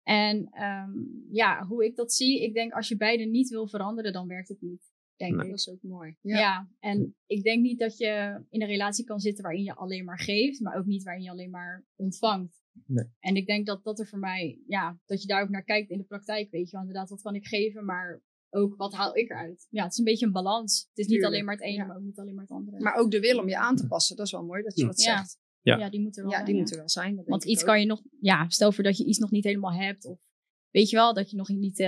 En 0.02 0.48
ehm, 0.50 0.90
ja, 1.30 1.66
hoe 1.66 1.84
ik 1.84 1.96
dat 1.96 2.12
zie, 2.12 2.42
ik 2.42 2.54
denk 2.54 2.72
als 2.72 2.88
je 2.88 2.96
beide 2.96 3.24
niet 3.24 3.48
wil 3.48 3.66
veranderen, 3.68 4.12
dan 4.12 4.28
werkt 4.28 4.48
het 4.48 4.60
niet. 4.60 4.90
Denk 5.16 5.34
Nee. 5.34 5.44
ik. 5.44 5.50
Dat 5.50 5.58
is 5.58 5.68
ook 5.70 5.82
mooi. 5.82 6.16
Ja. 6.20 6.38
Ja. 6.38 6.68
en 6.78 7.16
ik 7.26 7.42
denk 7.42 7.62
niet 7.62 7.78
dat 7.78 7.96
je 7.98 8.42
in 8.50 8.60
een 8.62 8.68
relatie 8.68 9.04
kan 9.04 9.20
zitten 9.20 9.42
waarin 9.44 9.62
je 9.62 9.74
alleen 9.74 10.04
maar 10.04 10.18
geeft, 10.20 10.60
maar 10.60 10.76
ook 10.76 10.86
niet 10.86 11.02
waarin 11.02 11.22
je 11.22 11.30
alleen 11.30 11.50
maar 11.50 11.84
ontvangt. 11.96 12.62
Nee. 12.86 13.04
En 13.20 13.36
ik 13.36 13.46
denk 13.46 13.66
dat 13.66 13.84
dat 13.84 13.98
er 13.98 14.06
voor 14.06 14.18
mij, 14.18 14.60
ja, 14.66 14.98
dat 15.06 15.20
je 15.22 15.26
daar 15.28 15.42
ook 15.42 15.48
naar 15.48 15.64
kijkt 15.64 15.90
in 15.90 15.98
de 15.98 16.04
praktijk, 16.04 16.50
weet 16.50 16.64
je 16.66 16.72
wel, 16.76 16.80
inderdaad, 16.86 17.08
wat 17.10 17.22
kan 17.22 17.34
ik 17.34 17.46
geven, 17.46 17.84
maar 17.84 18.22
ook 18.50 18.76
wat 18.76 18.92
haal 18.94 19.16
ik 19.16 19.30
eruit. 19.30 19.66
Ja, 19.70 19.82
het 19.82 19.92
is 19.92 19.98
een 19.98 20.04
beetje 20.04 20.26
een 20.26 20.32
balans. 20.32 20.80
Het 20.88 20.98
is 20.98 21.06
niet 21.06 21.06
Tuurlijk, 21.06 21.32
alleen 21.32 21.44
maar 21.44 21.54
het 21.54 21.64
ene, 21.64 21.76
ja. 21.76 21.86
maar 21.86 21.96
ook 21.96 22.02
niet 22.02 22.18
alleen 22.18 22.34
maar 22.34 22.44
het 22.44 22.52
andere. 22.52 22.80
Maar 22.80 22.94
ook 22.94 23.10
de 23.10 23.20
wil 23.20 23.38
om 23.38 23.48
je 23.48 23.58
aan 23.58 23.76
te 23.76 23.86
passen, 23.86 24.16
dat 24.16 24.26
is 24.26 24.32
wel 24.32 24.44
mooi 24.44 24.62
dat 24.62 24.78
je 24.78 24.84
dat 24.86 25.02
Ja. 25.02 25.16
zegt. 25.16 25.38
Ja. 25.62 25.78
ja, 25.78 25.90
die 25.90 26.00
moet 26.00 26.16
er 26.16 26.22
wel 26.22 26.30
Ja, 26.32 26.36
zijn, 26.36 26.46
die 26.46 26.54
ja. 26.54 26.60
moeten 26.60 26.78
wel 26.78 26.88
zijn. 26.88 27.16
dat 27.16 27.26
Want 27.26 27.44
iets 27.44 27.60
ook. 27.60 27.66
kan 27.66 27.80
je 27.80 27.86
nog, 27.86 28.02
ja, 28.20 28.48
stel 28.48 28.72
voor 28.72 28.84
dat 28.84 28.96
je 28.96 29.04
iets 29.04 29.18
nog 29.18 29.30
niet 29.30 29.44
helemaal 29.44 29.72
hebt, 29.72 30.04
of 30.04 30.18
weet 30.70 30.90
je 30.90 30.96
wel, 30.96 31.14
dat 31.14 31.30
je 31.30 31.36
nog 31.36 31.48
niet, 31.48 31.78
eh, 31.80 31.86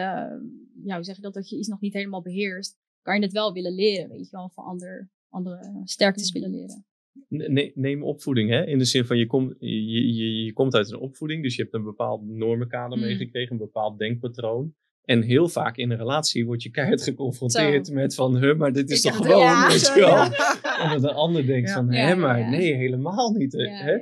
ja, 0.84 0.94
hoe 0.94 1.04
zeg 1.04 1.16
je 1.16 1.22
dat, 1.22 1.34
dat 1.34 1.48
je 1.48 1.56
iets 1.58 1.68
nog 1.68 1.80
niet 1.80 1.94
helemaal 1.94 2.22
beheerst, 2.22 2.78
kan 3.02 3.16
je 3.16 3.22
het 3.22 3.32
wel 3.32 3.52
willen 3.52 3.74
leren, 3.74 4.08
weet 4.08 4.24
je 4.30 4.36
wel, 4.36 4.50
van 4.54 4.64
ander, 4.64 5.10
andere 5.28 5.80
sterktes 5.84 6.32
willen 6.32 6.50
leren. 6.50 6.84
Ne- 7.28 7.72
neem 7.74 8.02
opvoeding, 8.02 8.50
hè? 8.50 8.66
in 8.66 8.78
de 8.78 8.84
zin 8.84 9.04
van 9.04 9.18
je, 9.18 9.26
komt 9.26 9.54
je, 9.58 9.84
je, 10.14 10.44
je 10.44 10.52
komt 10.52 10.74
uit 10.74 10.90
een 10.90 10.98
opvoeding, 10.98 11.42
dus 11.42 11.56
je 11.56 11.62
hebt 11.62 11.74
een 11.74 11.84
bepaald 11.84 12.22
normenkader 12.26 12.98
Mm. 12.98 13.04
meegekregen, 13.04 13.52
een 13.52 13.58
bepaald 13.58 13.98
denkpatroon. 13.98 14.74
En 15.04 15.22
heel 15.22 15.48
vaak 15.48 15.76
in 15.76 15.90
een 15.90 15.96
relatie 15.96 16.46
word 16.46 16.62
je 16.62 16.70
keihard 16.70 17.02
geconfronteerd 17.02 17.86
Zo. 17.86 17.92
met 17.94 18.14
van, 18.14 18.36
huh, 18.36 18.56
maar 18.56 18.72
dit 18.72 18.90
is 18.90 19.04
Ik 19.04 19.12
toch 19.12 19.26
gewoon, 19.26 19.38
ja, 19.40 19.68
weet 19.68 19.86
je 19.86 20.00
wel. 20.00 20.08
ja. 20.16 20.82
En 20.82 21.00
dat 21.00 21.10
een 21.10 21.16
ander 21.16 21.46
denkt 21.46 21.68
Ja. 21.68 21.74
van, 21.74 21.92
hè, 21.92 22.14
maar 22.14 22.50
nee, 22.50 22.74
helemaal 22.74 23.30
niet. 23.30 23.52
hè? 23.52 23.96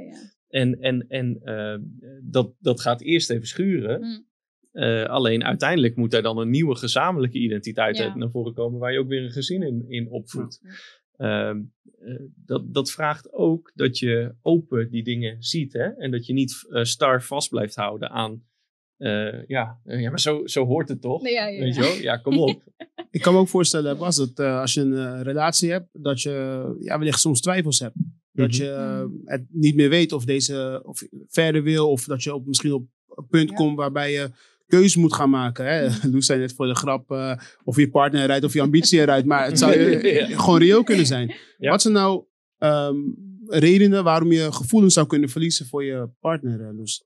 En, 0.49 0.81
en, 0.81 1.07
en 1.09 1.41
eh, 1.43 1.79
dat, 2.23 2.53
dat 2.59 2.81
gaat 2.81 3.01
eerst 3.01 3.31
even 3.31 3.47
schuren. 3.47 4.01
Mm. 4.01 4.27
Eh, 4.73 5.05
alleen 5.05 5.45
uiteindelijk 5.45 5.97
moet 5.97 6.11
daar 6.11 6.23
dan 6.23 6.39
een 6.39 6.51
nieuwe 6.51 6.77
gezamenlijke 6.77 7.39
identiteit 7.39 7.99
uit 7.99 8.15
naar 8.15 8.31
voren 8.31 8.55
komen, 8.55 8.79
waar 8.81 8.93
je 8.93 8.99
ook 8.99 9.09
weer 9.09 9.23
een 9.25 9.31
gezin 9.31 9.63
in, 9.63 9.85
in 9.89 10.11
opvoedt. 10.11 10.61
Ehm, 11.17 11.61
eh, 11.99 12.21
dat, 12.45 12.75
dat 12.75 12.91
vraagt 12.91 13.33
ook 13.33 13.73
dat 13.75 13.99
je 13.99 14.35
open 14.43 14.91
die 14.91 15.03
dingen 15.03 15.43
ziet 15.43 15.73
hè? 15.73 15.87
en 15.89 16.11
dat 16.11 16.27
je 16.27 16.33
niet 16.33 16.67
star 16.83 17.23
vast 17.23 17.49
blijft 17.49 17.75
houden 17.75 18.11
aan. 18.11 18.43
Eh, 19.03 19.47
ja, 19.47 19.79
eh, 19.85 20.01
ja, 20.01 20.09
maar 20.11 20.21
zo, 20.21 20.47
zo 20.47 20.67
hoort 20.67 20.89
het 20.89 21.01
toch? 21.01 21.23
Nee, 21.23 21.33
ja, 21.33 21.47
ja, 21.47 21.61
Weet 21.61 21.75
je 21.75 21.81
wel? 21.81 21.95
Ja, 21.95 22.17
kom 22.17 22.39
op. 22.39 22.63
Ik 23.11 23.23
kan 23.23 23.33
me 23.35 23.39
ook 23.41 23.49
voorstellen, 23.49 23.99
Bas, 23.99 24.17
dat 24.17 24.39
eh, 24.39 24.61
als 24.61 24.75
je 24.75 24.81
een 24.81 24.97
eh, 24.97 25.21
relatie 25.23 25.71
hebt, 25.71 25.89
dat 25.93 26.23
je 26.23 26.65
ja, 26.81 26.99
wellicht 26.99 27.21
soms 27.21 27.41
twijfels 27.41 27.79
hebt. 27.79 27.95
Dat 28.33 28.49
Mhm. 28.51 28.63
je 28.63 29.05
Mhm. 29.07 29.17
het 29.25 29.45
niet 29.51 29.75
meer 29.75 29.89
weet 29.89 30.13
of 30.13 30.25
deze 30.25 30.81
of 30.85 31.01
je 31.01 31.25
verder 31.29 31.63
wil, 31.63 31.91
of 31.91 32.05
dat 32.05 32.23
je 32.23 32.35
op, 32.35 32.47
misschien 32.47 32.73
op 32.73 32.87
een 33.09 33.27
punt 33.27 33.49
Ja. 33.51 33.55
komt 33.57 33.77
waarbij 33.77 34.13
je 34.13 34.31
keuze 34.67 34.99
moet 35.01 35.15
gaan 35.15 35.31
maken. 35.31 35.65
Hè? 35.67 35.89
Loes 36.13 36.27
zei 36.27 36.41
net 36.41 36.55
voor 36.55 36.67
de 36.67 36.75
grap 36.75 37.11
eh, 37.11 37.37
of 37.65 37.77
je 37.77 37.91
partner 37.91 38.23
eruit 38.23 38.45
of 38.45 38.53
je 38.53 38.61
ambitie 38.61 39.01
eruit, 39.01 39.25
maar 39.25 39.45
het 39.47 39.59
zou 39.59 39.73
Ja. 40.09 40.27
gewoon 40.27 40.59
reëel 40.59 40.83
kunnen 40.83 41.07
zijn. 41.07 41.35
Ja. 41.59 41.71
Wat 41.71 41.83
zijn 41.83 41.95
nou 41.95 42.25
ehm, 42.59 42.97
redenen 43.47 44.05
waarom 44.05 44.33
je 44.33 44.53
gevoelens 44.53 44.95
zou 44.95 45.07
kunnen 45.07 45.29
verliezen 45.29 45.67
voor 45.67 45.85
je 45.85 46.09
partner, 46.21 46.75
Loes? 46.75 47.05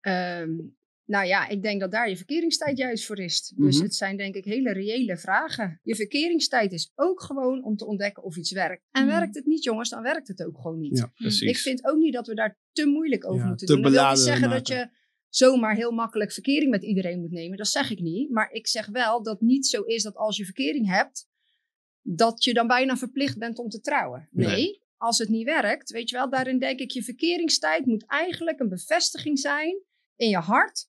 Ehm, 0.00 0.56
nou 1.04 1.26
ja, 1.26 1.48
ik 1.48 1.62
denk 1.62 1.80
dat 1.80 1.90
daar 1.90 2.08
je 2.08 2.16
verkeringstijd 2.16 2.78
juist 2.78 3.06
voor 3.06 3.18
is. 3.18 3.52
Dus 3.56 3.74
Mhm. 3.74 3.84
het 3.84 3.94
zijn 3.94 4.16
denk 4.16 4.34
ik 4.34 4.44
hele 4.44 4.72
reële 4.72 5.16
vragen. 5.16 5.80
Je 5.82 5.94
verkeringstijd 5.94 6.72
is 6.72 6.92
ook 6.94 7.22
gewoon 7.22 7.64
om 7.64 7.76
te 7.76 7.86
ontdekken 7.86 8.22
of 8.22 8.36
iets 8.36 8.52
werkt. 8.52 8.82
En 8.90 9.06
Mhm. 9.06 9.18
werkt 9.18 9.34
het 9.34 9.46
niet, 9.46 9.64
jongens, 9.64 9.88
dan 9.90 10.02
werkt 10.02 10.28
het 10.28 10.44
ook 10.44 10.56
gewoon 10.60 10.78
niet. 10.80 10.98
Ja. 10.98 11.12
Precies. 11.14 11.48
Ik 11.48 11.56
vind 11.56 11.84
ook 11.84 11.98
niet 11.98 12.12
dat 12.12 12.26
we 12.26 12.34
daar 12.34 12.58
te 12.72 12.86
moeilijk 12.86 13.26
over 13.26 13.40
Ja, 13.42 13.46
moeten 13.48 13.66
te 13.66 13.72
doen. 13.72 13.82
Dat 13.82 13.92
wil 13.92 14.08
niet 14.08 14.18
zeggen 14.18 14.50
dat 14.50 14.68
je 14.68 14.88
zomaar 15.28 15.74
heel 15.74 15.90
makkelijk 15.92 16.32
verkering 16.32 16.70
met 16.70 16.82
iedereen 16.82 17.20
moet 17.20 17.30
nemen. 17.30 17.56
Dat 17.58 17.68
zeg 17.68 17.90
ik 17.90 18.00
niet. 18.00 18.30
Maar 18.30 18.50
ik 18.52 18.66
zeg 18.66 18.86
wel 18.86 19.22
dat 19.22 19.32
het 19.38 19.48
niet 19.48 19.66
zo 19.66 19.82
is 19.82 20.02
dat 20.02 20.16
als 20.16 20.36
je 20.36 20.44
verkering 20.44 20.86
hebt, 20.88 21.28
dat 22.02 22.44
je 22.44 22.54
dan 22.54 22.66
bijna 22.66 22.96
verplicht 22.96 23.38
bent 23.38 23.58
om 23.58 23.68
te 23.68 23.80
trouwen. 23.80 24.28
Nee. 24.30 24.46
Nee. 24.46 24.82
Als 24.96 25.18
het 25.18 25.28
niet 25.28 25.44
werkt, 25.44 25.90
weet 25.90 26.10
je 26.10 26.16
wel, 26.16 26.30
daarin 26.30 26.58
denk 26.58 26.80
ik, 26.80 26.90
je 26.90 27.02
verkeringstijd 27.02 27.86
moet 27.86 28.06
eigenlijk 28.06 28.60
een 28.60 28.68
bevestiging 28.68 29.38
zijn 29.38 29.82
in 30.18 30.28
je 30.28 30.38
hart. 30.38 30.86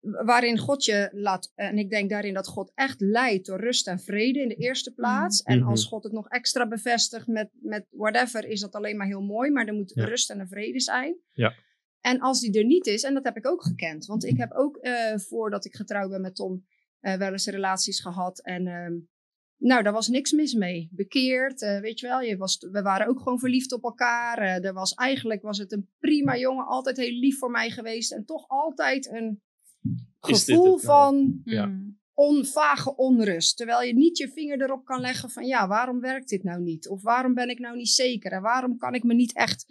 wa- 0.00 0.24
Waarin 0.24 0.58
God 0.58 0.84
je 0.84 1.08
laat, 1.12 1.52
en 1.54 1.78
ik 1.78 1.90
denk 1.90 2.10
daarin 2.10 2.34
dat 2.34 2.46
God 2.46 2.72
echt 2.74 3.00
leidt 3.00 3.46
door 3.46 3.60
rust 3.60 3.86
en 3.88 4.00
vrede 4.00 4.40
in 4.40 4.48
de 4.48 4.54
eerste 4.54 4.92
plaats. 4.94 5.42
En 5.42 5.58
Mhm. 5.58 5.68
als 5.68 5.86
God 5.86 6.02
het 6.04 6.12
nog 6.12 6.28
extra 6.28 6.68
bevestigt 6.68 7.26
met, 7.26 7.48
met 7.52 7.86
whatever, 7.90 8.44
is 8.44 8.60
dat 8.60 8.74
alleen 8.74 8.96
maar 8.96 9.06
heel 9.06 9.22
mooi. 9.22 9.50
Maar 9.50 9.66
er 9.66 9.74
moet 9.74 9.92
Ja. 9.94 10.04
rust 10.04 10.30
en 10.30 10.48
vrede 10.48 10.80
zijn. 10.80 11.16
Ja. 11.32 11.54
En 12.00 12.20
als 12.20 12.40
die 12.40 12.58
er 12.58 12.64
niet 12.64 12.86
is, 12.86 13.02
en 13.02 13.14
dat 13.14 13.24
heb 13.24 13.36
ik 13.36 13.46
ook 13.46 13.62
gekend. 13.62 14.06
Want 14.06 14.24
ik 14.24 14.36
heb 14.36 14.52
ook, 14.52 14.76
eh, 14.76 15.16
voordat 15.18 15.64
ik 15.64 15.74
getrouwd 15.74 16.10
ben 16.10 16.20
met 16.20 16.34
Tom, 16.34 16.66
eh, 17.00 17.14
wel 17.14 17.32
eens 17.32 17.46
relaties 17.46 18.00
gehad. 18.00 18.40
En 18.40 18.66
ehm, 18.66 18.92
Nou, 19.62 19.82
daar 19.82 19.92
was 19.92 20.08
niks 20.08 20.32
mis 20.32 20.54
mee. 20.54 20.88
Bekeerd, 20.92 21.62
eh, 21.62 21.80
weet 21.80 22.00
je 22.00 22.06
wel. 22.06 22.20
Je 22.20 22.36
was, 22.36 22.58
we 22.70 22.82
waren 22.82 23.06
ook 23.06 23.18
gewoon 23.18 23.38
verliefd 23.38 23.72
op 23.72 23.84
elkaar. 23.84 24.38
Eh, 24.38 24.64
er 24.64 24.72
was, 24.72 24.94
eigenlijk 24.94 25.42
was 25.42 25.58
het 25.58 25.72
een 25.72 25.88
prima 25.98 26.36
jongen. 26.36 26.66
Altijd 26.66 26.96
heel 26.96 27.18
lief 27.18 27.38
voor 27.38 27.50
mij 27.50 27.70
geweest. 27.70 28.12
En 28.12 28.24
toch 28.24 28.48
altijd 28.48 29.10
een 29.10 29.42
gevoel 30.20 30.64
nou? 30.64 30.80
van 30.80 31.40
Ja. 31.44 31.66
Mm. 31.66 31.98
on, 32.14 32.44
vage 32.44 32.96
onrust. 32.96 33.56
Terwijl 33.56 33.82
je 33.82 33.94
niet 33.94 34.18
je 34.18 34.28
vinger 34.28 34.62
erop 34.62 34.84
kan 34.84 35.00
leggen 35.00 35.30
van... 35.30 35.46
Ja, 35.46 35.68
waarom 35.68 36.00
werkt 36.00 36.28
dit 36.28 36.42
nou 36.42 36.62
niet? 36.62 36.88
Of 36.88 37.02
waarom 37.02 37.34
ben 37.34 37.48
ik 37.48 37.58
nou 37.58 37.76
niet 37.76 37.88
zeker? 37.88 38.32
En 38.32 38.42
waarom 38.42 38.76
kan 38.76 38.94
ik 38.94 39.02
me 39.02 39.14
niet 39.14 39.34
echt 39.34 39.66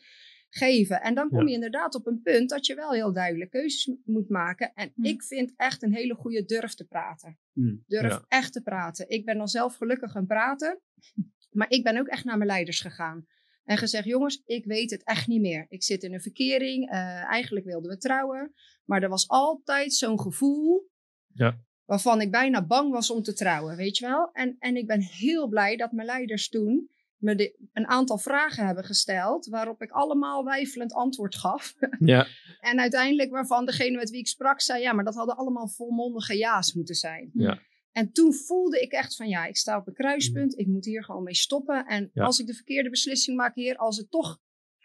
geven? 0.54 1.02
En 1.02 1.16
dan 1.16 1.30
kom 1.30 1.40
Ja. 1.40 1.46
je 1.48 1.54
inderdaad 1.54 1.96
op 1.96 2.08
een 2.08 2.22
punt... 2.22 2.50
dat 2.50 2.66
je 2.66 2.76
wel 2.76 2.92
heel 2.92 3.14
duidelijk 3.14 3.50
keuzes 3.52 3.96
moet 4.06 4.30
maken. 4.30 4.72
En 4.74 4.92
Hm. 4.96 5.04
ik 5.06 5.24
vind 5.24 5.54
echt 5.56 5.84
een 5.84 5.94
hele 5.94 6.16
goede 6.16 6.46
durf 6.46 6.74
te 6.74 6.86
praten. 6.86 7.40
Hmm. 7.54 7.84
Durf 7.88 8.12
Ja. 8.12 8.26
echt 8.28 8.54
te 8.54 8.62
praten. 8.62 9.10
Ik 9.10 9.26
ben 9.26 9.38
dan 9.38 9.48
zelf 9.48 9.76
gelukkig 9.76 10.12
gaan 10.12 10.26
praten. 10.28 10.80
Maar 11.52 11.70
ik 11.72 11.84
ben 11.84 11.98
ook 11.98 12.08
echt 12.08 12.24
naar 12.26 12.38
mijn 12.38 12.50
leiders 12.50 12.82
gegaan. 12.82 13.26
En 13.64 13.78
gezegd, 13.78 14.06
jongens, 14.06 14.42
ik 14.46 14.66
weet 14.66 14.92
het 14.92 15.04
echt 15.04 15.28
niet 15.28 15.42
meer. 15.42 15.66
Ik 15.70 15.84
zit 15.84 16.04
in 16.04 16.14
een 16.14 16.22
verkering. 16.22 16.90
eh, 16.90 16.98
eigenlijk 17.32 17.66
wilden 17.66 17.92
we 17.92 17.98
trouwen. 17.98 18.54
Maar 18.86 19.04
er 19.04 19.10
was 19.10 19.28
altijd 19.28 19.94
zo'n 19.94 20.20
gevoel... 20.20 20.90
Ja. 21.34 21.60
waarvan 21.86 22.22
ik 22.22 22.32
bijna 22.32 22.66
bang 22.66 22.92
was 22.92 23.10
om 23.12 23.22
te 23.22 23.34
trouwen, 23.34 23.76
weet 23.76 23.98
je 23.98 24.06
wel. 24.06 24.30
En, 24.32 24.56
en 24.60 24.76
ik 24.76 24.88
ben 24.88 25.02
heel 25.02 25.48
blij 25.48 25.76
dat 25.78 25.92
mijn 25.92 26.08
leiders 26.08 26.50
toen 26.50 26.90
me 27.22 27.36
de- 27.36 27.56
een 27.74 27.88
aantal 27.88 28.18
vragen 28.18 28.66
hebben 28.66 28.84
gesteld... 28.84 29.46
waarop 29.48 29.82
ik 29.82 29.92
allemaal 29.92 30.44
weifelend 30.44 30.94
antwoord 30.94 31.36
gaf. 31.36 31.74
Ja, 32.00 32.28
En 32.60 32.80
uiteindelijk 32.80 33.32
waarvan 33.32 33.66
degene 33.66 33.98
met 33.98 34.10
wie 34.10 34.20
ik 34.20 34.28
sprak 34.28 34.62
zei... 34.62 34.82
ja, 34.82 34.94
maar 34.94 35.04
dat 35.04 35.16
hadden 35.16 35.36
allemaal 35.38 35.68
volmondige 35.68 36.38
ja's 36.38 36.74
moeten 36.74 36.96
zijn. 36.96 37.30
Ja. 37.34 37.60
En 37.92 38.12
toen 38.12 38.34
voelde 38.34 38.82
ik 38.82 38.92
echt 38.92 39.16
van 39.16 39.28
ja, 39.28 39.46
ik 39.46 39.58
sta 39.58 39.78
op 39.78 39.88
een 39.88 39.94
kruispunt. 39.94 40.58
Ik 40.58 40.68
moet 40.68 40.86
hier 40.86 41.04
gewoon 41.04 41.24
mee 41.24 41.36
stoppen. 41.36 41.86
En 41.86 42.10
Ja. 42.14 42.24
als 42.24 42.40
ik 42.40 42.48
de 42.48 42.54
verkeerde 42.54 42.90
beslissing 42.90 43.38
maak 43.38 43.56
hier... 43.56 43.76
als 43.76 43.98
het 43.98 44.12
toch 44.12 44.40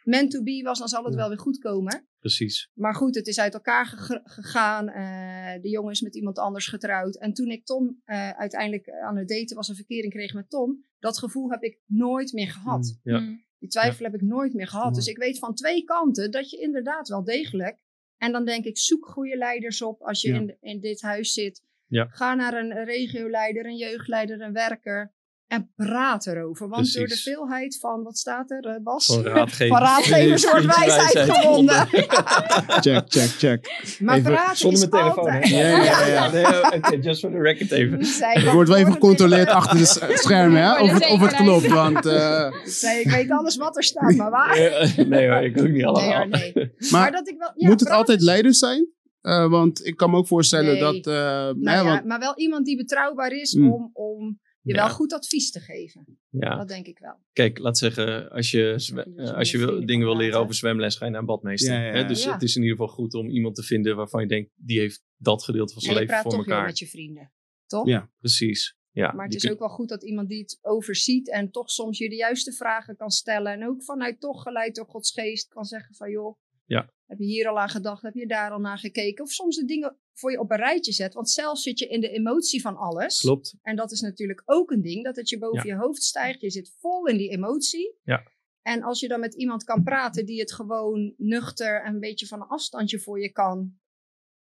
meant 0.07 0.31
to 0.31 0.43
be 0.43 0.61
was, 0.63 0.79
dan 0.79 0.89
zal 0.89 1.05
het 1.05 1.13
Ja. 1.13 1.19
wel 1.19 1.29
weer 1.29 1.39
goed 1.39 1.59
komen. 1.59 2.09
precies. 2.19 2.71
Maar 2.75 2.95
goed, 2.95 3.15
het 3.15 3.27
is 3.27 3.39
uit 3.41 3.55
elkaar 3.55 3.87
gegaan. 4.25 4.89
Eh, 4.89 5.63
de 5.63 5.69
jongen 5.69 5.93
is 5.93 6.01
met 6.01 6.17
iemand 6.17 6.39
anders 6.39 6.67
getrouwd. 6.69 7.17
En 7.17 7.33
toen 7.33 7.49
ik 7.51 7.65
Tom 7.65 8.01
eh, 8.05 8.31
uiteindelijk 8.31 8.91
aan 8.91 9.17
het 9.17 9.29
daten 9.29 9.57
was... 9.57 9.69
een 9.69 9.75
verkering 9.75 10.13
kreeg 10.13 10.35
met 10.35 10.51
Tom... 10.51 10.85
dat 10.99 11.19
gevoel 11.19 11.51
heb 11.51 11.63
ik 11.63 11.79
nooit 11.87 12.33
meer 12.33 12.49
gehad. 12.51 12.99
Ja. 13.03 13.19
Mm. 13.19 13.45
Die 13.59 13.69
twijfel 13.69 14.05
heb 14.05 14.15
ik 14.15 14.23
nooit 14.23 14.55
meer 14.55 14.67
gehad. 14.69 14.95
Dus 14.95 15.07
ik 15.07 15.17
weet 15.17 15.39
van 15.39 15.55
twee 15.55 15.85
kanten 15.85 16.31
dat 16.31 16.51
je 16.51 16.61
inderdaad 16.61 17.09
wel 17.09 17.25
degelijk. 17.25 17.79
En 18.17 18.33
dan 18.33 18.45
denk 18.45 18.65
ik, 18.65 18.79
zoek 18.79 19.07
goede 19.07 19.37
leiders 19.37 19.83
op 19.83 20.03
als 20.03 20.21
je 20.23 20.29
Ja. 20.29 20.35
in, 20.41 20.57
in 20.61 20.81
dit 20.81 21.01
huis 21.01 21.33
zit. 21.33 21.63
Ja. 21.87 22.07
Ga 22.11 22.35
naar 22.35 22.55
een 22.55 22.85
regioleider, 22.85 23.67
een 23.67 23.77
jeugdleider, 23.77 24.41
een 24.41 24.53
werker. 24.53 25.15
En 25.47 25.71
praat 25.77 26.27
erover. 26.27 26.69
Want 26.69 26.95
door 26.95 27.07
de 27.07 27.17
veelheid 27.17 27.79
van, 27.81 28.03
wat 28.03 28.19
staat 28.19 28.51
er, 28.51 28.65
eh, 28.65 28.83
Bas? 28.83 29.07
Van 29.07 29.23
raadgevers. 29.23 29.69
Van 29.69 29.79
raadgevers 29.87 30.51
wordt 30.51 30.67
wijsheid 30.77 31.31
gewonnen. 31.31 31.87
Check, 32.85 33.05
check, 33.09 33.29
check. 33.29 33.85
Maar 34.01 34.17
Even 34.17 34.33
praten 34.33 34.57
Zonder 34.57 34.83
is 34.83 34.89
mijn 34.89 35.03
telefoon, 35.03 35.25
altijd... 35.25 35.49
Ja, 35.49 35.69
ja, 35.85 36.07
ja. 36.07 36.31
Nee, 36.31 36.45
oké, 36.77 36.97
just 37.01 37.21
for 37.21 37.31
the 37.31 37.39
record 37.39 37.71
even. 37.71 38.01
Er 38.45 38.53
wordt 38.53 38.69
wel 38.69 38.79
even 38.79 38.93
gecontroleerd 38.93 39.49
achter 39.49 39.79
de 39.79 39.85
schermen, 40.25 40.63
hè? 40.63 40.81
Of 40.81 40.93
het, 40.93 41.07
of 41.09 41.21
het 41.21 41.35
klopt. 41.35 41.67
Want, 41.67 42.07
eh, 42.07 42.53
Zei, 42.65 43.01
ik 43.01 43.11
weet 43.11 43.31
alles 43.31 43.57
wat 43.57 43.77
er 43.77 43.85
staat, 43.85 44.15
maar 44.17 44.31
waar? 44.31 44.57
Eh, 44.57 44.97
Nee 45.07 45.29
hoor, 45.29 45.43
ik 45.43 45.59
ook 45.59 45.65
niet 45.65 45.73
Nee, 45.73 45.85
allemaal. 45.87 46.27
nee. 46.27 46.53
Maar, 46.55 46.71
maar 46.91 47.13
dat 47.13 47.29
ik 47.29 47.35
wel, 47.39 47.53
ja, 47.55 47.69
moet 47.69 47.81
het 47.81 47.91
altijd 47.91 48.21
leiders 48.23 48.59
zijn? 48.59 48.89
Eh, 49.21 49.49
want 49.51 49.87
ik 49.87 49.97
kan 49.97 50.11
me 50.11 50.17
ook 50.17 50.27
voorstellen 50.27 50.73
Nee. 50.73 50.81
dat... 50.81 51.07
eh, 51.07 51.13
Nou 51.15 51.57
hè, 51.65 51.75
ja, 51.75 51.85
want, 51.85 52.05
maar 52.05 52.19
wel 52.19 52.37
iemand 52.39 52.65
die 52.67 52.77
betrouwbaar 52.77 53.31
is 53.33 53.55
Mm. 53.55 53.73
om, 53.73 53.91
om 53.93 54.39
je 54.67 54.75
Ja. 54.75 54.85
wel 54.87 54.95
goed 54.95 55.13
advies 55.13 55.51
te 55.51 55.61
geven. 55.61 56.19
Ja, 56.31 56.57
Dat 56.57 56.69
denk 56.69 56.87
ik 56.87 56.99
wel. 56.99 57.19
kijk, 57.33 57.59
laat 57.59 57.79
zeggen, 57.79 58.31
als 58.31 58.51
je, 58.51 58.59
je 58.77 59.03
eh, 59.17 59.31
als 59.35 59.51
je 59.51 59.59
je 59.59 59.67
wil, 59.67 59.87
dingen 59.87 60.07
wil 60.07 60.17
leren 60.17 60.39
over 60.41 60.55
zwemles, 60.55 60.97
ga 60.97 61.05
je 61.05 61.11
naar 61.11 61.21
een 61.21 61.27
badmeester. 61.27 61.75
Ja, 61.75 61.81
Hè? 61.93 62.05
Dus 62.07 62.25
Ja. 62.25 62.33
het 62.33 62.43
is 62.43 62.57
in 62.57 62.63
ieder 62.63 62.77
geval 62.79 62.95
goed 62.95 63.15
om 63.15 63.29
iemand 63.31 63.55
te 63.55 63.63
vinden 63.63 63.97
waarvan 63.97 64.21
je 64.23 64.29
denkt, 64.29 64.51
die 64.55 64.79
heeft 64.79 65.05
dat 65.17 65.43
gedeelte 65.45 65.73
van 65.73 65.83
En 65.83 65.89
zijn 65.89 65.95
je 65.95 66.01
leven 66.01 66.15
praat 66.15 66.23
voor 66.23 66.33
toch 66.37 66.45
weer 66.45 66.55
elkaar. 66.55 66.69
met 66.71 66.79
je 66.79 66.87
vrienden. 66.87 67.33
Toch? 67.67 67.87
Ja. 67.87 68.11
Precies. 68.19 68.77
Ja, 68.91 69.13
Maar 69.13 69.25
het 69.25 69.35
is 69.35 69.43
kun- 69.43 69.51
ook 69.53 69.59
wel 69.59 69.69
goed 69.69 69.89
dat 69.89 70.05
iemand 70.05 70.29
die 70.29 70.41
het 70.41 70.59
overziet 70.63 71.31
en 71.31 71.51
toch 71.51 71.71
soms 71.71 71.99
je 71.99 72.09
de 72.09 72.15
juiste 72.17 72.53
vragen 72.53 72.97
kan 72.97 73.11
stellen. 73.11 73.53
En 73.53 73.67
ook 73.67 73.83
vanuit 73.85 74.21
toch 74.21 74.43
geleid 74.43 74.75
door 74.75 74.87
Gods 74.87 75.13
geest 75.13 75.49
kan 75.49 75.65
zeggen 75.65 75.95
van 75.95 76.11
joh, 76.11 76.37
Ja. 76.65 76.91
Heb 77.07 77.19
je 77.19 77.25
hier 77.25 77.49
al 77.49 77.59
aan 77.61 77.69
gedacht? 77.69 78.03
Heb 78.03 78.15
je 78.15 78.27
daar 78.27 78.51
al 78.51 78.59
naar 78.59 78.79
gekeken? 78.79 79.25
Of 79.25 79.31
soms 79.31 79.57
de 79.57 79.65
dingen 79.65 79.97
voor 80.13 80.31
je 80.31 80.39
op 80.41 80.51
een 80.51 80.57
rijtje 80.57 80.93
zet. 80.93 81.15
Want 81.15 81.31
zelf 81.31 81.59
zit 81.59 81.79
je 81.79 81.89
in 81.89 82.01
de 82.01 82.09
emotie 82.11 82.61
van 82.61 82.77
alles. 82.77 83.21
Klopt. 83.21 83.55
En 83.63 83.77
dat 83.77 83.93
is 83.93 84.01
natuurlijk 84.01 84.43
ook 84.45 84.71
een 84.71 84.83
ding, 84.83 85.05
dat 85.05 85.17
het 85.17 85.29
je 85.29 85.39
boven 85.39 85.67
Ja. 85.69 85.75
je 85.75 85.81
hoofd 85.81 86.03
stijgt. 86.03 86.41
Je 86.41 86.51
zit 86.51 86.75
vol 86.79 87.07
in 87.07 87.17
die 87.17 87.31
emotie. 87.31 87.95
Ja. 88.05 88.23
En 88.63 88.83
als 88.83 89.01
je 89.01 89.09
dan 89.09 89.21
met 89.21 89.35
iemand 89.35 89.65
kan 89.65 89.83
praten 89.83 90.27
die 90.27 90.41
het 90.41 90.53
gewoon 90.53 91.15
nuchter 91.17 91.83
en 91.83 91.95
een 91.95 92.01
beetje 92.01 92.27
van 92.27 92.41
een 92.41 92.47
afstandje 92.49 92.99
voor 93.01 93.21
je 93.21 93.33
kan 93.33 93.79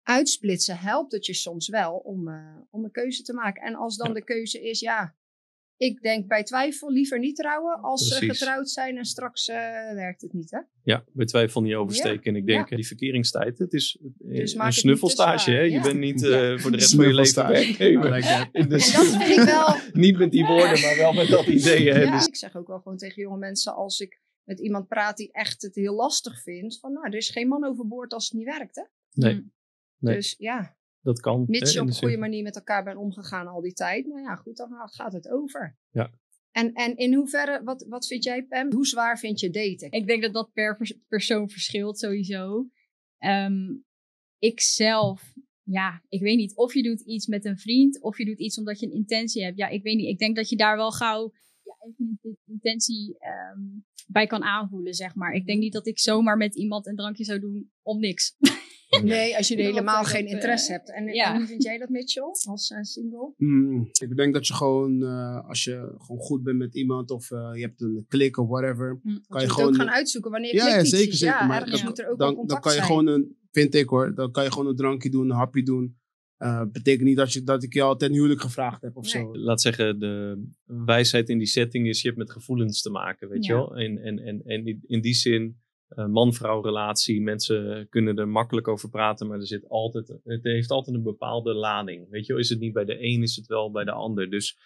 uitsplitsen, 0.04 0.78
helpt 0.78 1.12
het 1.12 1.26
je 1.26 1.34
soms 1.34 1.68
wel 1.68 1.98
om, 1.98 2.28
eh, 2.28 2.58
om 2.70 2.84
een 2.84 2.92
keuze 2.92 3.24
te 3.24 3.34
maken. 3.34 3.62
En 3.64 3.76
als 3.76 3.96
dan 3.98 4.08
Ja. 4.08 4.14
de 4.14 4.24
keuze 4.24 4.62
is, 4.62 4.80
ja, 4.80 5.16
ik 5.80 6.02
denk 6.02 6.28
bij 6.28 6.44
twijfel 6.44 6.92
liever 6.92 7.20
niet 7.20 7.36
trouwen 7.36 7.82
als 7.82 8.08
ze 8.08 8.26
getrouwd 8.26 8.70
zijn 8.70 8.98
en 8.98 9.06
straks 9.06 9.48
eh, 9.48 9.56
werkt 9.94 10.22
het 10.22 10.34
niet, 10.34 10.52
hè? 10.52 10.60
Ja, 10.84 11.04
bij 11.14 11.26
twijfel 11.26 11.62
niet 11.62 11.74
oversteken. 11.74 12.24
En 12.24 12.36
ik 12.36 12.46
denk, 12.46 12.70
ja. 12.70 12.76
die 12.76 12.88
verkeringstijd, 12.88 13.58
het 13.58 13.74
is 13.74 13.98
eh, 14.02 14.36
Dus 14.36 14.54
een 14.54 14.74
snuffelstage. 14.74 15.52
Hè? 15.52 15.62
Je 15.62 15.82
bent 15.82 16.00
niet 16.00 16.24
eh, 16.24 16.58
voor 16.58 16.72
de 16.72 16.78
rest 16.78 16.96
van 16.96 17.08
je 17.08 17.14
leven 17.14 18.50
En 18.52 18.70
dat 18.70 18.84
vind 18.84 19.38
ik 19.38 19.44
wel... 19.46 19.76
niet 20.04 20.18
met 20.18 20.32
die 20.32 20.46
woorden, 20.46 20.82
maar 20.82 20.96
wel 20.98 21.14
met 21.14 21.28
dat 21.28 21.46
idee. 21.46 21.92
Hè? 21.92 22.02
Ja, 22.02 22.12
Dus, 22.18 22.28
ik 22.28 22.36
zeg 22.36 22.56
ook 22.56 22.68
wel 22.68 22.80
gewoon 22.80 22.98
tegen 22.98 23.22
jonge 23.22 23.38
mensen 23.38 23.76
als 23.76 24.00
ik 24.00 24.22
met 24.44 24.60
iemand 24.60 24.88
praat 24.88 25.18
die 25.18 25.32
echt 25.32 25.62
het 25.62 25.76
heel 25.76 25.96
lastig 25.96 26.42
vindt. 26.42 26.80
Van 26.80 26.94
nou, 26.94 27.08
er 27.08 27.18
is 27.18 27.30
geen 27.30 27.48
man 27.48 27.66
overboord 27.66 28.14
als 28.14 28.24
het 28.24 28.34
niet 28.34 28.58
werkt. 28.58 28.76
Hè? 28.76 28.84
nee, 29.14 29.34
Mm. 29.34 29.52
Nee. 30.00 30.16
Dus 30.16 30.36
ja, 30.38 30.78
dat 31.02 31.20
kan. 31.20 31.46
mits 31.48 31.74
je 31.74 31.82
op 31.82 31.88
een 31.88 31.94
goede 31.94 32.10
zin- 32.10 32.20
manier 32.20 32.44
met 32.44 32.56
elkaar 32.56 32.84
bent 32.84 32.98
omgegaan 32.98 33.48
al 33.48 33.62
die 33.62 33.74
tijd. 33.74 34.06
Nou 34.08 34.22
ja, 34.22 34.36
goed, 34.36 34.58
dan 34.58 34.70
gaat 34.84 35.14
het 35.14 35.30
over. 35.30 35.78
Ja. 35.90 36.12
En, 36.52 36.74
en 36.74 36.96
in 36.98 37.14
hoeverre, 37.14 37.64
wat, 37.64 37.86
wat 37.90 38.08
vind 38.08 38.24
jij 38.24 38.46
Pam? 38.46 38.74
Hoe 38.74 38.88
zwaar 38.88 39.20
vind 39.20 39.40
je 39.40 39.50
daten? 39.50 39.92
Ik 39.92 40.08
denk 40.08 40.22
dat 40.22 40.34
dat 40.34 40.52
per 40.54 40.78
pers- 40.78 40.98
persoon 41.08 41.50
verschilt 41.50 42.00
sowieso. 42.00 42.70
Ehm, 43.18 43.78
ik 44.38 44.60
zelf, 44.60 45.34
ja, 45.64 46.02
ik 46.10 46.22
weet 46.22 46.38
niet 46.38 46.56
of 46.56 46.74
je 46.74 46.84
doet 46.84 47.02
iets 47.02 47.28
met 47.28 47.46
een 47.46 47.58
vriend 47.58 48.02
of 48.02 48.18
je 48.18 48.26
doet 48.26 48.40
iets 48.40 48.58
omdat 48.58 48.80
je 48.80 48.86
een 48.86 48.92
intentie 48.94 49.44
hebt. 49.44 49.58
Ja, 49.58 49.68
ik 49.68 49.84
weet 49.84 49.96
niet. 49.96 50.10
Ik 50.10 50.20
denk 50.20 50.36
dat 50.36 50.50
je 50.50 50.56
daar 50.56 50.76
wel 50.76 50.92
gauw 50.92 51.32
ja, 51.64 51.88
even 51.88 52.20
een 52.22 52.38
intentie 52.46 53.16
ehm, 53.20 53.62
bij 54.08 54.28
kan 54.28 54.44
aanvoelen, 54.44 54.94
zeg 54.94 55.16
maar. 55.16 55.34
Ik 55.34 55.46
denk 55.46 55.60
niet 55.60 55.74
dat 55.74 55.88
ik 55.88 56.00
zomaar 56.00 56.38
met 56.38 56.56
iemand 56.56 56.88
een 56.88 56.96
drankje 56.96 57.24
zou 57.24 57.40
doen 57.40 57.72
om 57.82 58.00
niks. 58.00 58.36
Nee, 59.04 59.38
als 59.38 59.48
je 59.48 59.56
er 59.56 59.64
helemaal 59.64 60.04
geen 60.04 60.26
op, 60.26 60.32
interesse 60.32 60.72
hebt. 60.72 60.92
En, 60.94 61.06
ja. 61.14 61.32
en 61.34 61.38
hoe 61.38 61.48
vind 61.48 61.64
jij 61.64 61.78
dat, 61.78 61.90
Mitchell, 61.90 62.24
als 62.24 62.72
eh, 62.72 62.82
single? 62.82 63.34
Mm, 63.38 63.90
ik 64.00 64.16
denk 64.16 64.34
dat 64.34 64.48
je 64.48 64.54
gewoon, 64.54 65.04
eh, 65.04 65.48
als 65.48 65.64
je 65.64 65.96
gewoon 65.98 66.22
goed 66.22 66.44
bent 66.44 66.58
met 66.58 66.76
iemand 66.76 67.12
of 67.12 67.32
eh, 67.32 67.50
je 67.54 67.62
hebt 67.62 67.82
een 67.82 68.06
klik 68.08 68.38
of 68.38 68.48
whatever, 68.48 69.00
Hm. 69.04 69.08
Want 69.10 69.28
kan 69.28 69.42
je 69.42 69.48
je 69.48 69.52
moet 69.54 69.62
ook 69.62 69.72
gewoon. 69.72 69.76
gaan 69.88 69.90
uitzoeken 69.96 70.32
wanneer 70.32 70.54
Ja, 70.56 70.60
klikt 70.62 70.76
ja, 70.76 70.82
iets. 70.82 70.90
zeker, 70.90 71.14
zeker. 71.14 71.36
Ja, 71.36 71.46
Maar 71.48 71.62
ergens 71.62 71.76
dat- 71.82 71.90
moet 71.90 72.00
er 72.00 72.10
ook 72.10 72.20
dan, 72.20 72.36
dan 72.36 72.60
kan 72.60 72.72
je 72.72 72.78
zijn. 72.78 72.86
gewoon 72.90 73.08
een, 73.08 73.38
vind 73.52 73.76
ik 73.76 73.90
hoor, 73.90 74.16
dan 74.16 74.32
kan 74.32 74.44
je 74.44 74.52
gewoon 74.52 74.68
een 74.68 74.76
drankje 74.76 75.10
doen, 75.10 75.30
een 75.30 75.36
hapje 75.36 75.64
doen. 75.64 75.98
Eh 76.38 76.64
betekent 76.72 77.08
niet 77.08 77.18
dat, 77.18 77.34
je, 77.34 77.44
dat 77.44 77.64
ik 77.64 77.74
je 77.74 77.82
al 77.82 77.96
ten 77.96 78.14
huwelijk 78.14 78.42
gevraagd 78.42 78.82
heb 78.82 78.96
of 78.98 79.14
Nee. 79.14 79.24
zo. 79.24 79.38
laat 79.38 79.62
zeggen, 79.62 80.00
de 80.00 80.44
wijsheid 80.66 81.30
in 81.30 81.38
die 81.38 81.48
setting 81.48 81.88
is, 81.88 82.02
je 82.02 82.08
hebt 82.08 82.20
met 82.20 82.32
gevoelens 82.32 82.82
te 82.82 82.90
maken, 82.90 83.30
weet 83.30 83.46
je 83.46 83.52
Ja. 83.54 83.58
wel. 83.58 83.76
En, 83.78 83.98
en, 83.98 84.20
en, 84.20 84.42
en 84.46 84.82
in- 84.88 85.02
die 85.02 85.14
zin, 85.14 85.60
man-vrouw 85.96 86.62
relatie, 86.62 87.22
mensen 87.22 87.88
kunnen 87.90 88.18
er 88.18 88.28
makkelijk 88.28 88.68
over 88.68 88.90
praten, 88.90 89.28
maar 89.28 89.40
er 89.40 89.48
zit 89.48 89.70
altijd, 89.70 90.08
het 90.24 90.44
heeft 90.44 90.72
altijd 90.72 90.96
een 90.96 91.04
bepaalde 91.04 91.54
lading. 91.54 92.10
Weet 92.10 92.26
je 92.26 92.38
is 92.38 92.50
het 92.50 92.60
niet 92.60 92.74
bij 92.74 92.86
de 92.86 93.04
een, 93.04 93.22
is 93.22 93.36
het 93.36 93.48
wel 93.48 93.72
bij 93.72 93.84
de 93.84 93.92
ander. 93.92 94.30
Dus 94.30 94.58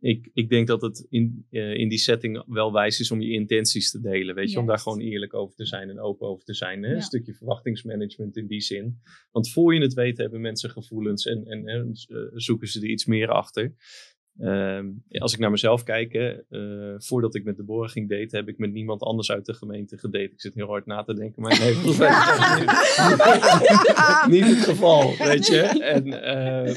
ik, 0.00 0.30
ik 0.34 0.48
denk 0.48 0.66
dat 0.66 0.82
het 0.82 1.06
in, 1.08 1.46
eh, 1.50 1.74
in 1.74 1.88
die 1.88 1.98
setting 1.98 2.42
wel 2.46 2.72
wijs 2.72 3.00
is 3.00 3.10
om 3.10 3.20
je 3.20 3.32
intenties 3.32 3.90
te 3.90 4.00
delen, 4.00 4.34
weet 4.34 4.50
je, 4.50 4.58
om 4.58 4.66
daar 4.66 4.78
gewoon 4.78 5.00
eerlijk 5.00 5.34
over 5.34 5.54
te 5.54 5.66
zijn 5.66 5.90
en 5.90 6.00
open 6.00 6.28
over 6.28 6.44
te 6.44 6.54
zijn. 6.54 6.82
Hè? 6.82 6.88
Ja. 6.88 6.94
Een 6.94 7.02
stukje 7.02 7.34
verwachtingsmanagement 7.34 8.36
in 8.36 8.46
die 8.46 8.60
zin. 8.60 9.00
Want 9.30 9.50
voor 9.50 9.74
je 9.74 9.80
het 9.80 9.94
weet 9.94 10.18
hebben 10.18 10.40
mensen 10.40 10.70
gevoelens 10.70 11.26
en, 11.26 11.46
en, 11.46 11.66
en 11.66 11.92
eh, 12.08 12.18
zoeken 12.32 12.68
ze 12.68 12.80
er 12.80 12.88
iets 12.88 13.06
meer 13.06 13.28
achter. 13.28 13.74
Ehm, 14.40 14.86
ja, 15.08 15.20
als 15.20 15.32
ik 15.32 15.38
naar 15.38 15.50
mezelf 15.50 15.82
kijk, 15.82 16.14
eh, 16.14 16.94
voordat 16.98 17.34
ik 17.34 17.44
met 17.44 17.56
Deborah 17.56 17.90
ging 17.90 18.08
daten, 18.08 18.38
heb 18.38 18.48
ik 18.48 18.58
met 18.58 18.72
niemand 18.72 19.02
anders 19.02 19.30
uit 19.30 19.46
de 19.46 19.54
gemeente 19.54 19.98
gedate. 19.98 20.24
Ik 20.24 20.40
zit 20.40 20.54
heel 20.54 20.66
hard 20.66 20.86
na 20.86 21.02
te 21.02 21.14
denken, 21.14 21.42
maar 21.42 21.58
nee, 21.58 21.72
volgens 21.74 21.98
mij 21.98 22.10
niet, 24.40 24.56
het 24.56 24.64
geval, 24.64 25.16
weet 25.18 25.46
je. 25.46 25.60
En, 25.60 26.22
eh, 26.22 26.74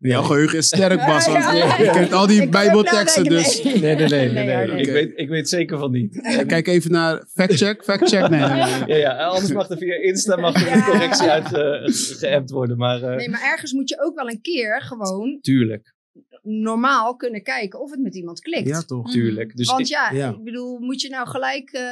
Jouw 0.00 0.22
geheugen 0.22 0.58
is 0.58 0.66
sterk, 0.66 1.06
Bas, 1.06 1.24
je 1.26 1.90
kent 1.92 2.12
al 2.12 2.26
die 2.26 2.48
bijbelteksten. 2.48 3.22
nadenken, 3.24 3.52
Dus 3.52 3.80
nee. 3.80 3.96
nee, 3.96 4.32
nee, 4.32 4.44
nee. 4.66 4.80
Ik, 4.80 4.90
weet, 4.90 5.12
ik 5.14 5.28
weet 5.28 5.48
zeker 5.48 5.78
van 5.78 5.90
niet. 5.90 6.44
kijk 6.46 6.66
even 6.66 6.90
naar 6.90 7.26
factcheck, 7.34 7.84
factcheck. 7.84 8.28
Nee, 8.28 8.40
nee, 8.40 8.48
nee. 8.48 8.86
Ja, 8.86 8.96
ja, 8.96 9.26
anders 9.26 9.52
mag 9.52 9.70
er 9.70 9.76
via 9.76 9.94
Insta 9.94 10.36
mag 10.36 10.54
er 10.66 10.72
een 10.72 10.84
correctie 10.84 11.30
uit 11.30 11.54
eh, 11.54 11.94
geappt 12.18 12.50
worden, 12.50 12.76
maar 12.76 13.02
eh, 13.02 13.16
Nee, 13.16 13.28
maar 13.28 13.42
ergens 13.42 13.72
moet 13.72 13.88
je 13.88 14.02
ook 14.04 14.14
wel 14.14 14.28
een 14.28 14.40
keer 14.40 14.82
gewoon 14.82 15.38
tuurlijk. 15.40 15.94
Normaal 16.42 17.16
kunnen 17.16 17.42
kijken 17.42 17.80
of 17.80 17.90
het 17.90 18.00
met 18.00 18.14
iemand 18.16 18.40
klikt. 18.40 18.68
Ja, 18.68 18.80
toch? 18.82 19.10
Tuurlijk. 19.10 19.56
Dus 19.56 19.68
Want 19.68 19.80
ik- 19.80 19.86
ja, 19.86 20.10
ja. 20.10 20.30
ik 20.30 20.44
bedoel, 20.44 20.78
moet 20.78 21.00
je 21.00 21.08
nou 21.08 21.28
gelijk... 21.28 21.70
eh, 21.70 21.82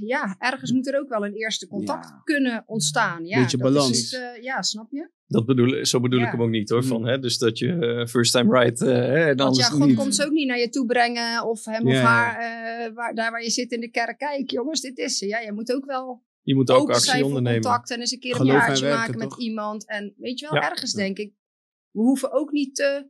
ja, 0.00 0.36
ergens 0.38 0.72
moet 0.72 0.86
er 0.88 0.98
ook 1.00 1.08
wel 1.08 1.24
een 1.24 1.34
eerste 1.34 1.66
contact 1.68 2.08
Ja. 2.08 2.20
kunnen 2.24 2.62
ontstaan. 2.66 3.24
Ja, 3.26 3.40
Beetje 3.40 3.56
dat 3.56 3.66
is 3.68 3.74
balans. 3.74 4.10
het, 4.10 4.20
eh, 4.20 4.42
ja, 4.42 4.62
snap 4.62 4.90
je? 4.90 5.10
dat 5.26 5.46
bedoel, 5.46 5.84
zo 5.84 6.00
bedoel 6.00 6.18
Ja. 6.18 6.24
ik 6.26 6.32
hem 6.32 6.42
ook 6.42 6.48
niet 6.50 6.68
hoor. 6.70 6.82
Mm. 6.82 6.86
Van, 6.88 7.06
hè, 7.06 7.18
dus 7.18 7.38
dat 7.38 7.58
je 7.58 7.72
eh, 7.72 8.06
first 8.06 8.32
time 8.32 8.58
right 8.58 8.78
hè, 8.78 9.28
en 9.30 9.36
Want 9.36 9.56
ja, 9.56 9.64
God 9.64 9.86
niet. 9.86 9.96
komt 9.96 10.14
ze 10.14 10.24
ook 10.24 10.30
niet 10.32 10.46
naar 10.48 10.58
je 10.58 10.68
toe 10.68 10.86
brengen 10.86 11.44
of 11.44 11.64
hem 11.64 11.86
of 11.88 11.94
haar, 11.96 12.36
eh, 12.38 12.94
waar, 12.94 13.14
daar 13.14 13.30
waar 13.30 13.42
je 13.42 13.50
zit 13.50 13.72
in 13.72 13.80
de 13.80 13.90
kerk. 13.90 14.18
Kijk 14.18 14.50
jongens, 14.50 14.80
dit 14.80 14.98
is 14.98 15.18
ze. 15.18 15.26
Ja, 15.26 15.38
je 15.38 15.52
moet 15.52 15.72
ook 15.74 15.84
wel 15.84 16.22
Je 16.42 16.54
moet 16.54 16.70
ook 16.70 16.90
actie 16.90 17.24
ondernemen. 17.24 17.60
contact 17.62 17.90
en 17.90 18.00
eens 18.00 18.12
een 18.12 18.18
keer 18.20 18.30
een 18.30 18.36
Geloof 18.36 18.52
jaartje 18.66 18.88
maken 18.88 19.18
met 19.18 19.38
iemand. 19.38 19.86
En 19.88 20.14
weet 20.16 20.38
je 20.38 20.48
wel, 20.50 20.54
Ja. 20.60 20.70
ergens 20.70 20.92
denk 20.92 21.18
ik, 21.18 21.32
we 21.90 22.00
hoeven 22.00 22.32
ook 22.32 22.52
niet 22.52 22.74
te 22.74 23.06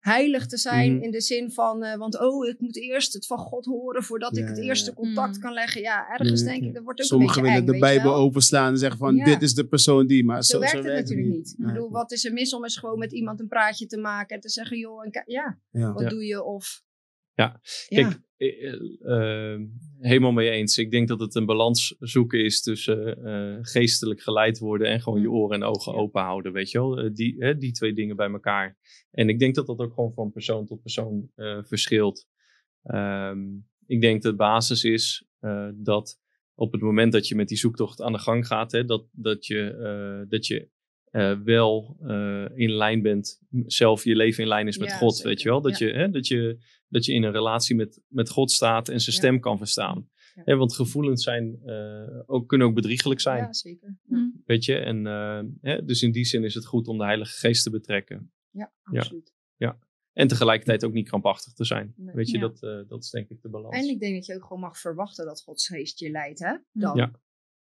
heilig 0.00 0.46
te 0.46 0.56
zijn 0.56 0.94
Mhm. 0.94 1.02
in 1.02 1.10
de 1.10 1.20
zin 1.20 1.50
van, 1.52 1.82
eh, 1.84 1.98
want 1.98 2.20
oh, 2.20 2.46
ik 2.46 2.60
moet 2.60 2.76
eerst 2.76 3.12
het 3.12 3.26
van 3.26 3.38
God 3.38 3.64
horen 3.64 4.02
voordat 4.02 4.36
ik 4.36 4.46
het 4.48 4.58
eerste 4.58 4.90
ja. 4.90 4.96
contact 4.96 5.32
Mhm. 5.32 5.40
kan 5.40 5.52
leggen. 5.52 5.80
Ja, 5.80 6.08
ergens 6.08 6.42
denk 6.42 6.62
ik, 6.62 6.74
dat 6.74 6.82
wordt 6.82 7.00
ook 7.00 7.06
Sommigen 7.06 7.36
een 7.36 7.42
willen 7.42 7.64
beetje 7.64 7.78
de 7.80 7.86
eng, 7.86 7.92
je 7.92 7.98
Bijbel 8.00 8.14
openslaan 8.14 8.72
en 8.72 8.78
zeggen 8.78 8.98
van 8.98 9.16
Ja. 9.16 9.24
dit 9.24 9.42
is 9.42 9.54
de 9.54 9.66
persoon 9.66 10.06
die. 10.06 10.24
Maar 10.24 10.44
Zo, 10.44 10.52
zo, 10.52 10.58
werkt 10.58 10.72
zo 10.76 10.82
het 10.82 10.92
natuurlijk 11.00 11.28
niet. 11.28 11.54
Ik 11.58 11.66
bedoel, 11.66 11.90
wat 11.90 12.12
is 12.12 12.24
er 12.24 12.32
mis 12.32 12.54
om 12.54 12.62
eens 12.62 12.76
gewoon 12.78 12.98
met 12.98 13.12
iemand 13.12 13.40
een 13.40 13.48
praatje 13.48 13.86
te 13.86 13.98
maken 13.98 14.34
en 14.34 14.40
te 14.40 14.48
zeggen, 14.48 14.78
joh, 14.78 15.06
ja, 15.26 15.58
Ja. 15.70 15.92
wat 15.92 16.02
Ja. 16.02 16.08
doe 16.08 16.24
je? 16.24 16.42
Of, 16.44 16.82
Ja. 17.34 17.60
Kijk, 17.88 18.20
eh, 18.36 19.54
helemaal 20.00 20.32
mee 20.32 20.50
eens. 20.50 20.78
Ik 20.78 20.90
denk 20.90 21.08
dat 21.08 21.20
het 21.20 21.34
een 21.34 21.46
balans 21.46 21.96
zoeken 21.98 22.44
is 22.44 22.62
tussen 22.62 23.24
eh, 23.24 23.58
geestelijk 23.60 24.20
geleid 24.20 24.58
worden 24.58 24.88
en 24.88 25.00
gewoon 25.00 25.20
je 25.20 25.26
Mm. 25.28 25.34
oren 25.34 25.62
en 25.62 25.68
ogen 25.68 25.94
open 25.94 26.22
houden. 26.22 26.52
Weet 26.52 26.70
je 26.70 26.78
wel, 26.78 26.98
Eh, 26.98 27.10
die, 27.12 27.34
hè, 27.38 27.56
die 27.56 27.72
twee 27.72 27.92
dingen 27.92 28.16
bij 28.16 28.30
elkaar. 28.30 28.78
En 29.10 29.28
ik 29.28 29.38
denk 29.38 29.54
dat 29.54 29.66
dat 29.66 29.78
ook 29.78 29.94
gewoon 29.94 30.12
van 30.12 30.32
persoon 30.32 30.66
tot 30.66 30.82
persoon 30.82 31.30
eh, 31.34 31.58
verschilt. 31.62 32.26
Ehm, 32.82 33.40
ik 33.86 34.00
denk 34.00 34.22
dat 34.22 34.32
de 34.32 34.38
basis 34.38 34.84
is 34.84 35.24
dat 35.74 36.20
op 36.54 36.72
het 36.72 36.80
moment 36.80 37.12
dat 37.12 37.28
je 37.28 37.34
met 37.34 37.48
die 37.48 37.58
zoektocht 37.58 38.02
aan 38.02 38.12
de 38.12 38.18
gang 38.18 38.46
gaat, 38.46 38.72
hè, 38.72 38.84
dat, 38.84 39.08
dat 39.12 39.46
je, 39.46 40.26
dat 40.28 40.46
je 40.46 40.68
eh, 41.10 41.38
wel 41.44 41.96
eh, 42.00 42.44
in 42.54 42.70
lijn 42.70 43.02
bent, 43.02 43.40
zelf 43.66 44.04
je 44.04 44.16
leven 44.16 44.42
in 44.42 44.48
lijn 44.48 44.66
is 44.68 44.78
met 44.78 44.88
Ja, 44.88 44.96
God, 44.96 45.14
zeker. 45.14 45.28
weet 45.30 45.42
je 45.42 45.48
wel. 45.48 45.60
Dat, 45.60 45.78
Ja. 45.78 45.86
je, 45.86 45.92
hè, 45.92 46.10
dat, 46.10 46.26
je, 46.26 46.58
dat 46.88 47.04
je 47.04 47.12
in 47.12 47.22
een 47.22 47.32
relatie 47.32 47.76
met, 47.76 48.00
met 48.08 48.30
God 48.30 48.50
staat 48.50 48.88
en 48.88 49.00
zijn 49.00 49.14
Ja. 49.16 49.22
stem 49.22 49.40
kan 49.40 49.58
verstaan. 49.58 50.08
Ja. 50.34 50.42
Hè, 50.44 50.56
want 50.56 50.74
gevoelens 50.74 51.22
zijn, 51.22 51.58
eh, 51.64 52.20
ook, 52.26 52.48
kunnen 52.48 52.66
ook 52.66 52.74
bedriegelijk 52.74 53.20
zijn, 53.20 53.42
ja, 53.42 53.52
zeker. 53.52 53.98
Ja, 54.08 54.16
Hm. 54.16 54.28
weet 54.44 54.64
je. 54.64 54.76
En, 54.76 55.06
eh, 55.06 55.40
hè, 55.60 55.84
dus 55.84 56.02
in 56.02 56.12
die 56.12 56.24
zin 56.24 56.44
is 56.44 56.54
het 56.54 56.66
goed 56.66 56.88
om 56.88 56.98
de 56.98 57.04
Heilige 57.04 57.38
Geest 57.38 57.62
te 57.62 57.70
betrekken. 57.70 58.32
ja 58.50 58.72
Ja. 58.92 58.98
absoluut. 58.98 59.32
En 60.12 60.28
tegelijkertijd 60.28 60.84
ook 60.84 60.92
niet 60.92 61.08
krampachtig 61.08 61.52
te 61.52 61.64
zijn. 61.64 61.92
Nee. 61.96 62.14
Weet 62.14 62.30
je, 62.30 62.38
Ja. 62.38 62.40
dat, 62.48 62.62
eh, 62.62 62.80
dat 62.88 63.02
is 63.02 63.10
denk 63.10 63.28
ik 63.28 63.42
de 63.42 63.48
balans. 63.48 63.76
En 63.76 63.88
ik 63.88 64.00
denk 64.00 64.14
dat 64.14 64.26
je 64.26 64.34
ook 64.34 64.42
gewoon 64.42 64.60
mag 64.60 64.78
verwachten 64.78 65.24
dat 65.24 65.42
Gods 65.42 65.66
geest 65.66 65.98
je 65.98 66.10
leidt, 66.10 66.38
hè? 66.38 66.56
Dan. 66.72 67.14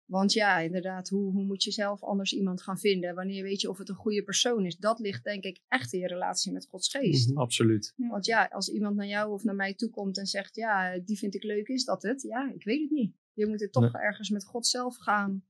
Want 0.05 0.33
ja, 0.33 0.59
inderdaad, 0.59 1.09
hoe, 1.09 1.31
hoe 1.31 1.43
moet 1.43 1.63
je 1.63 1.71
zelf 1.71 2.03
anders 2.03 2.33
iemand 2.33 2.61
gaan 2.61 2.79
vinden? 2.79 3.15
Wanneer 3.15 3.43
weet 3.43 3.61
je 3.61 3.69
of 3.69 3.77
het 3.77 3.89
een 3.89 3.95
goede 3.95 4.23
persoon 4.23 4.65
is? 4.65 4.77
Dat 4.77 4.99
ligt 4.99 5.23
denk 5.23 5.43
ik 5.43 5.61
echt 5.67 5.93
in 5.93 5.99
je 5.99 6.07
relatie 6.07 6.51
met 6.51 6.67
Gods 6.67 6.89
geest. 6.89 7.29
Mhm. 7.29 7.39
Absoluut. 7.39 7.93
Want 7.95 8.25
ja, 8.25 8.45
als 8.45 8.69
iemand 8.69 8.95
naar 8.95 9.07
jou 9.07 9.31
of 9.31 9.43
naar 9.43 9.55
mij 9.55 9.73
toe 9.73 9.89
komt 9.89 10.17
en 10.17 10.25
zegt, 10.25 10.55
ja, 10.55 10.99
die 10.99 11.17
vind 11.17 11.35
ik 11.35 11.43
leuk, 11.43 11.67
is 11.67 11.85
dat 11.85 12.03
het? 12.03 12.21
Ja, 12.21 12.51
ik 12.53 12.63
weet 12.63 12.81
het 12.81 12.91
niet. 12.91 13.15
Je 13.33 13.47
moet 13.47 13.59
het 13.59 13.71
toch 13.71 13.93
ergens 13.93 14.29
met 14.29 14.45
God 14.45 14.67
zelf 14.67 14.97
gaan 14.97 15.45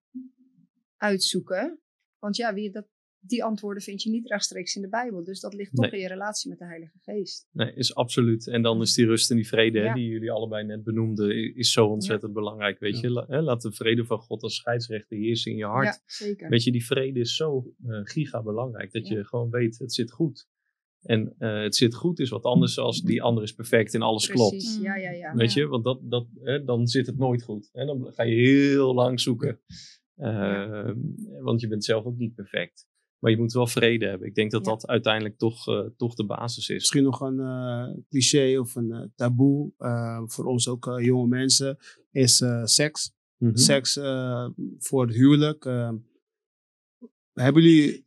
uitzoeken. 0.97 1.79
Want 2.19 2.35
ja, 2.35 2.53
wie, 2.53 2.71
dat, 2.71 2.87
die 3.23 3.43
antwoorden 3.43 3.83
vind 3.83 4.01
je 4.01 4.09
niet 4.09 4.27
rechtstreeks 4.29 4.75
in 4.75 4.81
de 4.81 4.89
Bijbel. 4.89 5.23
Dus 5.23 5.39
dat 5.39 5.53
ligt 5.53 5.75
toch 5.75 5.85
Nee. 5.85 5.93
in 5.93 5.99
je 5.99 6.07
relatie 6.07 6.49
met 6.49 6.59
de 6.59 6.65
Heilige 6.65 6.97
Geest. 7.01 7.47
Nee, 7.51 7.73
is 7.73 7.95
absoluut. 7.95 8.47
En 8.47 8.61
dan 8.61 8.81
is 8.81 8.93
die 8.93 9.05
rust 9.05 9.29
en 9.29 9.35
die 9.35 9.47
vrede, 9.47 9.79
hè, 9.79 9.93
die 9.93 10.07
jullie 10.07 10.31
allebei 10.31 10.65
net 10.65 10.83
benoemden, 10.83 11.55
is 11.55 11.71
zo 11.71 11.85
ontzettend 11.87 12.33
belangrijk. 12.33 12.79
Weet 12.79 12.95
Ja. 12.95 13.01
je, 13.01 13.09
La- 13.09 13.25
hè, 13.27 13.41
laat 13.41 13.61
de 13.61 13.71
vrede 13.71 14.05
van 14.05 14.19
God 14.19 14.43
als 14.43 14.55
scheidsrechter 14.55 15.17
heersen 15.17 15.51
in 15.51 15.57
je 15.57 15.65
hart. 15.65 15.85
Ja, 15.85 15.99
zeker. 16.05 16.49
Weet 16.49 16.63
je, 16.63 16.71
die 16.71 16.85
vrede 16.85 17.19
is 17.19 17.35
zo 17.35 17.73
eh, 17.87 17.99
giga 18.03 18.43
belangrijk 18.43 18.91
dat 18.91 19.07
Ja. 19.07 19.15
je 19.17 19.25
gewoon 19.25 19.49
weet, 19.49 19.77
het 19.79 19.93
zit 19.93 20.11
goed. 20.11 20.47
En 21.01 21.35
eh, 21.37 21.61
het 21.61 21.75
zit 21.75 21.95
goed 21.95 22.19
is 22.19 22.29
wat 22.29 22.43
anders 22.43 22.77
als 22.77 23.01
die 23.01 23.21
ander 23.21 23.43
is 23.43 23.53
perfect 23.53 23.93
en 23.93 24.01
alles 24.01 24.27
klopt. 24.27 24.49
Precies, 24.49 24.79
ja, 24.81 24.95
ja, 24.95 25.11
ja. 25.11 25.35
Weet 25.35 25.53
Ja. 25.53 25.61
je, 25.61 25.67
want 25.67 25.83
dat, 25.83 25.99
dat, 26.03 26.27
hè, 26.43 26.63
dan 26.63 26.87
zit 26.87 27.05
het 27.05 27.17
nooit 27.17 27.43
goed. 27.43 27.69
En 27.73 27.85
dan 27.87 28.07
ga 28.13 28.23
je 28.23 28.35
heel 28.35 28.93
lang 28.93 29.19
zoeken. 29.21 29.59
Eh, 30.15 30.91
Want 31.41 31.61
je 31.61 31.67
bent 31.67 31.83
zelf 31.85 32.05
ook 32.05 32.17
niet 32.17 32.33
perfect. 32.35 32.87
Maar 33.21 33.31
je 33.31 33.37
moet 33.37 33.53
wel 33.53 33.67
vrede 33.67 34.05
hebben. 34.07 34.27
Ik 34.27 34.35
denk 34.35 34.51
dat 34.51 34.65
Ja. 34.65 34.71
dat 34.71 34.87
uiteindelijk 34.87 35.37
toch, 35.37 35.67
eh, 35.67 35.79
toch 35.97 36.13
de 36.15 36.25
basis 36.25 36.69
is. 36.69 36.75
Misschien 36.75 37.03
nog 37.03 37.21
een 37.21 37.39
eh, 37.39 37.87
cliché 38.09 38.57
of 38.59 38.75
een 38.75 38.91
eh, 38.91 39.01
taboe 39.15 39.71
eh, 39.77 40.21
voor 40.25 40.45
ons 40.45 40.67
ook 40.67 40.97
jonge 41.01 41.27
mensen 41.27 41.77
is 42.11 42.41
eh, 42.41 42.61
seks. 42.65 43.11
Mhm. 43.37 43.55
Seks 43.57 43.97
eh, 43.97 44.45
voor 44.79 45.05
het 45.07 45.15
huwelijk. 45.15 45.63
hebben 47.33 47.63
jullie... 47.63 48.03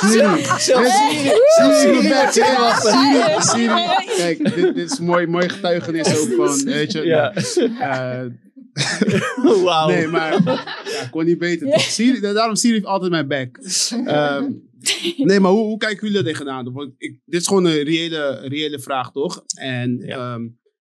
Siri. 0.00 0.44
Zelfs 0.58 0.96
Siri. 0.98 1.40
Siri. 1.58 2.10
Siri. 2.30 3.40
Siri. 3.40 4.06
Kijk, 4.16 4.54
dit, 4.54 4.74
dit 4.74 4.90
is 4.90 4.98
mooi, 5.00 5.26
mooi 5.26 5.48
getuigenis 5.48 6.18
ook 6.20 6.32
van, 6.34 6.64
weet 6.64 6.92
je. 6.92 7.02
Ja. 7.04 7.32
eh, 7.34 8.26
Wauw. 9.64 9.88
Nee, 9.88 10.06
maar 10.06 10.32
ja, 10.92 11.02
ik 11.04 11.08
kon 11.10 11.24
niet 11.24 11.38
beter. 11.38 11.70
toch? 11.70 11.80
Siri, 11.80 12.20
daarom 12.20 12.54
Siri 12.56 12.74
heeft 12.74 12.86
altijd 12.86 13.10
mijn 13.10 13.28
back. 13.28 13.56
Ehm, 14.06 14.52
nee, 15.16 15.40
maar 15.40 15.50
hoe, 15.50 15.64
hoe 15.64 15.78
kijken 15.78 16.06
jullie 16.06 16.18
er 16.18 16.32
tegenaan? 16.32 16.72
Want 16.72 16.94
ik, 16.98 17.20
dit 17.24 17.40
is 17.40 17.46
gewoon 17.46 17.64
een 17.64 17.82
reële, 17.82 18.40
reële 18.48 18.78
vraag, 18.78 19.12
toch? 19.12 19.44
En 19.54 19.96
Ja. 19.98 20.34
ehm, 20.34 20.48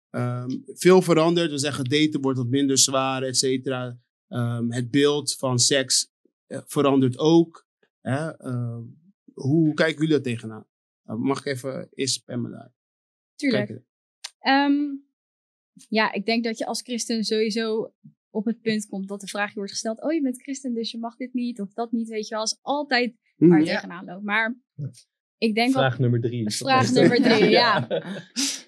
ehm, 0.09 0.49
veel 0.65 1.01
verandert. 1.01 1.51
We 1.51 1.57
zeggen 1.57 1.83
daten 1.85 2.21
wordt 2.21 2.37
wat 2.37 2.47
minder 2.47 2.77
zwaar, 2.77 3.23
et 3.23 3.37
cetera. 3.37 3.97
Ehm, 4.27 4.71
het 4.71 4.91
beeld 4.91 5.35
van 5.35 5.59
seks 5.59 6.11
eh, 6.47 6.59
verandert 6.65 7.17
ook. 7.17 7.67
Hè? 8.01 8.37
Ehm, 8.37 8.81
hoe, 9.33 9.45
hoe 9.51 9.73
kijken 9.73 10.01
jullie 10.01 10.15
er 10.15 10.21
tegenaan? 10.21 10.65
Mag 11.03 11.39
ik 11.39 11.45
even 11.45 11.89
eerst 11.93 12.25
Pamela 12.25 12.71
Tuurlijk. 13.35 13.81
Ja, 15.89 16.11
ik 16.11 16.25
denk 16.25 16.43
dat 16.43 16.57
je 16.57 16.65
als 16.65 16.81
christen 16.81 17.23
sowieso 17.23 17.93
op 18.29 18.45
het 18.45 18.61
punt 18.61 18.87
komt 18.87 19.07
dat 19.07 19.21
de 19.21 19.27
vraag 19.27 19.49
je 19.49 19.55
wordt 19.55 19.71
gesteld: 19.71 20.03
Oh, 20.03 20.13
je 20.13 20.21
bent 20.21 20.41
christen, 20.41 20.73
dus 20.73 20.91
je 20.91 20.97
mag 20.97 21.15
dit 21.15 21.33
niet 21.33 21.61
of 21.61 21.73
dat 21.73 21.91
niet. 21.91 22.09
Weet 22.09 22.27
je 22.27 22.35
wel, 22.35 22.43
is 22.43 22.59
altijd 22.61 23.15
waar 23.35 23.59
je 23.59 23.65
Mhm. 23.65 23.73
tegenaan 23.73 24.05
loopt. 24.05 24.23
Maar 24.23 24.57
ik 25.37 25.55
denk. 25.55 25.71
Vraag 25.71 25.99
nummer 25.99 26.21
drie. 26.21 26.49
Vraag 26.51 26.91
nummer 26.91 27.21
drie, 27.21 27.49
ja. 27.59 27.87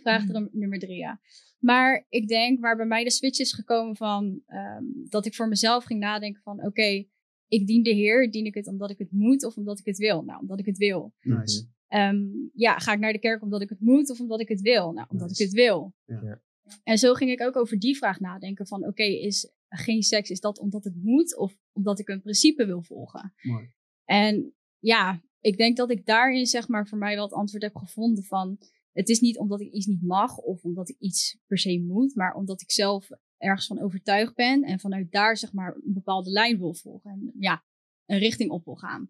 Vraag 0.01 0.29
er- 0.29 0.49
nummer 0.51 0.79
drie, 0.79 0.97
ja. 0.97 1.19
Maar 1.59 2.05
ik 2.09 2.27
denk 2.27 2.59
waar 2.59 2.75
bij 2.75 2.85
mij 2.85 3.03
de 3.03 3.11
switch 3.11 3.39
is 3.39 3.53
gekomen 3.53 3.95
van 3.95 4.41
ehm, 4.45 4.83
dat 5.09 5.25
ik 5.25 5.35
voor 5.35 5.47
mezelf 5.47 5.83
ging 5.83 5.99
nadenken 5.99 6.41
van 6.41 6.65
oké, 6.65 7.05
ik 7.47 7.67
dien 7.67 7.83
de 7.83 7.89
Heer, 7.93 8.31
dien 8.31 8.45
ik 8.45 8.53
het 8.53 8.67
omdat 8.67 8.89
ik 8.89 8.97
het 8.97 9.11
moet 9.11 9.45
of 9.45 9.55
omdat 9.57 9.79
ik 9.79 9.85
het 9.85 9.97
wil? 9.97 10.21
Nou, 10.23 10.39
omdat 10.39 10.59
ik 10.59 10.65
het 10.65 10.77
wil. 10.77 11.13
Nice. 11.21 11.65
Ehm, 11.87 12.23
ja, 12.53 12.77
ga 12.79 12.93
ik 12.93 12.99
naar 12.99 13.13
de 13.13 13.19
kerk 13.19 13.41
omdat 13.41 13.61
ik 13.61 13.69
het 13.69 13.79
moet 13.79 14.09
of 14.09 14.19
omdat 14.19 14.39
ik 14.39 14.47
het 14.47 14.61
wil? 14.61 14.91
Nou, 14.91 15.07
omdat 15.09 15.27
Nice. 15.27 15.41
ik 15.43 15.47
het 15.49 15.57
wil. 15.57 15.93
Ja. 16.05 16.41
En 16.83 16.97
zo 16.97 17.13
ging 17.13 17.31
ik 17.31 17.41
ook 17.41 17.55
over 17.55 17.79
die 17.79 17.97
vraag 17.97 18.19
nadenken 18.19 18.67
van 18.67 18.87
oké, 18.87 19.03
is 19.03 19.51
geen 19.69 20.03
seks, 20.03 20.29
is 20.29 20.39
dat 20.39 20.59
omdat 20.59 20.83
het 20.83 20.95
moet 21.03 21.37
of 21.37 21.57
omdat 21.71 21.99
ik 21.99 22.07
een 22.07 22.21
principe 22.21 22.65
wil 22.65 22.81
volgen? 22.81 23.33
Mooi. 23.41 23.69
En 24.05 24.53
ja, 24.79 25.21
ik 25.39 25.57
denk 25.57 25.77
dat 25.77 25.91
ik 25.91 26.05
daarin 26.05 26.45
zeg 26.45 26.67
maar 26.67 26.87
voor 26.87 26.97
mij 26.97 27.15
wel 27.15 27.23
het 27.23 27.33
antwoord 27.33 27.63
heb 27.63 27.75
gevonden 27.75 28.23
van 28.23 28.59
het 28.91 29.09
is 29.09 29.19
niet 29.19 29.37
omdat 29.37 29.61
ik 29.61 29.71
iets 29.71 29.85
niet 29.85 30.01
mag 30.01 30.37
of 30.37 30.63
omdat 30.63 30.89
ik 30.89 30.95
iets 30.99 31.37
per 31.47 31.57
se 31.57 31.79
moet, 31.79 32.15
maar 32.15 32.33
omdat 32.33 32.61
ik 32.61 32.71
zelf 32.71 33.09
ergens 33.37 33.67
van 33.67 33.79
overtuigd 33.79 34.35
ben 34.35 34.63
en 34.63 34.79
vanuit 34.79 35.11
daar 35.11 35.37
zeg 35.37 35.53
maar 35.53 35.75
een 35.75 35.93
bepaalde 35.93 36.29
lijn 36.29 36.57
wil 36.57 36.73
volgen 36.73 37.11
en 37.11 37.31
ja, 37.39 37.63
een 38.05 38.19
richting 38.19 38.49
op 38.51 38.65
wil 38.65 38.75
gaan. 38.75 39.09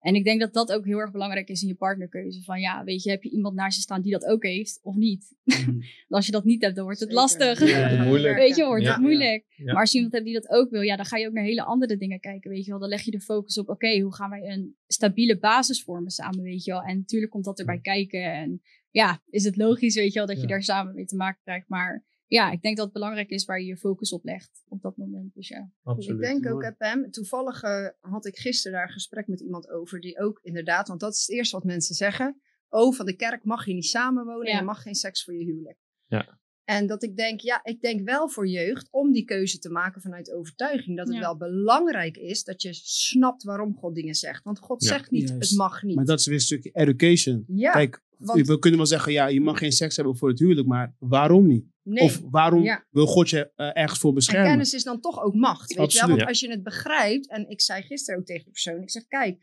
En 0.00 0.14
ik 0.14 0.24
denk 0.24 0.40
dat 0.40 0.52
dat 0.52 0.72
ook 0.72 0.84
heel 0.84 0.98
erg 0.98 1.10
belangrijk 1.10 1.48
is 1.48 1.62
in 1.62 1.68
je 1.68 1.74
partnerkeuze. 1.74 2.42
Van 2.42 2.60
ja, 2.60 2.84
weet 2.84 3.02
je, 3.02 3.10
heb 3.10 3.22
je 3.22 3.30
iemand 3.30 3.54
naast 3.54 3.76
je 3.76 3.82
staan 3.82 4.02
die 4.02 4.12
dat 4.12 4.24
ook 4.26 4.42
heeft 4.42 4.80
of 4.82 4.94
niet? 4.96 5.36
Mhm. 5.44 5.64
Want 5.72 5.84
als 6.20 6.26
je 6.26 6.32
dat 6.32 6.44
niet 6.44 6.62
hebt, 6.62 6.74
dan 6.74 6.84
wordt 6.84 7.00
het 7.00 7.08
Zeker. 7.08 7.22
lastig. 7.22 7.68
Ja, 7.68 8.04
moeilijk. 8.04 8.36
Weet 8.44 8.56
je, 8.56 8.64
wordt 8.64 8.84
Ja. 8.84 8.90
het 8.92 9.00
moeilijk. 9.00 9.44
Ja. 9.48 9.64
Maar 9.72 9.80
als 9.80 9.90
je 9.90 9.96
iemand 9.96 10.14
hebt 10.14 10.24
die 10.26 10.34
dat 10.34 10.48
ook 10.48 10.70
wil, 10.70 10.80
ja, 10.80 10.96
dan 10.96 11.04
ga 11.04 11.16
je 11.16 11.26
ook 11.26 11.32
naar 11.32 11.44
hele 11.44 11.62
andere 11.62 11.96
dingen 11.96 12.20
kijken, 12.20 12.50
weet 12.50 12.64
je 12.64 12.70
wel. 12.70 12.80
Dan 12.80 12.88
leg 12.88 13.02
je 13.02 13.10
de 13.10 13.20
focus 13.20 13.58
op, 13.58 13.68
oké, 13.68 14.00
hoe 14.00 14.14
gaan 14.14 14.30
wij 14.30 14.42
een 14.42 14.76
stabiele 14.86 15.38
basis 15.38 15.82
vormen 15.82 16.10
samen, 16.10 16.42
weet 16.42 16.64
je 16.64 16.70
wel. 16.70 16.82
En 16.82 16.96
natuurlijk 16.96 17.32
komt 17.32 17.44
dat 17.44 17.58
erbij 17.58 17.80
kijken 17.80 18.32
en 18.32 18.62
ja, 18.90 19.22
is 19.30 19.44
het 19.44 19.56
logisch, 19.56 19.94
weet 19.94 20.12
je 20.12 20.18
wel, 20.18 20.26
dat 20.28 20.36
je 20.36 20.42
Ja. 20.42 20.48
daar 20.48 20.62
samen 20.62 20.94
mee 20.94 21.04
te 21.06 21.16
maken 21.16 21.40
krijgt. 21.42 21.68
Maar 21.68 22.04
ja, 22.30 22.50
ik 22.50 22.62
denk 22.62 22.76
dat 22.76 22.84
het 22.84 22.94
belangrijk 22.94 23.30
is 23.30 23.44
waar 23.44 23.60
je 23.60 23.66
je 23.66 23.76
focus 23.76 24.12
op 24.12 24.24
legt 24.24 24.62
op 24.68 24.82
dat 24.82 24.96
moment. 24.96 25.34
Dus 25.34 25.48
ja. 25.48 25.70
Absoluut. 25.82 26.20
Ik 26.20 26.26
denk 26.26 26.46
ook, 26.54 26.62
hè, 26.62 26.72
Pam, 26.72 27.10
toevallig 27.10 27.62
eh, 27.62 27.86
had 28.00 28.26
ik 28.26 28.36
gisteren 28.38 28.76
daar 28.78 28.86
een 28.86 28.92
gesprek 28.92 29.26
met 29.26 29.40
iemand 29.40 29.68
over 29.70 30.00
die 30.00 30.18
ook 30.20 30.38
inderdaad, 30.42 30.88
want 30.88 31.00
dat 31.00 31.12
is 31.12 31.20
het 31.26 31.36
eerste 31.36 31.56
wat 31.56 31.64
mensen 31.64 31.94
zeggen. 31.94 32.40
Oh, 32.68 32.94
van 32.94 33.06
de 33.06 33.16
kerk 33.16 33.44
mag 33.44 33.66
je 33.66 33.74
niet 33.74 33.84
samenwonen 33.86 34.46
en 34.52 34.56
je 34.58 34.64
mag 34.64 34.82
geen 34.82 34.94
seks 34.94 35.24
voor 35.24 35.34
je 35.34 35.44
huwelijk. 35.44 35.78
Ja. 36.06 36.38
En 36.64 36.86
dat 36.86 37.02
ik 37.02 37.16
denk, 37.16 37.40
ja, 37.40 37.60
ik 37.64 37.80
denk 37.80 38.04
wel 38.08 38.28
voor 38.28 38.48
jeugd 38.48 38.88
om 38.90 39.12
die 39.12 39.24
keuze 39.24 39.58
te 39.58 39.70
maken 39.70 40.00
vanuit 40.00 40.32
overtuiging. 40.32 40.96
Dat 40.96 41.06
het 41.06 41.16
Ja. 41.16 41.20
wel 41.22 41.36
belangrijk 41.36 42.16
is 42.16 42.44
dat 42.44 42.62
je 42.62 42.72
snapt 42.72 43.42
waarom 43.42 43.74
God 43.74 43.94
dingen 43.94 44.14
zegt. 44.14 44.44
Want 44.44 44.58
God 44.58 44.82
Ja. 44.82 44.88
zegt 44.88 45.10
niet, 45.10 45.28
Juist. 45.28 45.48
het 45.50 45.58
mag 45.58 45.82
niet. 45.82 45.96
Maar 45.96 46.04
dat 46.04 46.18
is 46.18 46.26
weer 46.26 46.34
een 46.34 46.40
stukje 46.40 46.70
education. 46.70 47.44
ja, 47.46 47.72
Kijk, 47.72 48.02
want- 48.26 48.46
we 48.46 48.58
kunnen 48.58 48.78
wel 48.78 48.88
zeggen, 48.88 49.12
ja, 49.12 49.26
je 49.26 49.40
mag 49.40 49.58
geen 49.58 49.72
seks 49.72 49.96
hebben 49.96 50.16
voor 50.16 50.28
het 50.28 50.38
huwelijk, 50.38 50.66
maar 50.68 50.94
waarom 50.98 51.46
niet? 51.46 51.64
nee. 51.82 52.04
Of 52.04 52.20
waarom 52.30 52.62
Ja. 52.62 52.84
wil 52.90 53.06
God 53.06 53.30
je 53.30 53.50
eh, 53.56 53.70
ergens 53.76 53.98
voor 53.98 54.08
En 54.08 54.14
beschermen? 54.14 54.48
kennis 54.48 54.74
is 54.74 54.84
dan 54.84 55.00
toch 55.00 55.22
ook 55.22 55.34
macht. 55.34 55.60
Weet 55.60 55.68
je 55.68 55.74
wel? 55.76 55.84
Absoluut. 55.84 56.08
Want 56.08 56.20
Ja. 56.20 56.26
als 56.26 56.40
je 56.40 56.50
het 56.50 56.62
begrijpt, 56.62 57.28
en 57.28 57.48
ik 57.48 57.60
zei 57.60 57.82
gisteren 57.82 58.20
ook 58.20 58.26
tegen 58.26 58.44
de 58.44 58.50
persoon, 58.50 58.82
ik 58.82 58.90
zeg, 58.90 59.06
kijk, 59.06 59.38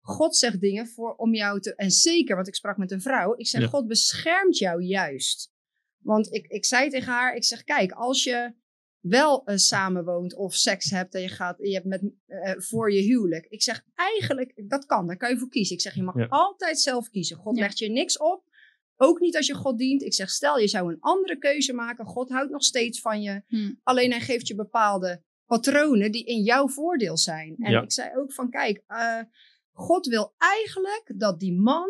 God 0.00 0.36
zegt 0.36 0.60
dingen 0.60 0.86
voor 0.86 1.14
om 1.14 1.34
jou 1.34 1.60
te. 1.60 1.74
En 1.74 1.90
zeker, 1.90 2.34
want 2.34 2.48
ik 2.48 2.54
sprak 2.54 2.76
met 2.76 2.90
een 2.90 3.00
vrouw. 3.00 3.34
Ik 3.36 3.46
zeg, 3.46 3.60
Ja. 3.60 3.66
God 3.66 3.86
beschermt 3.86 4.58
jou 4.58 4.82
juist. 4.82 5.52
Want 5.98 6.32
ik, 6.34 6.46
ik 6.46 6.64
zei 6.64 6.88
tegen 6.90 7.12
haar, 7.12 7.34
ik 7.34 7.44
zeg, 7.44 7.64
kijk, 7.64 7.92
als 7.92 8.24
je 8.24 8.54
wel 9.08 9.44
eh, 9.44 9.56
samenwoont 9.56 10.34
of 10.34 10.54
seks 10.54 10.90
hebt 10.90 11.14
en 11.14 11.20
je 11.20 11.28
gaat, 11.28 11.56
je 11.60 11.72
hebt 11.72 11.86
met, 11.86 12.02
eh, 12.26 12.52
voor 12.56 12.92
je 12.92 13.00
huwelijk. 13.00 13.46
Ik 13.46 13.62
zeg, 13.62 13.84
eigenlijk, 13.94 14.62
dat 14.68 14.86
kan, 14.86 15.06
daar 15.06 15.16
kan 15.16 15.30
je 15.30 15.38
voor 15.38 15.48
kiezen. 15.48 15.74
Ik 15.76 15.80
zeg, 15.82 15.94
je 15.94 16.02
mag 16.02 16.16
Ja. 16.16 16.26
altijd 16.28 16.80
zelf 16.80 17.08
kiezen. 17.10 17.36
God 17.36 17.56
Ja. 17.56 17.62
legt 17.62 17.78
je 17.78 17.88
niks 17.90 18.18
op. 18.18 18.46
Ook 18.96 19.20
niet 19.20 19.36
als 19.36 19.46
je 19.46 19.54
God 19.54 19.78
dient. 19.78 20.02
Ik 20.02 20.14
zeg, 20.14 20.30
stel 20.30 20.58
je 20.58 20.68
zou 20.68 20.92
een 20.92 21.00
andere 21.00 21.38
keuze 21.38 21.72
maken. 21.72 22.04
God 22.06 22.28
houdt 22.28 22.50
nog 22.50 22.62
steeds 22.64 23.00
van 23.00 23.22
je. 23.22 23.42
Hm. 23.46 23.72
Alleen 23.82 24.10
hij 24.10 24.20
geeft 24.20 24.46
je 24.48 24.54
bepaalde 24.54 25.22
patronen 25.46 26.12
die 26.12 26.24
in 26.24 26.42
jouw 26.42 26.68
voordeel 26.68 27.16
zijn. 27.16 27.54
En 27.58 27.70
Ja. 27.72 27.82
ik 27.82 27.92
zei 27.92 28.16
ook 28.16 28.32
van, 28.32 28.50
kijk, 28.50 28.82
eh, 28.86 29.20
God 29.72 30.06
wil 30.06 30.34
eigenlijk 30.38 31.12
dat 31.16 31.40
die 31.40 31.52
man 31.60 31.88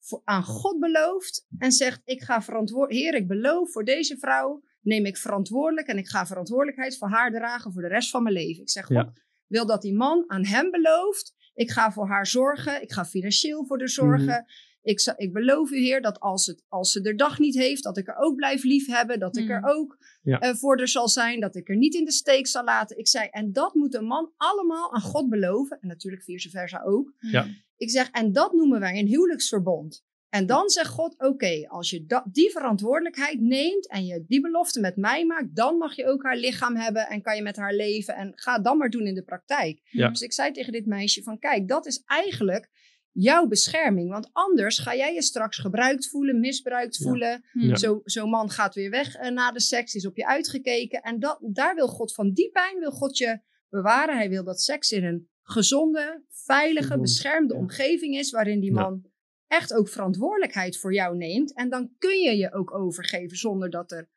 voor, 0.00 0.20
aan 0.24 0.44
God 0.44 0.78
belooft 0.80 1.46
en 1.58 1.72
zegt, 1.72 2.00
ik 2.04 2.22
ga 2.22 2.42
verantwoordelijk, 2.42 3.00
Heer, 3.04 3.14
ik 3.14 3.28
beloof 3.28 3.72
voor 3.72 3.84
deze 3.84 4.18
vrouw, 4.18 4.62
neem 4.80 5.04
ik 5.06 5.16
verantwoordelijk 5.16 5.86
en 5.86 5.98
ik 5.98 6.08
ga 6.08 6.26
verantwoordelijkheid 6.26 6.98
voor 6.98 7.08
haar 7.08 7.30
dragen 7.30 7.72
voor 7.72 7.82
de 7.82 7.88
rest 7.88 8.10
van 8.10 8.22
mijn 8.22 8.34
leven. 8.34 8.62
Ik 8.62 8.70
zeg, 8.70 8.84
God 8.86 8.96
Ja. 8.96 9.12
wil 9.46 9.66
dat 9.66 9.82
die 9.82 9.94
man 9.94 10.24
aan 10.26 10.44
hem 10.44 10.70
belooft, 10.70 11.34
ik 11.54 11.70
ga 11.70 11.92
voor 11.92 12.08
haar 12.08 12.26
zorgen, 12.26 12.82
ik 12.82 12.92
ga 12.92 13.04
financieel 13.04 13.66
voor 13.66 13.78
haar 13.78 13.88
zorgen. 13.88 14.44
Ik, 14.82 15.00
za- 15.00 15.16
ik 15.16 15.32
beloof 15.32 15.70
u, 15.70 15.78
Heer, 15.78 16.00
dat 16.02 16.20
als, 16.20 16.46
het, 16.46 16.64
als 16.68 16.92
ze 16.92 17.00
de 17.00 17.14
dag 17.14 17.38
niet 17.38 17.54
heeft, 17.54 17.82
dat 17.82 17.96
ik 17.96 18.08
er 18.08 18.16
ook 18.16 18.36
blijf 18.36 18.62
liefhebben. 18.62 19.18
Dat 19.18 19.36
ik 19.36 19.44
Mm. 19.44 19.50
er 19.50 19.62
ook 19.64 19.98
Ja. 20.22 20.38
eh, 20.38 20.54
voor 20.54 20.76
haar 20.78 20.88
zal 20.88 21.08
zijn. 21.08 21.40
Dat 21.40 21.54
ik 21.56 21.68
er 21.68 21.76
niet 21.76 21.94
in 21.94 22.04
de 22.04 22.12
steek 22.12 22.46
zal 22.46 22.64
laten. 22.64 22.98
Ik 22.98 23.08
zei, 23.08 23.28
en 23.30 23.52
dat 23.52 23.74
moet 23.74 23.94
een 23.94 24.04
man 24.04 24.32
allemaal 24.36 24.94
aan 24.94 25.00
God 25.00 25.28
beloven. 25.28 25.78
En 25.80 25.88
natuurlijk 25.88 26.22
vice 26.22 26.50
versa 26.50 26.82
ook. 26.82 27.12
Ja. 27.18 27.46
Ik 27.76 27.90
zeg, 27.90 28.10
en 28.10 28.32
dat 28.32 28.52
noemen 28.52 28.80
wij 28.80 28.98
een 28.98 29.06
huwelijksverbond. 29.06 30.04
En 30.30 30.46
dan 30.46 30.68
zegt 30.68 30.88
God, 30.88 31.14
oké, 31.18 31.66
als 31.68 31.90
je 31.90 32.22
die 32.32 32.50
verantwoordelijkheid 32.50 33.40
neemt 33.40 33.88
en 33.88 34.06
je 34.06 34.24
die 34.26 34.40
belofte 34.40 34.80
met 34.80 34.96
mij 34.96 35.26
maakt, 35.26 35.56
dan 35.56 35.76
mag 35.76 35.96
je 35.96 36.06
ook 36.06 36.22
haar 36.22 36.36
lichaam 36.36 36.76
hebben 36.76 37.06
en 37.08 37.22
kan 37.22 37.36
je 37.36 37.42
met 37.42 37.56
haar 37.56 37.74
leven 37.74 38.14
en 38.14 38.32
ga 38.34 38.58
dan 38.58 38.78
maar 38.78 38.90
doen 38.90 39.06
in 39.06 39.14
de 39.14 39.22
praktijk. 39.24 39.80
Ja. 39.84 40.08
Dus 40.08 40.20
ik 40.20 40.32
zei 40.32 40.52
tegen 40.52 40.72
dit 40.72 40.86
meisje 40.86 41.22
van, 41.22 41.38
kijk, 41.38 41.68
dat 41.68 41.86
is 41.86 42.02
eigenlijk 42.06 42.68
jouw 43.12 43.46
bescherming, 43.46 44.10
want 44.10 44.28
anders 44.32 44.78
ga 44.78 44.96
jij 44.96 45.14
je 45.14 45.22
straks 45.22 45.58
gebruikt 45.58 46.08
voelen, 46.08 46.40
misbruikt 46.40 46.96
voelen. 47.02 47.44
Ja. 47.52 47.76
Zo- 47.76 48.00
Zo'n 48.04 48.30
man 48.30 48.50
gaat 48.50 48.74
weer 48.74 48.90
weg 48.90 49.14
eh, 49.14 49.30
na 49.30 49.52
de 49.52 49.60
seks, 49.60 49.94
is 49.94 50.06
op 50.06 50.16
je 50.16 50.26
uitgekeken 50.26 51.00
en 51.02 51.18
dat, 51.18 51.38
daar 51.42 51.74
wil 51.74 51.88
God 51.88 52.14
van 52.14 52.32
die 52.32 52.50
pijn, 52.50 52.78
wil 52.78 52.90
God 52.90 53.16
je 53.18 53.40
bewaren. 53.68 54.16
Hij 54.16 54.28
wil 54.28 54.44
dat 54.44 54.60
seks 54.60 54.90
in 54.92 55.04
een 55.04 55.28
gezonde, 55.42 56.24
veilige, 56.28 56.98
beschermde 57.00 57.54
omgeving 57.54 58.16
is, 58.16 58.30
waarin 58.30 58.60
die 58.60 58.72
man 58.72 59.04
echt 59.50 59.72
ook 59.74 59.88
verantwoordelijkheid 59.88 60.78
voor 60.78 60.94
jou 60.94 61.16
neemt. 61.16 61.54
En 61.54 61.68
dan 61.68 61.90
kun 61.98 62.18
je 62.20 62.36
je 62.36 62.52
ook 62.52 62.74
overgeven 62.74 63.36
zonder 63.36 63.70
dat, 63.70 63.92
er, 63.92 64.08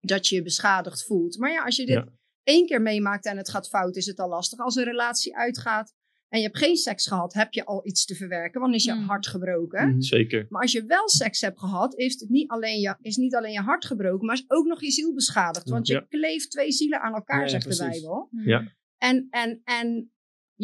dat 0.00 0.28
je 0.28 0.34
je 0.34 0.42
beschadigd 0.42 1.04
voelt. 1.04 1.38
Maar 1.38 1.50
ja, 1.52 1.64
als 1.64 1.76
je 1.76 1.86
dit 1.86 1.94
Ja. 1.94 2.08
één 2.42 2.66
keer 2.66 2.82
meemaakt 2.82 3.24
en 3.26 3.36
het 3.36 3.50
gaat 3.50 3.68
fout, 3.68 3.96
is 3.96 4.06
het 4.06 4.18
al 4.18 4.28
lastig. 4.28 4.58
Als 4.58 4.76
een 4.76 4.84
relatie 4.84 5.36
uitgaat 5.36 5.92
en 6.28 6.38
je 6.40 6.46
hebt 6.46 6.58
geen 6.58 6.76
seks 6.76 7.06
gehad, 7.06 7.32
heb 7.34 7.52
je 7.52 7.64
al 7.64 7.86
iets 7.86 8.04
te 8.04 8.14
verwerken, 8.14 8.60
want 8.60 8.74
is 8.74 8.84
je 8.84 8.92
Mm. 8.92 9.02
hart 9.04 9.26
gebroken. 9.26 9.88
Mhm. 9.88 10.00
Zeker. 10.00 10.46
Maar 10.48 10.62
als 10.62 10.72
je 10.72 10.84
wel 10.84 11.08
seks 11.08 11.40
hebt 11.40 11.58
gehad, 11.58 11.94
is, 11.98 12.20
het 12.20 12.28
niet 12.28 12.50
alleen 12.50 12.80
je, 12.80 12.96
is 13.00 13.16
niet 13.16 13.34
alleen 13.34 13.52
je 13.52 13.60
hart 13.60 13.84
gebroken, 13.84 14.26
maar 14.26 14.34
is 14.34 14.44
ook 14.46 14.66
nog 14.66 14.80
je 14.80 14.90
ziel 14.90 15.14
beschadigd. 15.14 15.68
Want 15.70 15.86
je 15.86 15.92
Ja. 15.94 16.00
kleeft 16.08 16.50
twee 16.50 16.72
zielen 16.72 17.00
aan 17.00 17.14
elkaar, 17.14 17.40
Ja, 17.40 17.48
zegt 17.48 17.78
de. 17.78 17.88
Bijbel. 17.88 18.28
Hm. 18.30 18.48
Ja. 18.48 18.72
En, 18.98 19.26
en, 19.30 19.60
en 19.64 20.12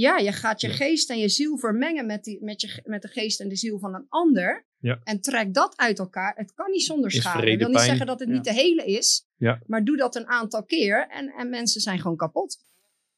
ja, 0.00 0.16
je 0.18 0.32
gaat 0.32 0.60
je 0.60 0.68
Ja. 0.68 0.74
geest 0.74 1.10
en 1.10 1.18
je 1.18 1.28
ziel 1.28 1.58
vermengen 1.58 2.06
met, 2.06 2.24
die, 2.24 2.44
met, 2.44 2.60
je, 2.60 2.80
met 2.84 3.02
de 3.02 3.08
geest 3.08 3.40
en 3.40 3.48
de 3.48 3.56
ziel 3.56 3.78
van 3.78 3.94
een 3.94 4.06
ander. 4.08 4.66
Ja. 4.78 5.00
En 5.04 5.20
trek 5.20 5.54
dat 5.54 5.76
uit 5.76 5.98
elkaar. 5.98 6.36
Het 6.36 6.52
kan 6.54 6.70
niet 6.70 6.82
zonder 6.82 7.10
schade. 7.10 7.50
Ik 7.50 7.58
wil 7.58 7.66
niet 7.66 7.76
pijn. 7.76 7.88
zeggen 7.88 8.06
dat 8.06 8.20
het 8.20 8.28
Ja. 8.28 8.34
niet 8.34 8.44
de 8.44 8.52
hele 8.52 8.84
is. 8.84 9.26
Ja. 9.36 9.62
Maar 9.66 9.84
doe 9.84 9.96
dat 9.96 10.16
een 10.16 10.26
aantal 10.26 10.64
keer 10.64 11.08
en, 11.08 11.28
en 11.28 11.50
mensen 11.50 11.80
zijn 11.80 11.98
gewoon 12.00 12.16
kapot. 12.16 12.58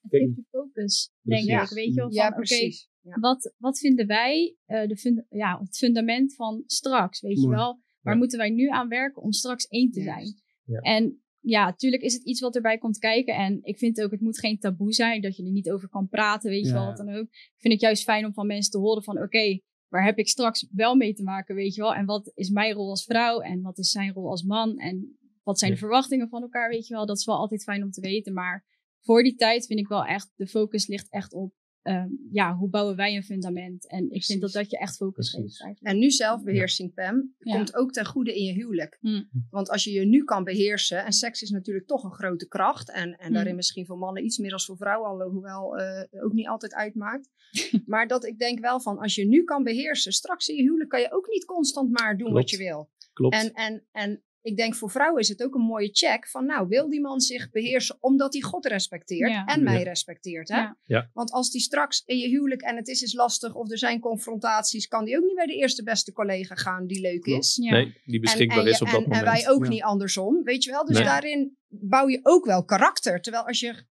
Het 0.01 0.11
geeft 0.11 0.37
je 0.37 0.45
focus, 0.51 1.11
denk 1.21 1.45
Precies. 1.47 1.71
ik. 1.71 1.77
Weet 1.77 1.89
je 1.89 1.95
wel, 1.95 2.05
van 2.05 2.15
ja, 2.15 2.27
oké, 2.27 2.35
precies. 2.37 2.89
Ja. 3.01 3.19
wat, 3.21 3.53
wat 3.59 3.79
vinden 3.79 4.07
wij 4.07 4.57
eh, 4.67 4.87
de 4.89 4.97
funda- 4.97 5.27
ja, 5.29 5.59
het 5.61 5.77
fundament 5.77 6.35
van 6.35 6.63
straks? 6.67 7.21
Weet 7.21 7.41
je 7.41 7.49
wel? 7.49 7.81
Waar 8.01 8.13
Ja. 8.13 8.19
moeten 8.19 8.39
wij 8.39 8.51
nu 8.51 8.69
aan 8.69 8.89
werken 8.89 9.23
om 9.23 9.33
straks 9.33 9.67
één 9.67 9.91
te 9.91 10.03
zijn? 10.03 10.35
En 10.81 11.23
ja, 11.43 11.65
natuurlijk 11.65 12.03
is 12.03 12.15
het 12.15 12.25
iets 12.25 12.41
wat 12.41 12.55
erbij 12.57 12.79
komt 12.79 12.99
kijken. 12.99 13.35
En 13.35 13.59
ik 13.63 13.79
vind 13.79 14.03
ook, 14.03 14.11
het 14.11 14.21
moet 14.21 14.39
geen 14.39 14.59
taboe 14.59 14.93
zijn 14.93 15.21
dat 15.21 15.37
je 15.37 15.45
er 15.45 15.51
niet 15.51 15.71
over 15.71 15.89
kan 15.89 16.09
praten, 16.09 16.51
weet 16.51 16.63
je 16.63 16.69
Ja. 16.69 16.75
wel, 16.75 16.85
wat 16.87 16.97
dan 16.97 17.09
ook. 17.15 17.27
Ik 17.33 17.55
vind 17.59 17.73
het 17.73 17.83
juist 17.83 18.03
fijn 18.03 18.25
om 18.25 18.33
van 18.33 18.47
mensen 18.47 18.71
te 18.71 18.79
horen 18.79 19.03
van, 19.03 19.23
oké, 19.23 19.61
waar 19.89 20.05
heb 20.05 20.19
ik 20.19 20.29
straks 20.29 20.69
wel 20.71 20.95
mee 20.95 21.15
te 21.15 21.23
maken, 21.23 21.55
weet 21.55 21.75
je 21.75 21.81
wel? 21.81 21.95
En 21.95 22.07
wat 22.07 22.33
is 22.35 22.51
mijn 22.51 22.73
rol 22.73 22.89
als 22.89 23.05
vrouw 23.05 23.41
en 23.41 23.63
wat 23.63 23.79
is 23.79 23.91
zijn 23.91 24.13
rol 24.13 24.31
als 24.31 24.43
man? 24.43 24.79
En 24.79 25.19
wat 25.43 25.59
zijn 25.59 25.71
de 25.73 25.77
verwachtingen 25.79 26.29
van 26.29 26.43
elkaar, 26.43 26.71
weet 26.71 26.87
je 26.87 26.95
wel? 26.95 27.07
Dat 27.07 27.19
is 27.19 27.25
wel 27.25 27.37
altijd 27.37 27.63
fijn 27.63 27.83
om 27.83 27.91
te 27.91 28.01
weten. 28.01 28.33
Maar 28.33 28.65
voor 29.01 29.23
die 29.23 29.35
tijd 29.35 29.67
vind 29.67 29.79
ik 29.79 29.89
wel 29.89 30.05
echt, 30.05 30.33
de 30.37 30.47
focus 30.47 30.87
ligt 30.87 31.11
echt 31.11 31.33
op, 31.33 31.55
ehm, 31.83 32.09
ja, 32.31 32.55
hoe 32.57 32.69
bouwen 32.69 32.97
wij 32.97 33.17
een 33.17 33.23
fundament? 33.23 33.89
En 33.89 34.11
ik 34.11 34.25
vind 34.25 34.41
dat 34.41 34.53
dat 34.53 34.71
je 34.71 34.79
echt 34.79 34.97
focus 34.97 35.31
Precies. 35.31 35.51
geeft 35.51 35.63
eigenlijk. 35.63 35.95
En 35.95 36.01
nu 36.01 36.11
zelfbeheersing, 36.11 36.95
Pam, 36.95 37.35
Ja. 37.39 37.55
komt 37.57 37.75
ook 37.75 37.93
ten 37.93 38.07
goede 38.07 38.35
in 38.37 38.45
je 38.45 38.53
huwelijk. 38.53 38.99
Hm. 39.01 39.23
Want 39.51 39.71
als 39.71 39.85
je 39.85 39.91
je 39.93 40.05
nu 40.05 40.25
kan 40.25 40.45
beheersen, 40.45 41.05
en 41.05 41.13
seks 41.13 41.43
is 41.43 41.51
natuurlijk 41.51 41.87
toch 41.87 42.05
een 42.05 42.13
grote 42.13 42.49
kracht, 42.49 42.91
en, 42.91 43.17
en 43.17 43.27
Hm. 43.27 43.33
daarin 43.33 43.55
misschien 43.55 43.87
voor 43.87 43.99
mannen 43.99 44.25
iets 44.25 44.39
meer 44.39 44.53
als 44.53 44.65
voor 44.67 44.77
vrouwen, 44.77 45.11
alhoewel 45.11 45.77
eh 45.77 46.23
ook 46.25 46.33
niet 46.33 46.49
altijd 46.49 46.75
uitmaakt. 46.75 47.31
maar 47.87 48.07
dat 48.09 48.25
ik 48.27 48.39
denk 48.39 48.59
wel 48.61 48.81
van, 48.81 48.99
als 48.99 49.15
je 49.15 49.27
nu 49.27 49.45
kan 49.45 49.63
beheersen, 49.63 50.13
straks 50.13 50.49
in 50.49 50.57
je 50.57 50.63
huwelijk 50.63 50.91
kan 50.91 51.01
je 51.01 51.13
ook 51.13 51.29
niet 51.29 51.45
constant 51.45 51.91
maar 51.91 52.17
doen 52.17 52.33
wat 52.33 52.51
je 52.51 52.57
wil. 52.57 52.91
Klopt. 53.13 53.35
En, 53.35 53.53
en, 53.53 53.87
en 53.93 54.23
ik 54.43 54.57
denk 54.57 54.75
voor 54.75 54.91
vrouwen 54.91 55.21
is 55.21 55.29
het 55.29 55.43
ook 55.43 55.55
een 55.55 55.61
mooie 55.61 55.89
check 55.93 56.29
van, 56.29 56.47
nou, 56.47 56.69
wil 56.69 56.89
die 56.89 57.01
man 57.01 57.21
zich 57.21 57.51
beheersen 57.51 57.97
omdat 58.01 58.33
hij 58.33 58.43
God 58.43 58.67
respecteert 58.67 59.31
Ja. 59.31 59.45
en 59.45 59.63
mij 59.63 59.79
Ja. 59.79 59.83
respecteert, 59.83 60.49
hè? 60.49 60.57
Ja. 60.57 60.77
Ja. 60.83 61.11
Want 61.13 61.31
als 61.33 61.51
die 61.51 61.61
straks 61.61 62.03
in 62.07 62.19
je 62.19 62.29
huwelijk 62.29 62.63
en 62.63 62.77
het 62.77 62.89
is 62.89 63.03
eens 63.03 63.15
lastig 63.15 63.55
of 63.55 63.71
er 63.71 63.79
zijn 63.79 64.01
confrontaties, 64.01 64.87
kan 64.87 65.05
die 65.05 65.17
ook 65.17 65.25
niet 65.25 65.35
bij 65.35 65.47
de 65.47 65.55
eerste 65.57 65.83
beste 65.83 66.13
collega 66.13 66.55
gaan 66.55 66.87
die 66.87 67.01
leuk 67.01 67.25
is. 67.25 67.59
Ja. 67.63 67.71
Nee, 67.73 68.01
die 68.05 68.21
beschikbaar 68.21 68.59
en, 68.59 68.65
en 68.65 68.71
is 68.71 68.81
op 68.81 68.87
dat 68.87 68.97
en, 68.97 69.03
moment. 69.03 69.21
En 69.27 69.33
wij 69.33 69.49
ook 69.49 69.63
Ja. 69.65 69.69
niet 69.71 69.83
andersom, 69.83 70.43
weet 70.43 70.65
je 70.65 70.71
wel. 70.71 70.85
Dus 70.85 70.97
Nee. 70.97 71.05
daarin 71.05 71.57
bouw 71.69 72.09
je 72.09 72.21
ook 72.23 72.45
wel 72.45 72.65
karakter. 72.65 73.21
Terwijl 73.21 73.47
als 73.47 73.61
je 73.61 73.85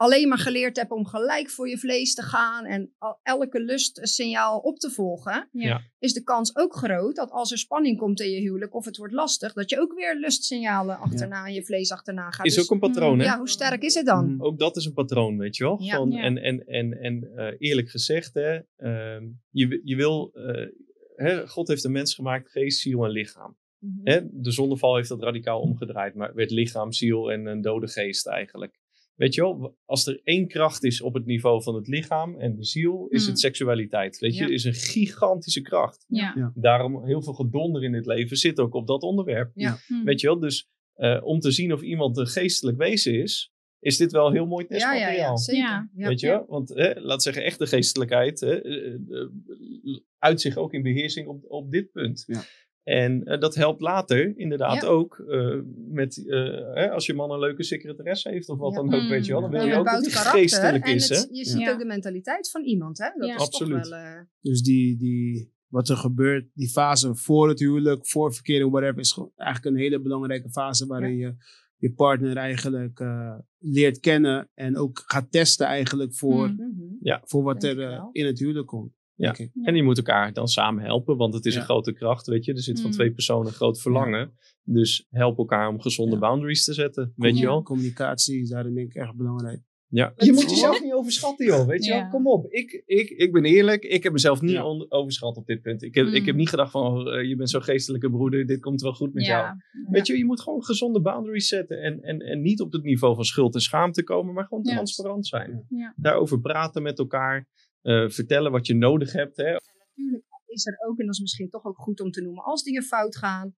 alleen 0.00 0.28
maar 0.28 0.38
geleerd 0.38 0.76
hebt 0.76 0.90
om 0.90 1.06
gelijk 1.06 1.50
voor 1.50 1.68
je 1.68 1.78
vlees 1.78 2.14
te 2.14 2.22
gaan 2.22 2.64
en 2.64 2.94
elke 3.22 3.60
lustsignaal 3.60 4.58
op 4.58 4.78
te 4.78 4.90
volgen, 4.90 5.48
Ja. 5.52 5.82
Is 5.98 6.12
de 6.12 6.22
kans 6.22 6.56
ook 6.56 6.74
groot 6.74 7.16
dat 7.16 7.30
als 7.30 7.52
er 7.52 7.58
spanning 7.58 7.98
komt 7.98 8.20
in 8.20 8.30
je 8.30 8.40
huwelijk 8.40 8.74
of 8.74 8.84
het 8.84 8.96
wordt 8.96 9.12
lastig, 9.12 9.52
dat 9.52 9.70
je 9.70 9.80
ook 9.80 9.94
weer 9.94 10.16
lustsignalen 10.16 10.98
achterna 10.98 11.46
en 11.46 11.52
je 11.52 11.64
vlees 11.64 11.92
achterna 11.92 12.30
gaat. 12.30 12.46
Is 12.46 12.54
Dus 12.54 12.64
ook 12.64 12.70
een 12.70 12.78
patroon, 12.78 13.18
hè? 13.18 13.24
ja, 13.24 13.38
hoe 13.38 13.48
sterk 13.48 13.82
is 13.82 13.94
het 13.94 14.06
dan? 14.06 14.32
Mhm. 14.34 14.42
Ook 14.42 14.58
dat 14.58 14.76
is 14.76 14.84
een 14.84 14.92
patroon, 14.92 15.38
weet 15.38 15.56
je 15.56 15.64
wel. 15.64 15.82
Ja. 15.82 15.96
Van, 15.96 16.10
Ja. 16.10 16.22
En, 16.22 16.36
en, 16.36 16.66
en, 16.66 16.92
en 17.00 17.30
eh, 17.36 17.54
eerlijk 17.58 17.88
gezegd, 17.88 18.34
hè, 18.34 18.60
ehm, 18.76 19.24
je, 19.50 19.80
je 19.84 19.96
wil, 19.96 20.30
eh, 20.32 20.66
hè, 21.14 21.48
God 21.48 21.68
heeft 21.68 21.84
een 21.84 21.92
mens 21.92 22.14
gemaakt, 22.14 22.50
geest, 22.50 22.80
ziel 22.80 23.04
en 23.04 23.10
lichaam. 23.10 23.56
Mhm. 23.78 24.00
Hè, 24.04 24.20
de 24.30 24.50
zondeval 24.50 24.96
heeft 24.96 25.08
dat 25.08 25.22
radicaal 25.22 25.60
omgedraaid, 25.60 26.14
maar 26.14 26.34
werd 26.34 26.50
lichaam, 26.50 26.92
ziel 26.92 27.32
en 27.32 27.46
een 27.46 27.60
dode 27.60 27.88
geest 27.88 28.26
eigenlijk. 28.26 28.79
Weet 29.20 29.34
je 29.34 29.40
wel, 29.40 29.76
als 29.84 30.06
er 30.06 30.20
één 30.24 30.48
kracht 30.48 30.84
is 30.84 31.00
op 31.00 31.14
het 31.14 31.26
niveau 31.26 31.62
van 31.62 31.74
het 31.74 31.88
lichaam 31.88 32.38
en 32.38 32.56
de 32.56 32.64
ziel, 32.64 33.06
is 33.08 33.20
Hmm. 33.22 33.30
het 33.30 33.40
seksualiteit. 33.40 34.18
Weet 34.18 34.36
je, 34.36 34.46
Ja. 34.46 34.50
is 34.52 34.64
een 34.64 34.74
gigantische 34.74 35.60
kracht. 35.60 36.04
Ja. 36.08 36.52
Daarom 36.54 37.04
heel 37.04 37.22
veel 37.22 37.32
gedonder 37.32 37.84
in 37.84 37.94
het 37.94 38.06
leven 38.06 38.36
zit 38.36 38.58
ook 38.60 38.74
op 38.74 38.86
dat 38.86 39.02
onderwerp. 39.02 39.50
Ja. 39.54 39.78
Hm. 39.86 40.04
Weet 40.04 40.20
je 40.20 40.26
wel, 40.26 40.38
dus 40.38 40.68
eh, 40.94 41.20
om 41.24 41.38
te 41.40 41.50
zien 41.50 41.72
of 41.72 41.82
iemand 41.82 42.16
een 42.16 42.26
geestelijk 42.26 42.78
wezen 42.78 43.22
is, 43.22 43.52
is 43.78 43.96
dit 43.96 44.12
wel 44.12 44.32
heel 44.32 44.46
mooi 44.46 44.64
ja, 44.68 44.76
ja, 44.76 44.84
testmateriaal. 44.84 45.30
ja, 45.30 45.36
zeker. 45.36 45.62
Ja. 45.62 45.90
Ja. 45.94 46.08
Weet 46.08 46.20
je 46.20 46.26
wel? 46.26 46.44
Want 46.48 46.68
hè, 46.68 47.00
laat 47.00 47.22
zeggen, 47.22 47.44
echte 47.44 47.66
geestelijkheid 47.66 48.40
hè, 48.40 48.62
eh, 48.62 48.94
eh, 48.94 49.28
uit 50.18 50.40
zich 50.40 50.56
ook 50.56 50.72
in 50.72 50.82
beheersing 50.82 51.26
op, 51.28 51.44
op 51.48 51.70
dit 51.70 51.90
punt. 51.92 52.24
Ja. 52.82 52.92
En 52.94 53.24
eh, 53.24 53.40
dat 53.40 53.54
helpt 53.54 53.80
later 53.80 54.32
inderdaad 54.38 54.82
Ja. 54.82 54.88
ook 54.88 55.18
eh, 55.18 55.58
met, 55.88 56.26
eh, 56.28 56.38
hè, 56.74 56.90
als 56.90 57.06
je 57.06 57.14
man 57.14 57.30
een 57.30 57.38
leuke 57.38 57.62
secretaresse 57.62 58.28
heeft 58.28 58.48
of 58.48 58.58
wat 58.58 58.72
Ja. 58.74 58.82
dan 58.82 58.94
ook, 58.94 59.02
Mm. 59.02 59.08
weet 59.08 59.26
je 59.26 59.32
wel. 59.32 59.40
Dan 59.40 59.50
wil 59.50 59.60
Ja, 59.60 59.64
je 59.66 59.70
het 59.70 59.78
ook 59.80 59.84
dat 59.86 59.92
bouwt 59.94 60.06
hij 60.06 60.14
karakter 60.22 60.40
geestelijk 60.40 60.84
en 60.86 60.94
is, 60.94 61.08
hè? 61.08 61.16
het- 61.16 61.28
je 61.32 61.44
ziet 61.44 61.60
Ja. 61.60 61.72
ook 61.72 61.78
de 61.78 61.84
mentaliteit 61.84 62.50
van 62.50 62.62
iemand, 62.64 62.98
hè? 62.98 63.08
Dat 63.18 63.28
Ja. 63.28 63.34
is 63.34 63.40
Absoluut. 63.40 63.82
toch 63.82 63.90
wel... 63.90 63.98
eh, 64.00 64.20
Dus 64.40 64.62
die, 64.62 64.96
die 64.96 65.52
wat 65.68 65.88
er 65.88 65.96
gebeurt, 65.96 66.48
die 66.54 66.68
fase 66.68 67.14
voor 67.14 67.48
het 67.48 67.58
huwelijk, 67.58 68.06
voor 68.08 68.34
verkering, 68.34 68.70
whatever, 68.70 68.98
is 68.98 69.12
gewoon 69.12 69.32
eigenlijk 69.36 69.76
een 69.76 69.82
hele 69.82 70.00
belangrijke 70.00 70.50
fase 70.50 70.86
waarin 70.86 71.16
je 71.16 71.34
je 71.76 71.92
partner 71.92 72.36
eigenlijk 72.36 73.00
eh, 73.00 73.38
leert 73.58 74.00
kennen 74.00 74.50
en 74.54 74.76
ook 74.76 75.02
gaat 75.06 75.30
testen 75.32 75.66
eigenlijk 75.66 76.14
voor, 76.14 76.48
Mm. 76.48 76.98
Mhm. 77.00 77.18
voor 77.24 77.42
wat 77.42 77.60
Denk 77.60 77.78
er 77.78 78.08
in 78.12 78.26
het 78.26 78.38
huwelijk 78.38 78.66
komt. 78.66 78.92
Ja. 79.20 79.34
En 79.62 79.72
die 79.74 79.82
moet 79.82 79.96
elkaar 79.96 80.32
dan 80.32 80.48
samen 80.48 80.84
helpen, 80.84 81.16
want 81.16 81.34
het 81.34 81.44
is 81.46 81.54
Ja. 81.54 81.58
een 81.60 81.64
grote 81.64 81.92
kracht, 81.92 82.26
weet 82.26 82.44
je. 82.44 82.52
Er 82.52 82.62
zit 82.62 82.80
van 82.80 82.90
Mm. 82.90 82.96
twee 82.96 83.12
personen 83.12 83.46
een 83.46 83.52
groot 83.52 83.80
verlangen. 83.80 84.32
Dus 84.64 85.06
help 85.10 85.38
elkaar 85.38 85.68
om 85.68 85.80
gezonde 85.80 86.12
Ja. 86.14 86.18
boundaries 86.20 86.64
te 86.64 86.72
zetten, 86.74 87.12
weet 87.16 87.38
je 87.38 87.46
wel. 87.46 87.62
Communicatie 87.62 88.40
is 88.40 88.48
daarin 88.48 88.74
denk 88.74 88.88
ik 88.88 88.94
erg 88.94 89.14
belangrijk. 89.14 89.60
Ja. 89.92 90.12
Je 90.16 90.32
moet 90.32 90.50
jezelf 90.50 90.82
niet 90.82 90.92
overschatten, 90.92 91.46
joh. 91.46 91.66
Weet 91.66 91.84
je 91.84 91.92
Ja. 91.92 92.00
wel? 92.00 92.08
Kom 92.10 92.26
op. 92.26 92.46
Ik, 92.52 92.82
ik, 92.86 93.08
ik 93.10 93.32
ben 93.32 93.44
eerlijk. 93.44 93.82
Ik 93.84 94.02
heb 94.02 94.12
mezelf 94.12 94.40
niet 94.40 94.58
overschat 94.88 95.36
op 95.36 95.46
dit 95.46 95.62
punt. 95.62 95.82
Ik 95.82 95.94
heb, 95.94 96.06
ik 96.06 96.20
Mm. 96.20 96.26
heb 96.26 96.34
niet 96.36 96.48
gedacht 96.48 96.70
van, 96.70 96.82
oh, 96.82 97.14
eh, 97.18 97.28
je 97.28 97.36
bent 97.36 97.50
zo'n 97.50 97.62
geestelijke 97.62 98.10
broeder. 98.10 98.46
Dit 98.46 98.60
komt 98.60 98.80
wel 98.80 98.92
goed 98.92 99.14
met 99.14 99.26
jou. 99.26 99.42
Ja. 99.44 99.56
Weet 99.90 100.06
je, 100.06 100.18
je 100.18 100.24
moet 100.24 100.40
gewoon 100.40 100.64
gezonde 100.64 101.00
boundaries 101.00 101.48
zetten. 101.48 101.82
En, 101.82 102.00
en, 102.02 102.18
en 102.18 102.40
niet 102.40 102.60
op 102.60 102.72
het 102.72 102.82
niveau 102.82 103.14
van 103.14 103.24
schuld 103.24 103.54
en 103.54 103.60
schaamte 103.60 104.02
komen, 104.02 104.34
maar 104.34 104.44
gewoon 104.44 104.64
transparant 104.64 105.26
zijn. 105.26 105.64
Ja. 105.68 105.94
Daarover 105.96 106.40
praten 106.40 106.82
met 106.82 106.98
elkaar. 106.98 107.48
Eh, 107.82 108.08
vertellen 108.08 108.50
wat 108.52 108.66
je 108.66 108.74
nodig 108.74 109.12
hebt. 109.12 109.36
Hè? 109.36 109.52
natuurlijk 109.52 110.24
is 110.46 110.66
er 110.66 110.76
ook, 110.88 110.98
en 110.98 111.04
dat 111.06 111.14
is 111.14 111.20
misschien 111.20 111.48
toch 111.48 111.64
ook 111.64 111.78
goed 111.78 112.00
om 112.00 112.10
te 112.10 112.20
noemen, 112.22 112.44
als 112.44 112.62
dingen 112.62 112.82
fout 112.82 113.16
gaan, 113.16 113.54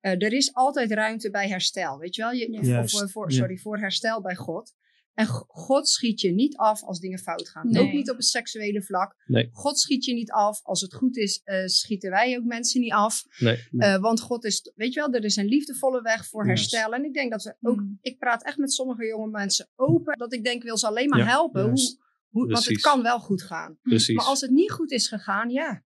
eh, 0.00 0.12
er 0.22 0.32
is 0.32 0.54
altijd 0.54 0.90
ruimte 0.92 1.30
bij 1.30 1.48
herstel. 1.48 1.98
Weet 1.98 2.14
je 2.14 2.22
wel? 2.22 2.32
Je, 2.32 2.52
Ja. 2.52 2.58
of, 2.60 2.66
Juist, 2.66 3.10
voor, 3.12 3.30
ja. 3.30 3.36
sorry, 3.36 3.56
voor 3.56 3.78
herstel 3.78 4.20
bij 4.22 4.34
God. 4.34 4.74
En 5.14 5.26
God 5.46 5.88
schiet 5.88 6.20
je 6.20 6.32
niet 6.32 6.56
af 6.56 6.82
als 6.82 7.00
dingen 7.00 7.18
fout 7.18 7.48
gaan. 7.48 7.70
Nee. 7.70 7.82
Ook 7.82 7.92
niet 7.92 8.10
op 8.10 8.16
het 8.16 8.24
seksuele 8.26 8.82
vlak. 8.82 9.14
Nee. 9.26 9.48
God 9.52 9.78
schiet 9.78 10.04
je 10.04 10.14
niet 10.14 10.30
af. 10.30 10.60
Als 10.64 10.80
het 10.80 10.94
goed 10.94 11.16
is, 11.16 11.40
eh, 11.44 11.66
schieten 11.66 12.10
wij 12.10 12.36
ook 12.38 12.44
mensen 12.44 12.80
niet 12.80 12.92
af. 12.92 13.22
Nee. 13.38 13.58
Nee. 13.70 13.90
Eh, 13.90 14.00
want 14.00 14.20
God 14.20 14.44
is, 14.44 14.72
weet 14.74 14.92
je 14.94 15.00
wel, 15.00 15.12
er 15.12 15.24
is 15.24 15.36
een 15.36 15.46
liefdevolle 15.46 16.02
weg 16.02 16.26
voor 16.26 16.46
herstel. 16.46 16.92
En 16.94 17.04
ik 17.04 17.14
denk 17.14 17.30
dat 17.30 17.42
we 17.42 17.56
ook, 17.60 17.80
Mm. 17.80 17.98
ik 18.00 18.18
praat 18.18 18.44
echt 18.44 18.56
met 18.58 18.72
sommige 18.72 19.06
jonge 19.06 19.30
mensen 19.30 19.68
open. 19.74 20.18
Dat 20.18 20.32
ik 20.32 20.44
denk, 20.44 20.62
wil 20.62 20.76
ze 20.78 20.86
alleen 20.86 21.08
maar 21.08 21.18
Ja, 21.18 21.24
helpen. 21.24 21.62
Hoe. 21.70 22.04
Hoe, 22.36 22.52
want 22.52 22.66
het 22.66 22.80
kan 22.80 23.02
wel 23.02 23.18
goed 23.20 23.42
gaan. 23.42 23.78
Precies. 23.82 24.16
Maar 24.16 24.24
als 24.24 24.40
het 24.40 24.50
niet 24.50 24.70
goed 24.70 24.90
is 24.90 25.08
gegaan, 25.08 25.50
ja. 25.50 25.84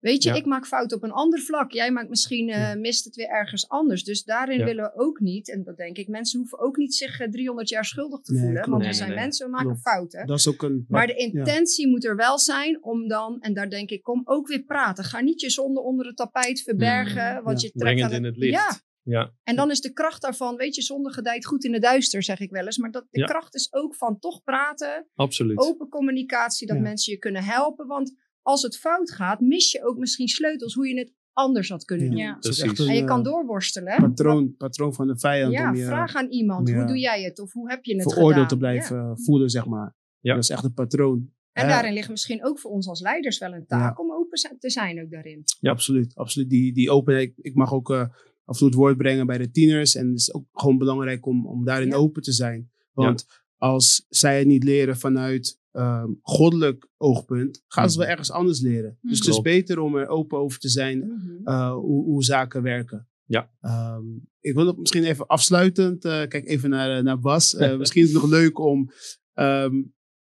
Weet 0.00 0.22
je, 0.22 0.28
Ja. 0.28 0.34
ik 0.34 0.44
maak 0.44 0.66
fout 0.66 0.92
op 0.92 1.02
een 1.02 1.10
ander 1.10 1.40
vlak. 1.40 1.72
Jij 1.72 1.90
maakt 1.90 2.08
misschien, 2.08 2.48
eh, 2.48 2.58
Ja. 2.60 2.74
mist 2.74 3.04
het 3.04 3.14
weer 3.16 3.28
ergens 3.28 3.68
anders. 3.68 4.04
Dus 4.04 4.22
daarin 4.24 4.58
Ja. 4.58 4.64
willen 4.64 4.84
we 4.84 4.92
ook 4.94 5.20
niet, 5.20 5.50
en 5.50 5.62
dat 5.62 5.76
denk 5.76 5.96
ik, 5.96 6.08
mensen 6.08 6.38
hoeven 6.38 6.58
ook 6.58 6.76
niet 6.76 6.94
zich 6.94 7.20
eh, 7.20 7.28
300 7.30 7.68
jaar 7.68 7.84
schuldig 7.84 8.20
te 8.20 8.32
Nee, 8.32 8.40
voelen. 8.42 8.62
klopt. 8.62 8.68
Want 8.70 8.80
Nee, 8.82 8.90
we 8.90 8.96
zijn 8.96 9.08
nee, 9.08 9.16
nee. 9.16 9.26
mensen, 9.26 9.46
we 9.46 9.52
maken 9.52 9.66
Klopt. 9.66 9.82
fouten. 9.82 10.26
Dat 10.26 10.38
is 10.38 10.48
ook 10.48 10.62
een... 10.62 10.84
Maar 10.88 11.06
de 11.06 11.14
intentie 11.14 11.88
moet 11.88 12.04
er 12.04 12.16
wel 12.16 12.38
zijn 12.38 12.82
om 12.82 13.08
dan, 13.08 13.40
en 13.40 13.54
daar 13.54 13.70
denk 13.70 13.90
ik, 13.90 14.02
kom 14.02 14.22
ook 14.24 14.48
weer 14.48 14.62
praten. 14.62 15.04
Ga 15.04 15.20
niet 15.20 15.40
je 15.40 15.50
zonde 15.50 15.80
onder 15.80 16.06
het 16.06 16.16
tapijt 16.16 16.62
verbergen. 16.62 17.34
Mm. 17.36 17.42
want 17.44 17.60
Ja. 17.60 17.66
je 17.66 17.72
trekt 17.72 17.94
Breng 17.94 18.00
het 18.00 18.10
aan 18.10 18.16
in 18.16 18.24
het 18.24 18.36
licht. 18.36 18.52
Ja, 18.52 18.80
Ja, 19.02 19.32
en 19.42 19.56
dan 19.56 19.70
is 19.70 19.80
de 19.80 19.92
kracht 19.92 20.22
daarvan, 20.22 20.56
weet 20.56 20.74
je, 20.74 20.82
zonde 20.82 21.12
gedijt 21.12 21.46
goed 21.46 21.64
in 21.64 21.72
de 21.72 21.78
duister, 21.78 22.22
zeg 22.22 22.40
ik 22.40 22.50
wel 22.50 22.64
eens. 22.64 22.78
Maar 22.78 22.90
dat, 22.90 23.06
de 23.10 23.20
Ja. 23.20 23.26
kracht 23.26 23.54
is 23.54 23.72
ook 23.72 23.94
van 23.94 24.18
toch 24.18 24.42
praten, 24.42 25.06
absoluut. 25.14 25.58
open 25.58 25.88
communicatie, 25.88 26.66
dat 26.66 26.76
Ja. 26.76 26.82
mensen 26.82 27.12
je 27.12 27.18
kunnen 27.18 27.44
helpen. 27.44 27.86
Want 27.86 28.14
als 28.42 28.62
het 28.62 28.76
fout 28.78 29.10
gaat, 29.12 29.40
mis 29.40 29.70
je 29.72 29.84
ook 29.84 29.96
misschien 29.98 30.28
sleutels 30.28 30.74
hoe 30.74 30.88
je 30.88 30.98
het 30.98 31.12
anders 31.32 31.68
had 31.68 31.84
kunnen 31.84 32.06
Ja. 32.06 32.10
doen. 32.40 32.52
Ja. 32.52 32.64
Een, 32.64 32.88
En 32.88 32.94
je 32.94 33.04
kan 33.04 33.18
eh, 33.18 33.24
doorworstelen. 33.24 33.96
patroon, 34.00 34.56
patroon 34.56 34.94
van 34.94 35.06
de 35.06 35.18
vijand 35.18 35.52
ja, 35.52 35.68
om 35.70 35.76
je 35.76 35.84
vraag 35.84 36.14
aan 36.14 36.28
iemand, 36.28 36.68
ja. 36.68 36.74
hoe 36.76 36.86
doe 36.86 36.98
jij 36.98 37.22
het? 37.22 37.38
Of 37.40 37.52
hoe 37.52 37.70
heb 37.70 37.84
je 37.84 37.92
het 37.94 38.02
veroordeeld 38.02 38.32
gedaan? 38.32 38.48
te 38.48 38.56
blijven 38.56 38.96
Ja. 38.96 39.16
voelen, 39.16 39.50
zeg 39.50 39.66
maar. 39.66 39.94
Ja. 40.20 40.34
Dat 40.34 40.42
is 40.42 40.50
echt 40.50 40.64
een 40.64 40.74
patroon. 40.74 41.30
En 41.52 41.66
Ja. 41.66 41.72
daarin 41.72 41.92
ligt 41.92 42.08
misschien 42.10 42.44
ook 42.44 42.58
voor 42.58 42.70
ons 42.70 42.88
als 42.88 43.00
leiders 43.00 43.38
wel 43.38 43.52
een 43.52 43.66
taak 43.66 44.00
om 44.00 44.12
open 44.12 44.58
te 44.58 44.70
zijn 44.70 45.02
ook 45.02 45.10
daarin. 45.10 45.42
Ja. 45.60 45.70
Absoluut, 45.70 46.14
absoluut. 46.14 46.50
Die, 46.50 46.72
die 46.72 46.90
openheid. 46.90 47.32
Ik 47.36 47.54
mag 47.54 47.72
ook 47.72 47.90
eh, 47.90 48.08
af 48.50 48.56
en 48.56 48.58
toe 48.58 48.66
het 48.68 48.76
woord 48.76 48.96
brengen 48.96 49.26
bij 49.26 49.38
de 49.38 49.50
tieners. 49.50 49.94
En 49.94 50.08
het 50.08 50.18
is 50.18 50.34
ook 50.34 50.44
gewoon 50.52 50.78
belangrijk 50.78 51.26
om, 51.26 51.46
om 51.46 51.64
daarin 51.64 51.88
Ja. 51.88 51.94
open 51.96 52.22
te 52.22 52.32
zijn. 52.32 52.70
Want 52.92 53.26
als 53.56 54.06
zij 54.08 54.38
het 54.38 54.46
niet 54.46 54.64
leren 54.64 54.96
vanuit 54.98 55.58
ehm, 55.72 56.08
goddelijk 56.22 56.88
oogpunt, 56.96 57.62
gaan 57.66 57.90
ze 57.90 57.96
wel 57.96 58.06
Mhm. 58.06 58.10
ergens 58.16 58.30
anders 58.36 58.60
leren. 58.60 58.98
Dus 59.00 59.18
het 59.18 59.28
is 59.28 59.40
beter 59.40 59.78
om 59.78 59.96
er 59.96 60.08
open 60.08 60.38
over 60.38 60.58
te 60.58 60.68
zijn 60.68 60.98
Mhm. 60.98 61.48
eh, 61.48 61.72
hoe, 61.72 62.04
hoe 62.04 62.24
zaken 62.24 62.62
werken. 62.62 63.08
Ja. 63.24 63.50
Ehm, 63.60 64.04
ik 64.40 64.54
wil 64.54 64.66
het 64.66 64.78
misschien 64.78 65.04
even 65.04 65.26
afsluitend, 65.26 66.04
eh, 66.04 66.10
kijk 66.28 66.46
even 66.48 66.70
naar, 66.70 66.96
eh, 66.98 67.02
naar 67.04 67.18
Bas. 67.20 67.54
Eh, 67.54 67.76
misschien 67.78 68.02
is 68.02 68.12
het 68.12 68.20
nog 68.22 68.30
leuk 68.30 68.58
om 68.58 68.90
ehm, 69.34 69.82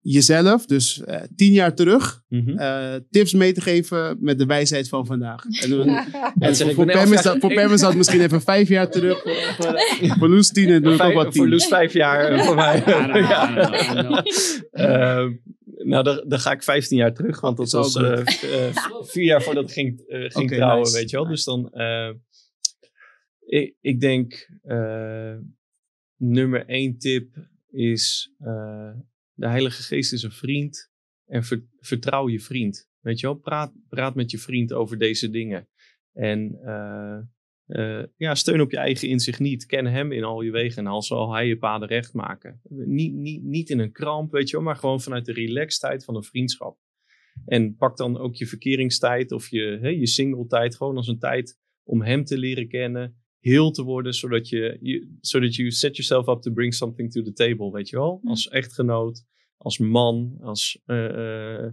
jezelf, 0.02 0.66
dus 0.66 1.04
eh, 1.04 1.22
tien 1.36 1.52
jaar 1.52 1.76
terug, 1.76 2.24
Mhm. 2.28 2.58
eh, 2.58 2.96
tips 3.10 3.34
mee 3.34 3.54
te 3.54 3.62
geven 3.62 4.18
met 4.20 4.38
de 4.40 4.46
wijsheid 4.46 4.90
van 4.90 5.06
vandaag. 5.06 5.44
En, 5.64 5.70
dan- 5.70 5.88
en 6.40 6.56
zeg 6.56 6.68
voor, 6.68 6.76
voor 6.76 6.94
Pam 6.94 7.14
is 7.14 7.22
dat, 7.22 7.38
voor 7.40 7.54
Pam 7.54 7.74
is 7.74 7.82
dat 7.82 7.96
misschien 7.96 8.22
even 8.22 8.42
vijf 8.42 8.68
jaar 8.70 8.90
terug. 8.92 9.22
Voor, 9.22 9.36
voor, 9.58 10.18
voor 10.18 10.30
Loes 10.30 10.50
tien 10.52 10.70
en 10.70 10.82
doe 10.84 10.94
ik 10.94 11.02
ook 11.02 11.14
wat 11.14 11.24
voor 11.24 11.32
tien. 11.34 11.50
Loes 11.50 11.68
vijf 11.68 11.94
jaar 11.94 12.26
eh, 12.32 12.42
voor 12.46 12.56
mij. 12.56 12.82
Know, 12.82 13.16
I 13.16 13.94
don't 13.94 14.08
know. 14.08 14.26
Ehm, 14.72 15.32
nou, 15.84 16.04
dan, 16.04 16.24
dan 16.28 16.40
ga 16.40 16.52
ik 16.52 16.64
15 16.64 16.98
jaar 16.98 17.14
terug, 17.14 17.40
want 17.42 17.58
dat 17.58 17.72
was 17.72 17.96
eh, 17.96 18.20
eh, 18.20 18.76
vier 19.02 19.24
jaar 19.26 19.42
voordat 19.44 19.64
ik 19.64 19.72
ging, 19.72 20.00
eh, 20.08 20.30
ging 20.30 20.52
trouwen, 20.52 20.84
nice. 20.84 20.98
weet 20.98 21.10
je 21.10 21.16
wel. 21.18 21.28
Dus 21.28 21.44
dan, 21.44 21.70
eh, 21.72 22.10
ik, 23.46 23.76
ik 23.82 24.00
denk, 24.02 24.50
eh, 24.64 25.34
nummer 26.18 26.66
één 26.66 26.98
tip 26.98 27.36
is, 27.72 28.34
eh, 28.40 28.90
de 29.40 29.48
Heilige 29.48 29.84
Geest 29.84 30.14
is 30.14 30.24
een 30.24 30.32
vriend 30.32 30.92
en 31.26 31.44
ver- 31.44 31.68
vertrouw 31.80 32.30
je 32.30 32.40
vriend. 32.40 32.90
Weet 33.00 33.20
je 33.20 33.28
wel, 33.28 33.36
praat, 33.36 33.74
praat 33.90 34.16
met 34.16 34.32
je 34.32 34.38
vriend 34.38 34.74
over 34.74 34.98
deze 34.98 35.30
dingen. 35.30 35.68
En 36.14 36.60
eh, 36.64 37.20
eh, 37.66 38.06
ja, 38.16 38.36
steun 38.36 38.62
op 38.62 38.72
je 38.72 38.78
eigen 38.78 39.08
inzicht 39.08 39.40
niet. 39.40 39.66
Ken 39.66 39.86
hem 39.86 40.12
in 40.12 40.24
al 40.24 40.42
je 40.42 40.52
wegen 40.52 40.86
en 40.86 40.92
al 40.92 41.02
zal 41.02 41.34
hij 41.34 41.48
je 41.48 41.58
paden 41.58 41.88
recht 41.88 42.14
maken. 42.14 42.62
Niet, 42.70 43.14
niet, 43.14 43.44
niet 43.44 43.70
in 43.70 43.80
een 43.80 43.92
kramp, 43.92 44.32
weet 44.32 44.50
je 44.50 44.56
wel, 44.56 44.66
maar 44.66 44.76
gewoon 44.76 45.02
vanuit 45.02 45.26
de 45.26 45.34
relaxedheid 45.34 46.04
van 46.06 46.16
een 46.16 46.24
vriendschap. 46.24 46.78
En 47.46 47.76
pak 47.76 47.98
dan 47.98 48.18
ook 48.18 48.36
je 48.36 48.48
verkeringstijd 48.48 49.32
of 49.32 49.50
je, 49.50 49.78
hè, 49.82 49.90
je 49.90 50.08
single 50.08 50.48
tijd 50.48 50.76
gewoon 50.76 50.96
als 50.96 51.08
een 51.08 51.20
tijd 51.20 51.60
om 51.84 52.02
hem 52.02 52.24
te 52.24 52.38
leren 52.38 52.68
kennen, 52.68 53.24
heel 53.40 53.72
te 53.72 53.84
worden, 53.84 54.14
zodat 54.14 54.50
je, 54.50 54.78
je, 54.82 55.18
zodat 55.22 55.56
you 55.56 55.72
set 55.72 55.96
yourself 55.96 56.28
up 56.36 56.42
to 56.42 56.52
bring 56.52 56.74
something 56.74 57.12
to 57.12 57.22
the 57.22 57.34
table, 57.34 57.72
weet 57.72 57.90
je 57.90 57.96
wel? 57.96 58.20
Hm. 58.22 58.28
Als 58.28 58.48
echtgenoot, 58.48 59.26
als 59.58 59.78
man, 59.78 60.38
als, 60.42 60.82
eh, 60.86 61.66
eh, 61.66 61.72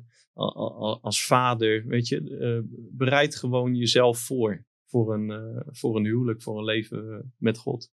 als 1.01 1.25
vader, 1.27 1.87
weet 1.87 2.09
je? 2.09 2.39
eh, 2.39 2.79
bereid 2.97 3.37
gewoon 3.37 3.75
jezelf 3.75 4.19
voor, 4.19 4.64
voor 4.85 5.14
een, 5.14 5.31
eh, 5.31 5.62
voor 5.67 5.97
een 5.97 6.05
huwelijk, 6.05 6.43
voor 6.43 6.59
een 6.59 6.64
leven 6.64 7.33
met 7.39 7.59
God. 7.59 7.91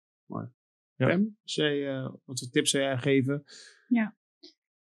Ja. 0.96 1.06
Pam, 1.06 1.36
jij, 1.42 1.88
eh, 1.88 2.12
wat 2.24 2.38
voor 2.38 2.48
tips 2.50 2.70
zou 2.70 2.82
jij 2.82 2.98
geven? 2.98 3.44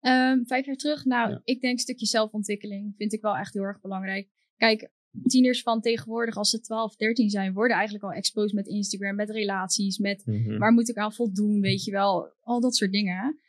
Ehm, 0.01 0.45
vijf 0.45 0.67
jaar 0.67 0.77
terug, 0.77 1.05
nou, 1.05 1.31
Ja. 1.31 1.41
ik 1.45 1.61
denk 1.61 1.73
een 1.73 1.79
stukje 1.79 2.07
zelfontwikkeling 2.07 2.95
vind 2.97 3.13
ik 3.13 3.21
wel 3.21 3.37
echt 3.37 3.55
heel 3.55 3.63
erg 3.63 3.81
belangrijk. 3.81 4.29
Kijk, 4.57 4.91
tieners 5.27 5.63
van 5.63 5.81
tegenwoordig, 5.81 6.37
als 6.37 6.51
ze 6.51 6.61
12, 6.61 6.97
13 6.97 7.31
zijn, 7.31 7.53
worden 7.53 7.77
eigenlijk 7.77 8.05
al 8.05 8.13
exposed 8.13 8.53
met 8.53 8.67
Instagram, 8.67 9.15
met 9.15 9.31
relaties, 9.31 9.99
met 9.99 10.27
Mhm. 10.27 10.59
waar 10.59 10.73
moet 10.73 10.89
ik 10.89 10.97
aan 10.97 11.13
voldoen, 11.13 11.61
weet 11.61 11.85
je 11.85 11.91
wel, 11.91 12.33
al 12.41 12.61
dat 12.61 12.77
soort 12.77 12.93
dingen. 12.93 13.41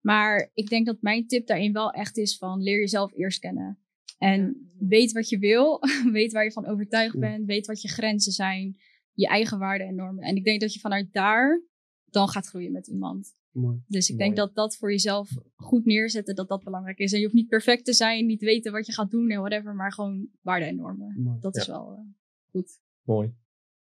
Maar 0.00 0.50
ik 0.54 0.68
denk 0.68 0.86
dat 0.86 1.02
mijn 1.02 1.26
tip 1.26 1.46
daarin 1.46 1.72
wel 1.72 1.90
echt 1.90 2.16
is 2.16 2.36
van 2.38 2.62
leer 2.62 2.78
jezelf 2.78 3.12
eerst 3.14 3.38
kennen. 3.38 3.78
En 4.18 4.70
weet 4.78 5.12
wat 5.12 5.28
je 5.28 5.38
wil, 5.38 5.78
weet 6.12 6.32
waar 6.32 6.44
je 6.44 6.52
van 6.52 6.66
overtuigd 6.66 7.18
bent, 7.18 7.46
weet 7.46 7.66
wat 7.66 7.82
je 7.82 7.88
grenzen 7.88 8.32
zijn, 8.32 8.76
je 9.12 9.26
eigen 9.26 9.58
waarden 9.58 9.86
en 9.86 9.94
normen. 9.94 10.24
En 10.24 10.36
ik 10.36 10.44
denk 10.44 10.60
dat 10.60 10.74
je 10.74 10.80
vanuit 10.80 11.12
daar 11.12 11.62
dan 12.04 12.28
gaat 12.28 12.46
groeien 12.46 12.72
met 12.72 12.86
iemand. 12.86 13.34
Mooi. 13.52 13.82
Dus 13.86 14.08
ik 14.08 14.16
Mooi. 14.16 14.24
denk 14.24 14.36
dat 14.36 14.54
dat 14.54 14.76
voor 14.76 14.90
jezelf 14.90 15.30
goed 15.56 15.84
neerzetten, 15.84 16.34
dat 16.34 16.48
dat 16.48 16.64
belangrijk 16.64 16.98
is. 16.98 17.12
En 17.12 17.18
je 17.18 17.24
hoeft 17.24 17.36
niet 17.36 17.48
perfect 17.48 17.84
te 17.84 17.92
zijn, 17.92 18.26
niet 18.26 18.40
weten 18.42 18.72
wat 18.72 18.86
je 18.86 18.92
gaat 18.92 19.10
doen 19.10 19.30
en 19.30 19.38
whatever, 19.38 19.74
maar 19.74 19.92
gewoon 19.92 20.28
waarden 20.40 20.68
en 20.68 20.76
normen. 20.76 21.22
Mooi. 21.22 21.38
Dat 21.40 21.56
is 21.56 21.66
wel 21.66 21.92
eh, 21.92 22.04
goed. 22.50 22.80
Mooi. 23.02 23.34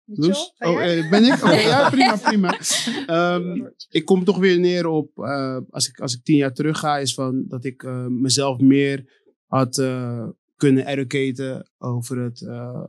Loes? 0.07 0.53
Ga 0.57 0.71
Oh, 0.71 0.83
eh, 0.83 1.11
ben 1.11 1.25
ik? 1.25 1.33
Oké, 1.33 1.53
ja, 1.53 1.91
prima, 1.91 2.17
prima. 2.17 2.59
Ehm, 3.07 3.69
ik 3.89 4.05
kom 4.05 4.25
toch 4.25 4.39
weer 4.39 4.59
neer 4.59 4.87
op, 4.87 5.19
eh, 5.19 5.59
als, 5.71 5.89
ik, 5.89 6.01
als 6.01 6.15
ik 6.15 6.25
tien 6.25 6.37
jaar 6.37 6.55
terug 6.55 6.79
ga, 6.79 6.99
is 6.99 7.15
van 7.15 7.45
dat 7.49 7.65
ik 7.65 7.83
eh, 7.83 8.07
mezelf 8.07 8.61
meer 8.61 9.23
had 9.47 9.79
eh, 9.79 10.29
kunnen 10.57 10.87
educaten 10.87 11.71
over 11.79 12.19
het 12.19 12.43
eh, 12.43 12.85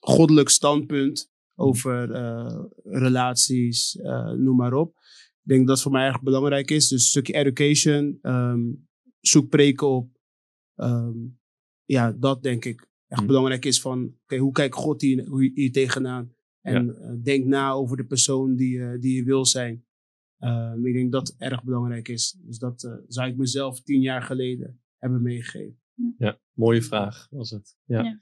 goddelijk 0.00 0.48
standpunt, 0.48 1.30
over 1.54 2.12
eh, 2.12 2.64
relaties, 2.84 3.96
eh, 3.96 4.30
noem 4.30 4.56
maar 4.56 4.72
op. 4.72 4.97
Ik 5.48 5.54
denk 5.54 5.66
dat 5.66 5.74
dat 5.76 5.82
voor 5.84 5.92
mij 5.92 6.06
erg 6.06 6.22
belangrijk 6.22 6.70
is. 6.70 6.88
Dus 6.88 6.90
een 7.02 7.08
stukje 7.08 7.32
education, 7.34 8.18
ehm, 8.22 8.60
zoek 9.20 9.48
preken 9.48 9.86
op. 9.88 10.18
Ehm, 10.74 11.16
ja, 11.84 12.12
dat 12.12 12.42
denk 12.42 12.64
ik 12.64 12.88
echt 13.06 13.20
Hm. 13.20 13.26
belangrijk 13.26 13.64
is 13.64 13.80
van, 13.80 14.14
oké, 14.22 14.36
hoe 14.36 14.52
kijkt 14.52 14.74
God 14.74 15.00
hier, 15.00 15.26
hoe- 15.26 15.50
hier 15.54 15.72
tegenaan? 15.72 16.32
En 16.60 16.96
eh, 17.02 17.12
denk 17.22 17.44
na 17.44 17.70
over 17.70 17.96
de 17.96 18.04
persoon 18.04 18.56
die, 18.56 18.70
je- 18.78 18.98
die 19.00 19.14
je 19.16 19.24
wil 19.24 19.46
zijn. 19.46 19.84
Ehm, 20.38 20.86
ik 20.86 20.92
denk 20.94 21.12
dat 21.12 21.28
het 21.28 21.36
erg 21.38 21.64
belangrijk 21.64 22.08
is. 22.08 22.36
Dus 22.40 22.58
dat 22.58 22.84
eh, 22.84 22.92
zou 23.06 23.28
ik 23.28 23.36
mezelf 23.36 23.80
tien 23.82 24.00
jaar 24.00 24.22
geleden 24.22 24.80
hebben 24.96 25.22
meegegeven. 25.22 25.80
Ja, 26.18 26.38
mooie 26.52 26.82
vraag 26.82 27.26
was 27.30 27.50
het. 27.50 27.76
Ja. 27.84 28.02
Ja. 28.02 28.18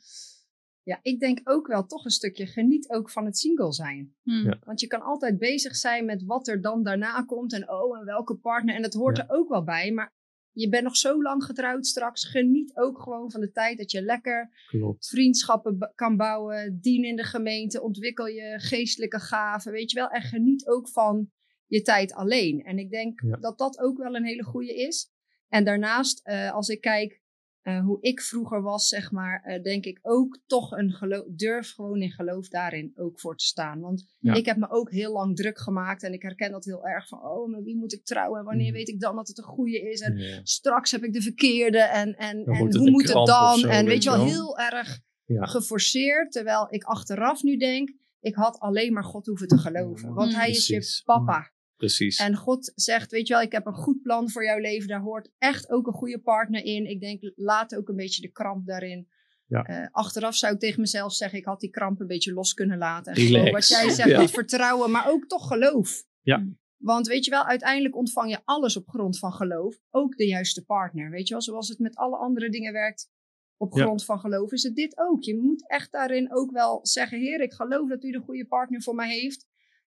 Ja, 0.87 0.99
ik 1.03 1.21
denk 1.21 1.41
ook 1.45 1.67
wel 1.67 1.87
toch 1.87 2.05
een 2.05 2.11
stukje 2.11 2.47
geniet 2.47 2.89
ook 2.91 3.11
van 3.11 3.25
het 3.25 3.39
single 3.39 3.73
zijn. 3.73 4.15
Hmm. 4.23 4.45
Ja. 4.45 4.59
Want 4.65 4.81
je 4.81 4.87
kan 4.87 5.01
altijd 5.01 5.39
bezig 5.39 5.77
zijn 5.77 6.05
met 6.05 6.25
wat 6.25 6.49
er 6.49 6.61
dan 6.61 6.83
daarna 6.83 7.23
komt 7.23 7.53
en 7.53 7.71
oh, 7.71 7.99
en 7.99 8.05
welke 8.05 8.37
partner. 8.37 8.75
En 8.75 8.83
dat 8.83 8.95
hoort 8.95 9.17
Ja. 9.17 9.23
er 9.29 9.35
ook 9.37 9.49
wel 9.49 9.65
bij. 9.65 9.93
Maar 9.93 10.15
je 10.53 10.69
bent 10.69 10.83
nog 10.85 10.97
zo 10.97 11.23
lang 11.23 11.45
getrouwd 11.45 11.87
straks. 11.87 12.25
Geniet 12.29 12.77
ook 12.77 12.99
gewoon 13.01 13.31
van 13.31 13.41
de 13.41 13.51
tijd 13.51 13.79
dat 13.79 13.91
je 13.91 14.03
lekker 14.03 14.51
Klopt. 14.67 15.09
vriendschappen 15.09 15.93
kan 15.95 16.17
bouwen. 16.17 16.79
Dien 16.81 17.05
in 17.05 17.17
de 17.17 17.25
gemeente. 17.25 17.83
Ontwikkel 17.83 18.27
je 18.27 18.55
geestelijke 18.61 19.21
gaven. 19.21 19.73
Weet 19.73 19.91
je 19.91 19.99
wel. 19.99 20.09
En 20.09 20.23
geniet 20.23 20.67
ook 20.67 20.89
van 20.89 21.31
je 21.67 21.83
tijd 21.83 22.13
alleen. 22.15 22.63
En 22.65 22.79
ik 22.79 22.91
denk 22.91 23.21
Ja. 23.21 23.37
dat 23.37 23.59
dat 23.59 23.79
ook 23.79 23.99
wel 23.99 24.15
een 24.15 24.25
hele 24.27 24.45
goede 24.45 24.75
is. 24.75 25.11
En 25.49 25.65
daarnaast, 25.65 26.21
eh, 26.27 26.53
als 26.53 26.69
ik 26.69 26.81
kijk 26.81 27.25
eh, 27.67 27.81
hoe 27.85 28.01
ik 28.01 28.21
vroeger 28.21 28.63
was, 28.63 28.89
zeg 28.89 29.11
maar, 29.11 29.43
eh, 29.45 29.63
denk 29.63 29.85
ik 29.85 29.99
ook 30.03 30.39
toch 30.47 30.71
een 30.73 30.93
geloof, 30.93 31.25
durf 31.29 31.73
gewoon 31.75 32.01
in 32.03 32.11
geloof 32.11 32.49
daarin 32.49 32.93
ook 32.95 33.21
voor 33.21 33.37
te 33.37 33.45
staan. 33.45 33.81
Want 33.81 34.05
Ja. 34.19 34.35
ik 34.35 34.47
heb 34.47 34.57
me 34.57 34.71
ook 34.71 34.91
heel 34.91 35.13
lang 35.13 35.37
druk 35.37 35.59
gemaakt 35.59 36.03
en 36.03 36.13
ik 36.13 36.23
herken 36.23 36.51
dat 36.51 36.65
heel 36.65 36.87
erg 36.87 37.09
van, 37.09 37.19
oh, 37.23 37.51
met 37.51 37.65
wie 37.65 37.77
moet 37.77 37.93
ik 37.93 38.05
trouwen 38.05 38.39
en 38.39 38.45
wanneer 38.45 38.67
Mhm. 38.67 38.75
weet 38.77 38.89
ik 38.89 39.01
dan 39.01 39.17
dat 39.17 39.29
het 39.29 39.39
een 39.39 39.45
goede 39.45 39.91
is 39.91 40.01
en 40.01 40.17
Ja. 40.17 40.41
straks 40.43 40.91
heb 40.91 41.03
ik 41.03 41.13
de 41.13 41.23
verkeerde 41.23 41.79
en, 41.79 42.15
en, 42.17 42.45
Dan 42.45 42.55
en 42.55 42.77
hoe 42.77 42.91
moet 42.91 43.03
het 43.13 43.27
dan? 43.27 43.59
zo, 43.59 43.69
en 43.69 43.87
weet 43.87 44.03
je 44.03 44.11
wel, 44.11 44.25
heel 44.25 44.59
erg 44.59 45.01
Ja. 45.25 45.45
geforceerd, 45.45 46.33
terwijl 46.33 46.67
ik 46.71 46.85
achteraf 46.85 47.43
nu 47.43 47.57
denk, 47.57 47.91
ik 48.21 48.35
had 48.35 48.59
alleen 48.59 48.93
maar 48.93 49.05
God 49.05 49.27
hoeven 49.27 49.49
te 49.49 49.59
geloven, 49.59 50.15
want 50.15 50.31
Mm. 50.33 50.39
hij 50.39 50.51
is 50.51 50.67
je 50.67 51.03
papa. 51.05 51.53
Precies. 51.77 52.19
En 52.19 52.37
God 52.37 52.73
zegt, 52.75 53.11
weet 53.11 53.27
je 53.29 53.35
wel, 53.35 53.43
ik 53.43 53.53
heb 53.53 53.67
een 53.67 53.75
goed 53.75 54.03
plan 54.03 54.31
voor 54.31 54.45
jouw 54.45 54.59
leven. 54.59 54.89
Daar 54.89 55.01
hoort 55.01 55.31
echt 55.39 55.71
ook 55.71 55.87
een 55.87 55.93
goede 55.93 56.19
partner 56.21 56.65
in. 56.65 56.87
Ik 56.91 57.01
denk, 57.01 57.33
laat 57.37 57.75
ook 57.77 57.89
een 57.89 57.97
beetje 57.97 58.23
de 58.23 58.33
kramp 58.33 58.67
daarin. 58.67 59.09
Ja. 59.47 59.63
Eh, 59.63 59.87
achteraf 59.91 60.35
zou 60.37 60.55
ik 60.55 60.61
tegen 60.61 60.81
mezelf 60.81 61.13
zeggen, 61.13 61.39
ik 61.39 61.45
had 61.45 61.61
die 61.61 61.71
kramp 61.71 62.01
een 62.01 62.07
beetje 62.07 62.33
los 62.33 62.55
kunnen 62.55 62.79
laten. 62.79 63.13
En 63.13 63.19
Relax. 63.19 63.35
gewoon 63.37 63.53
wat 63.53 63.69
jij 63.69 63.91
zegt, 63.91 64.09
Ja. 64.09 64.19
dat 64.19 64.31
vertrouwen, 64.31 64.91
maar 64.91 65.09
ook 65.11 65.27
toch 65.27 65.47
geloof. 65.47 66.05
Ja. 66.23 66.47
Want 66.77 67.07
weet 67.07 67.25
je 67.25 67.31
wel, 67.31 67.45
uiteindelijk 67.45 67.97
ontvang 67.97 68.31
je 68.31 68.41
alles 68.45 68.77
op 68.77 68.89
grond 68.89 69.19
van 69.19 69.33
geloof. 69.33 69.77
Ook 69.91 70.17
de 70.17 70.27
juiste 70.27 70.65
partner. 70.65 71.11
Weet 71.11 71.27
je 71.29 71.33
wel, 71.35 71.43
zoals 71.43 71.69
het 71.69 71.79
met 71.79 71.97
alle 71.97 72.17
andere 72.17 72.51
dingen 72.51 72.73
werkt. 72.73 73.11
Op 73.57 73.77
Ja. 73.77 73.83
grond 73.83 74.05
van 74.05 74.19
geloof 74.21 74.53
is 74.53 74.63
het 74.63 74.75
dit 74.77 74.99
ook. 74.99 75.23
Je 75.23 75.37
moet 75.37 75.69
echt 75.71 75.93
daarin 75.93 76.35
ook 76.35 76.51
wel 76.51 76.79
zeggen, 76.87 77.19
heer, 77.19 77.41
ik 77.41 77.53
geloof 77.53 77.89
dat 77.89 78.05
u 78.05 78.11
de 78.11 78.19
goede 78.21 78.47
partner 78.47 78.83
voor 78.83 78.95
mij 78.95 79.09
heeft. 79.21 79.47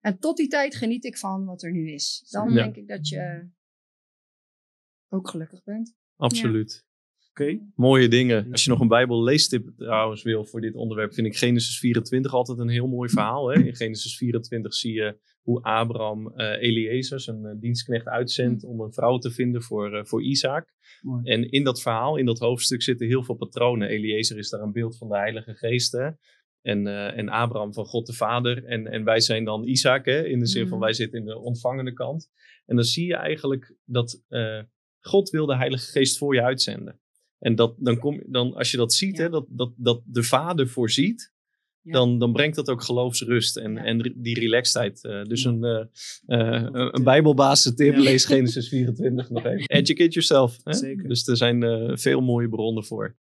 En 0.04 0.18
tot 0.18 0.36
die 0.36 0.48
tijd 0.48 0.74
geniet 0.74 1.04
ik 1.04 1.16
van 1.18 1.44
wat 1.44 1.62
er 1.62 1.72
nu 1.72 1.92
is. 1.92 2.26
Dan 2.30 2.48
Ja. 2.48 2.54
denk 2.54 2.76
ik 2.76 2.88
dat 2.88 3.08
je 3.08 3.48
ook 5.08 5.28
gelukkig 5.28 5.62
bent. 5.62 5.94
Absoluut. 6.16 6.84
Oké. 7.30 7.58
Mooie 7.74 8.08
dingen. 8.08 8.52
Als 8.52 8.64
je 8.64 8.70
nog 8.70 8.80
een 8.80 8.88
Bijbel 8.88 9.22
leestip 9.22 9.72
trouwens 9.76 10.22
wil 10.22 10.44
voor 10.44 10.60
dit 10.60 10.74
onderwerp, 10.74 11.14
vind 11.14 11.26
ik 11.26 11.36
Genesis 11.36 11.78
24 11.78 12.32
altijd 12.34 12.58
een 12.58 12.68
heel 12.68 12.88
mooi 12.88 13.08
verhaal. 13.08 13.48
Hè? 13.48 13.60
In 13.64 13.74
Genesis 13.74 14.16
24 14.16 14.74
zie 14.74 14.92
je 14.92 15.18
hoe 15.42 15.62
Abraham 15.62 16.32
eh 16.36 16.62
Eliezer, 16.62 17.20
zijn 17.20 17.44
eh, 17.44 17.54
dienstknecht, 17.60 18.06
uitzendt 18.06 18.64
om 18.64 18.80
een 18.80 18.92
vrouw 18.92 19.18
te 19.18 19.30
vinden 19.30 19.62
voor, 19.62 19.96
eh, 19.98 20.04
voor 20.04 20.22
Isaac. 20.22 20.74
Mooi. 21.00 21.24
En 21.24 21.50
in 21.50 21.64
dat 21.64 21.82
verhaal, 21.82 22.16
in 22.16 22.26
dat 22.26 22.38
hoofdstuk, 22.38 22.82
zitten 22.82 23.06
heel 23.06 23.24
veel 23.24 23.34
patronen. 23.34 23.88
Eliezer 23.88 24.38
is 24.38 24.50
daar 24.50 24.60
een 24.60 24.72
beeld 24.72 24.96
van 24.96 25.08
de 25.08 25.16
Heilige 25.16 25.54
Geest. 25.54 25.92
Hè? 25.92 26.08
En, 26.64 26.86
eh, 26.86 27.18
en 27.18 27.28
Abraham 27.28 27.72
van 27.74 27.84
God 27.86 28.06
de 28.06 28.12
Vader. 28.12 28.64
En, 28.64 28.86
en 28.86 29.04
wij 29.04 29.20
zijn 29.20 29.44
dan 29.44 29.64
Isaac, 29.64 30.04
hè? 30.04 30.24
in 30.26 30.38
de 30.38 30.46
zin 30.46 30.62
van 30.68 30.76
Mhm. 30.78 30.86
wij 30.86 30.92
zitten 30.94 31.18
in 31.18 31.24
de 31.24 31.38
ontvangende 31.38 31.92
kant. 31.92 32.30
En 32.66 32.76
dan 32.76 32.84
zie 32.84 33.06
je 33.06 33.14
eigenlijk 33.16 33.74
dat 33.84 34.22
eh, 34.28 34.60
God 35.00 35.30
wil 35.30 35.46
de 35.46 35.56
Heilige 35.56 35.90
Geest 35.90 36.18
voor 36.18 36.34
je 36.34 36.42
uitzenden. 36.42 37.00
En 37.38 37.54
dat, 37.54 37.74
dan 37.78 37.98
kom, 37.98 38.22
dan, 38.26 38.54
als 38.54 38.70
je 38.70 38.76
dat 38.76 38.92
ziet, 38.92 39.16
Ja. 39.16 39.22
hè, 39.22 39.30
dat, 39.30 39.46
dat, 39.48 39.72
dat 39.76 40.02
de 40.06 40.22
Vader 40.22 40.68
voorziet, 40.68 41.32
Ja. 41.80 41.92
dan, 41.92 42.18
dan 42.18 42.32
brengt 42.32 42.56
dat 42.56 42.68
ook 42.68 42.82
geloofsrust 42.82 43.56
en, 43.56 43.72
Ja. 43.74 43.84
en 43.84 44.14
die 44.16 44.38
relaxedheid. 44.40 45.04
eh, 45.04 45.24
dus 45.24 45.44
een, 45.44 45.64
eh 45.64 45.84
eh, 46.26 46.68
een, 46.70 47.04
bijbelbasis 47.04 47.74
tip, 47.74 47.96
lees 47.96 48.24
Genesis 48.24 48.68
24 48.68 49.30
nog 49.30 49.44
even. 49.44 49.68
Educate 49.78 50.10
yourself. 50.10 50.56
Hè? 50.62 50.72
Zeker. 50.72 51.08
Dus 51.08 51.26
er 51.28 51.36
zijn 51.36 51.98
veel 51.98 52.20
mooie 52.20 52.48
bronnen 52.48 52.84
voor. 52.84 53.16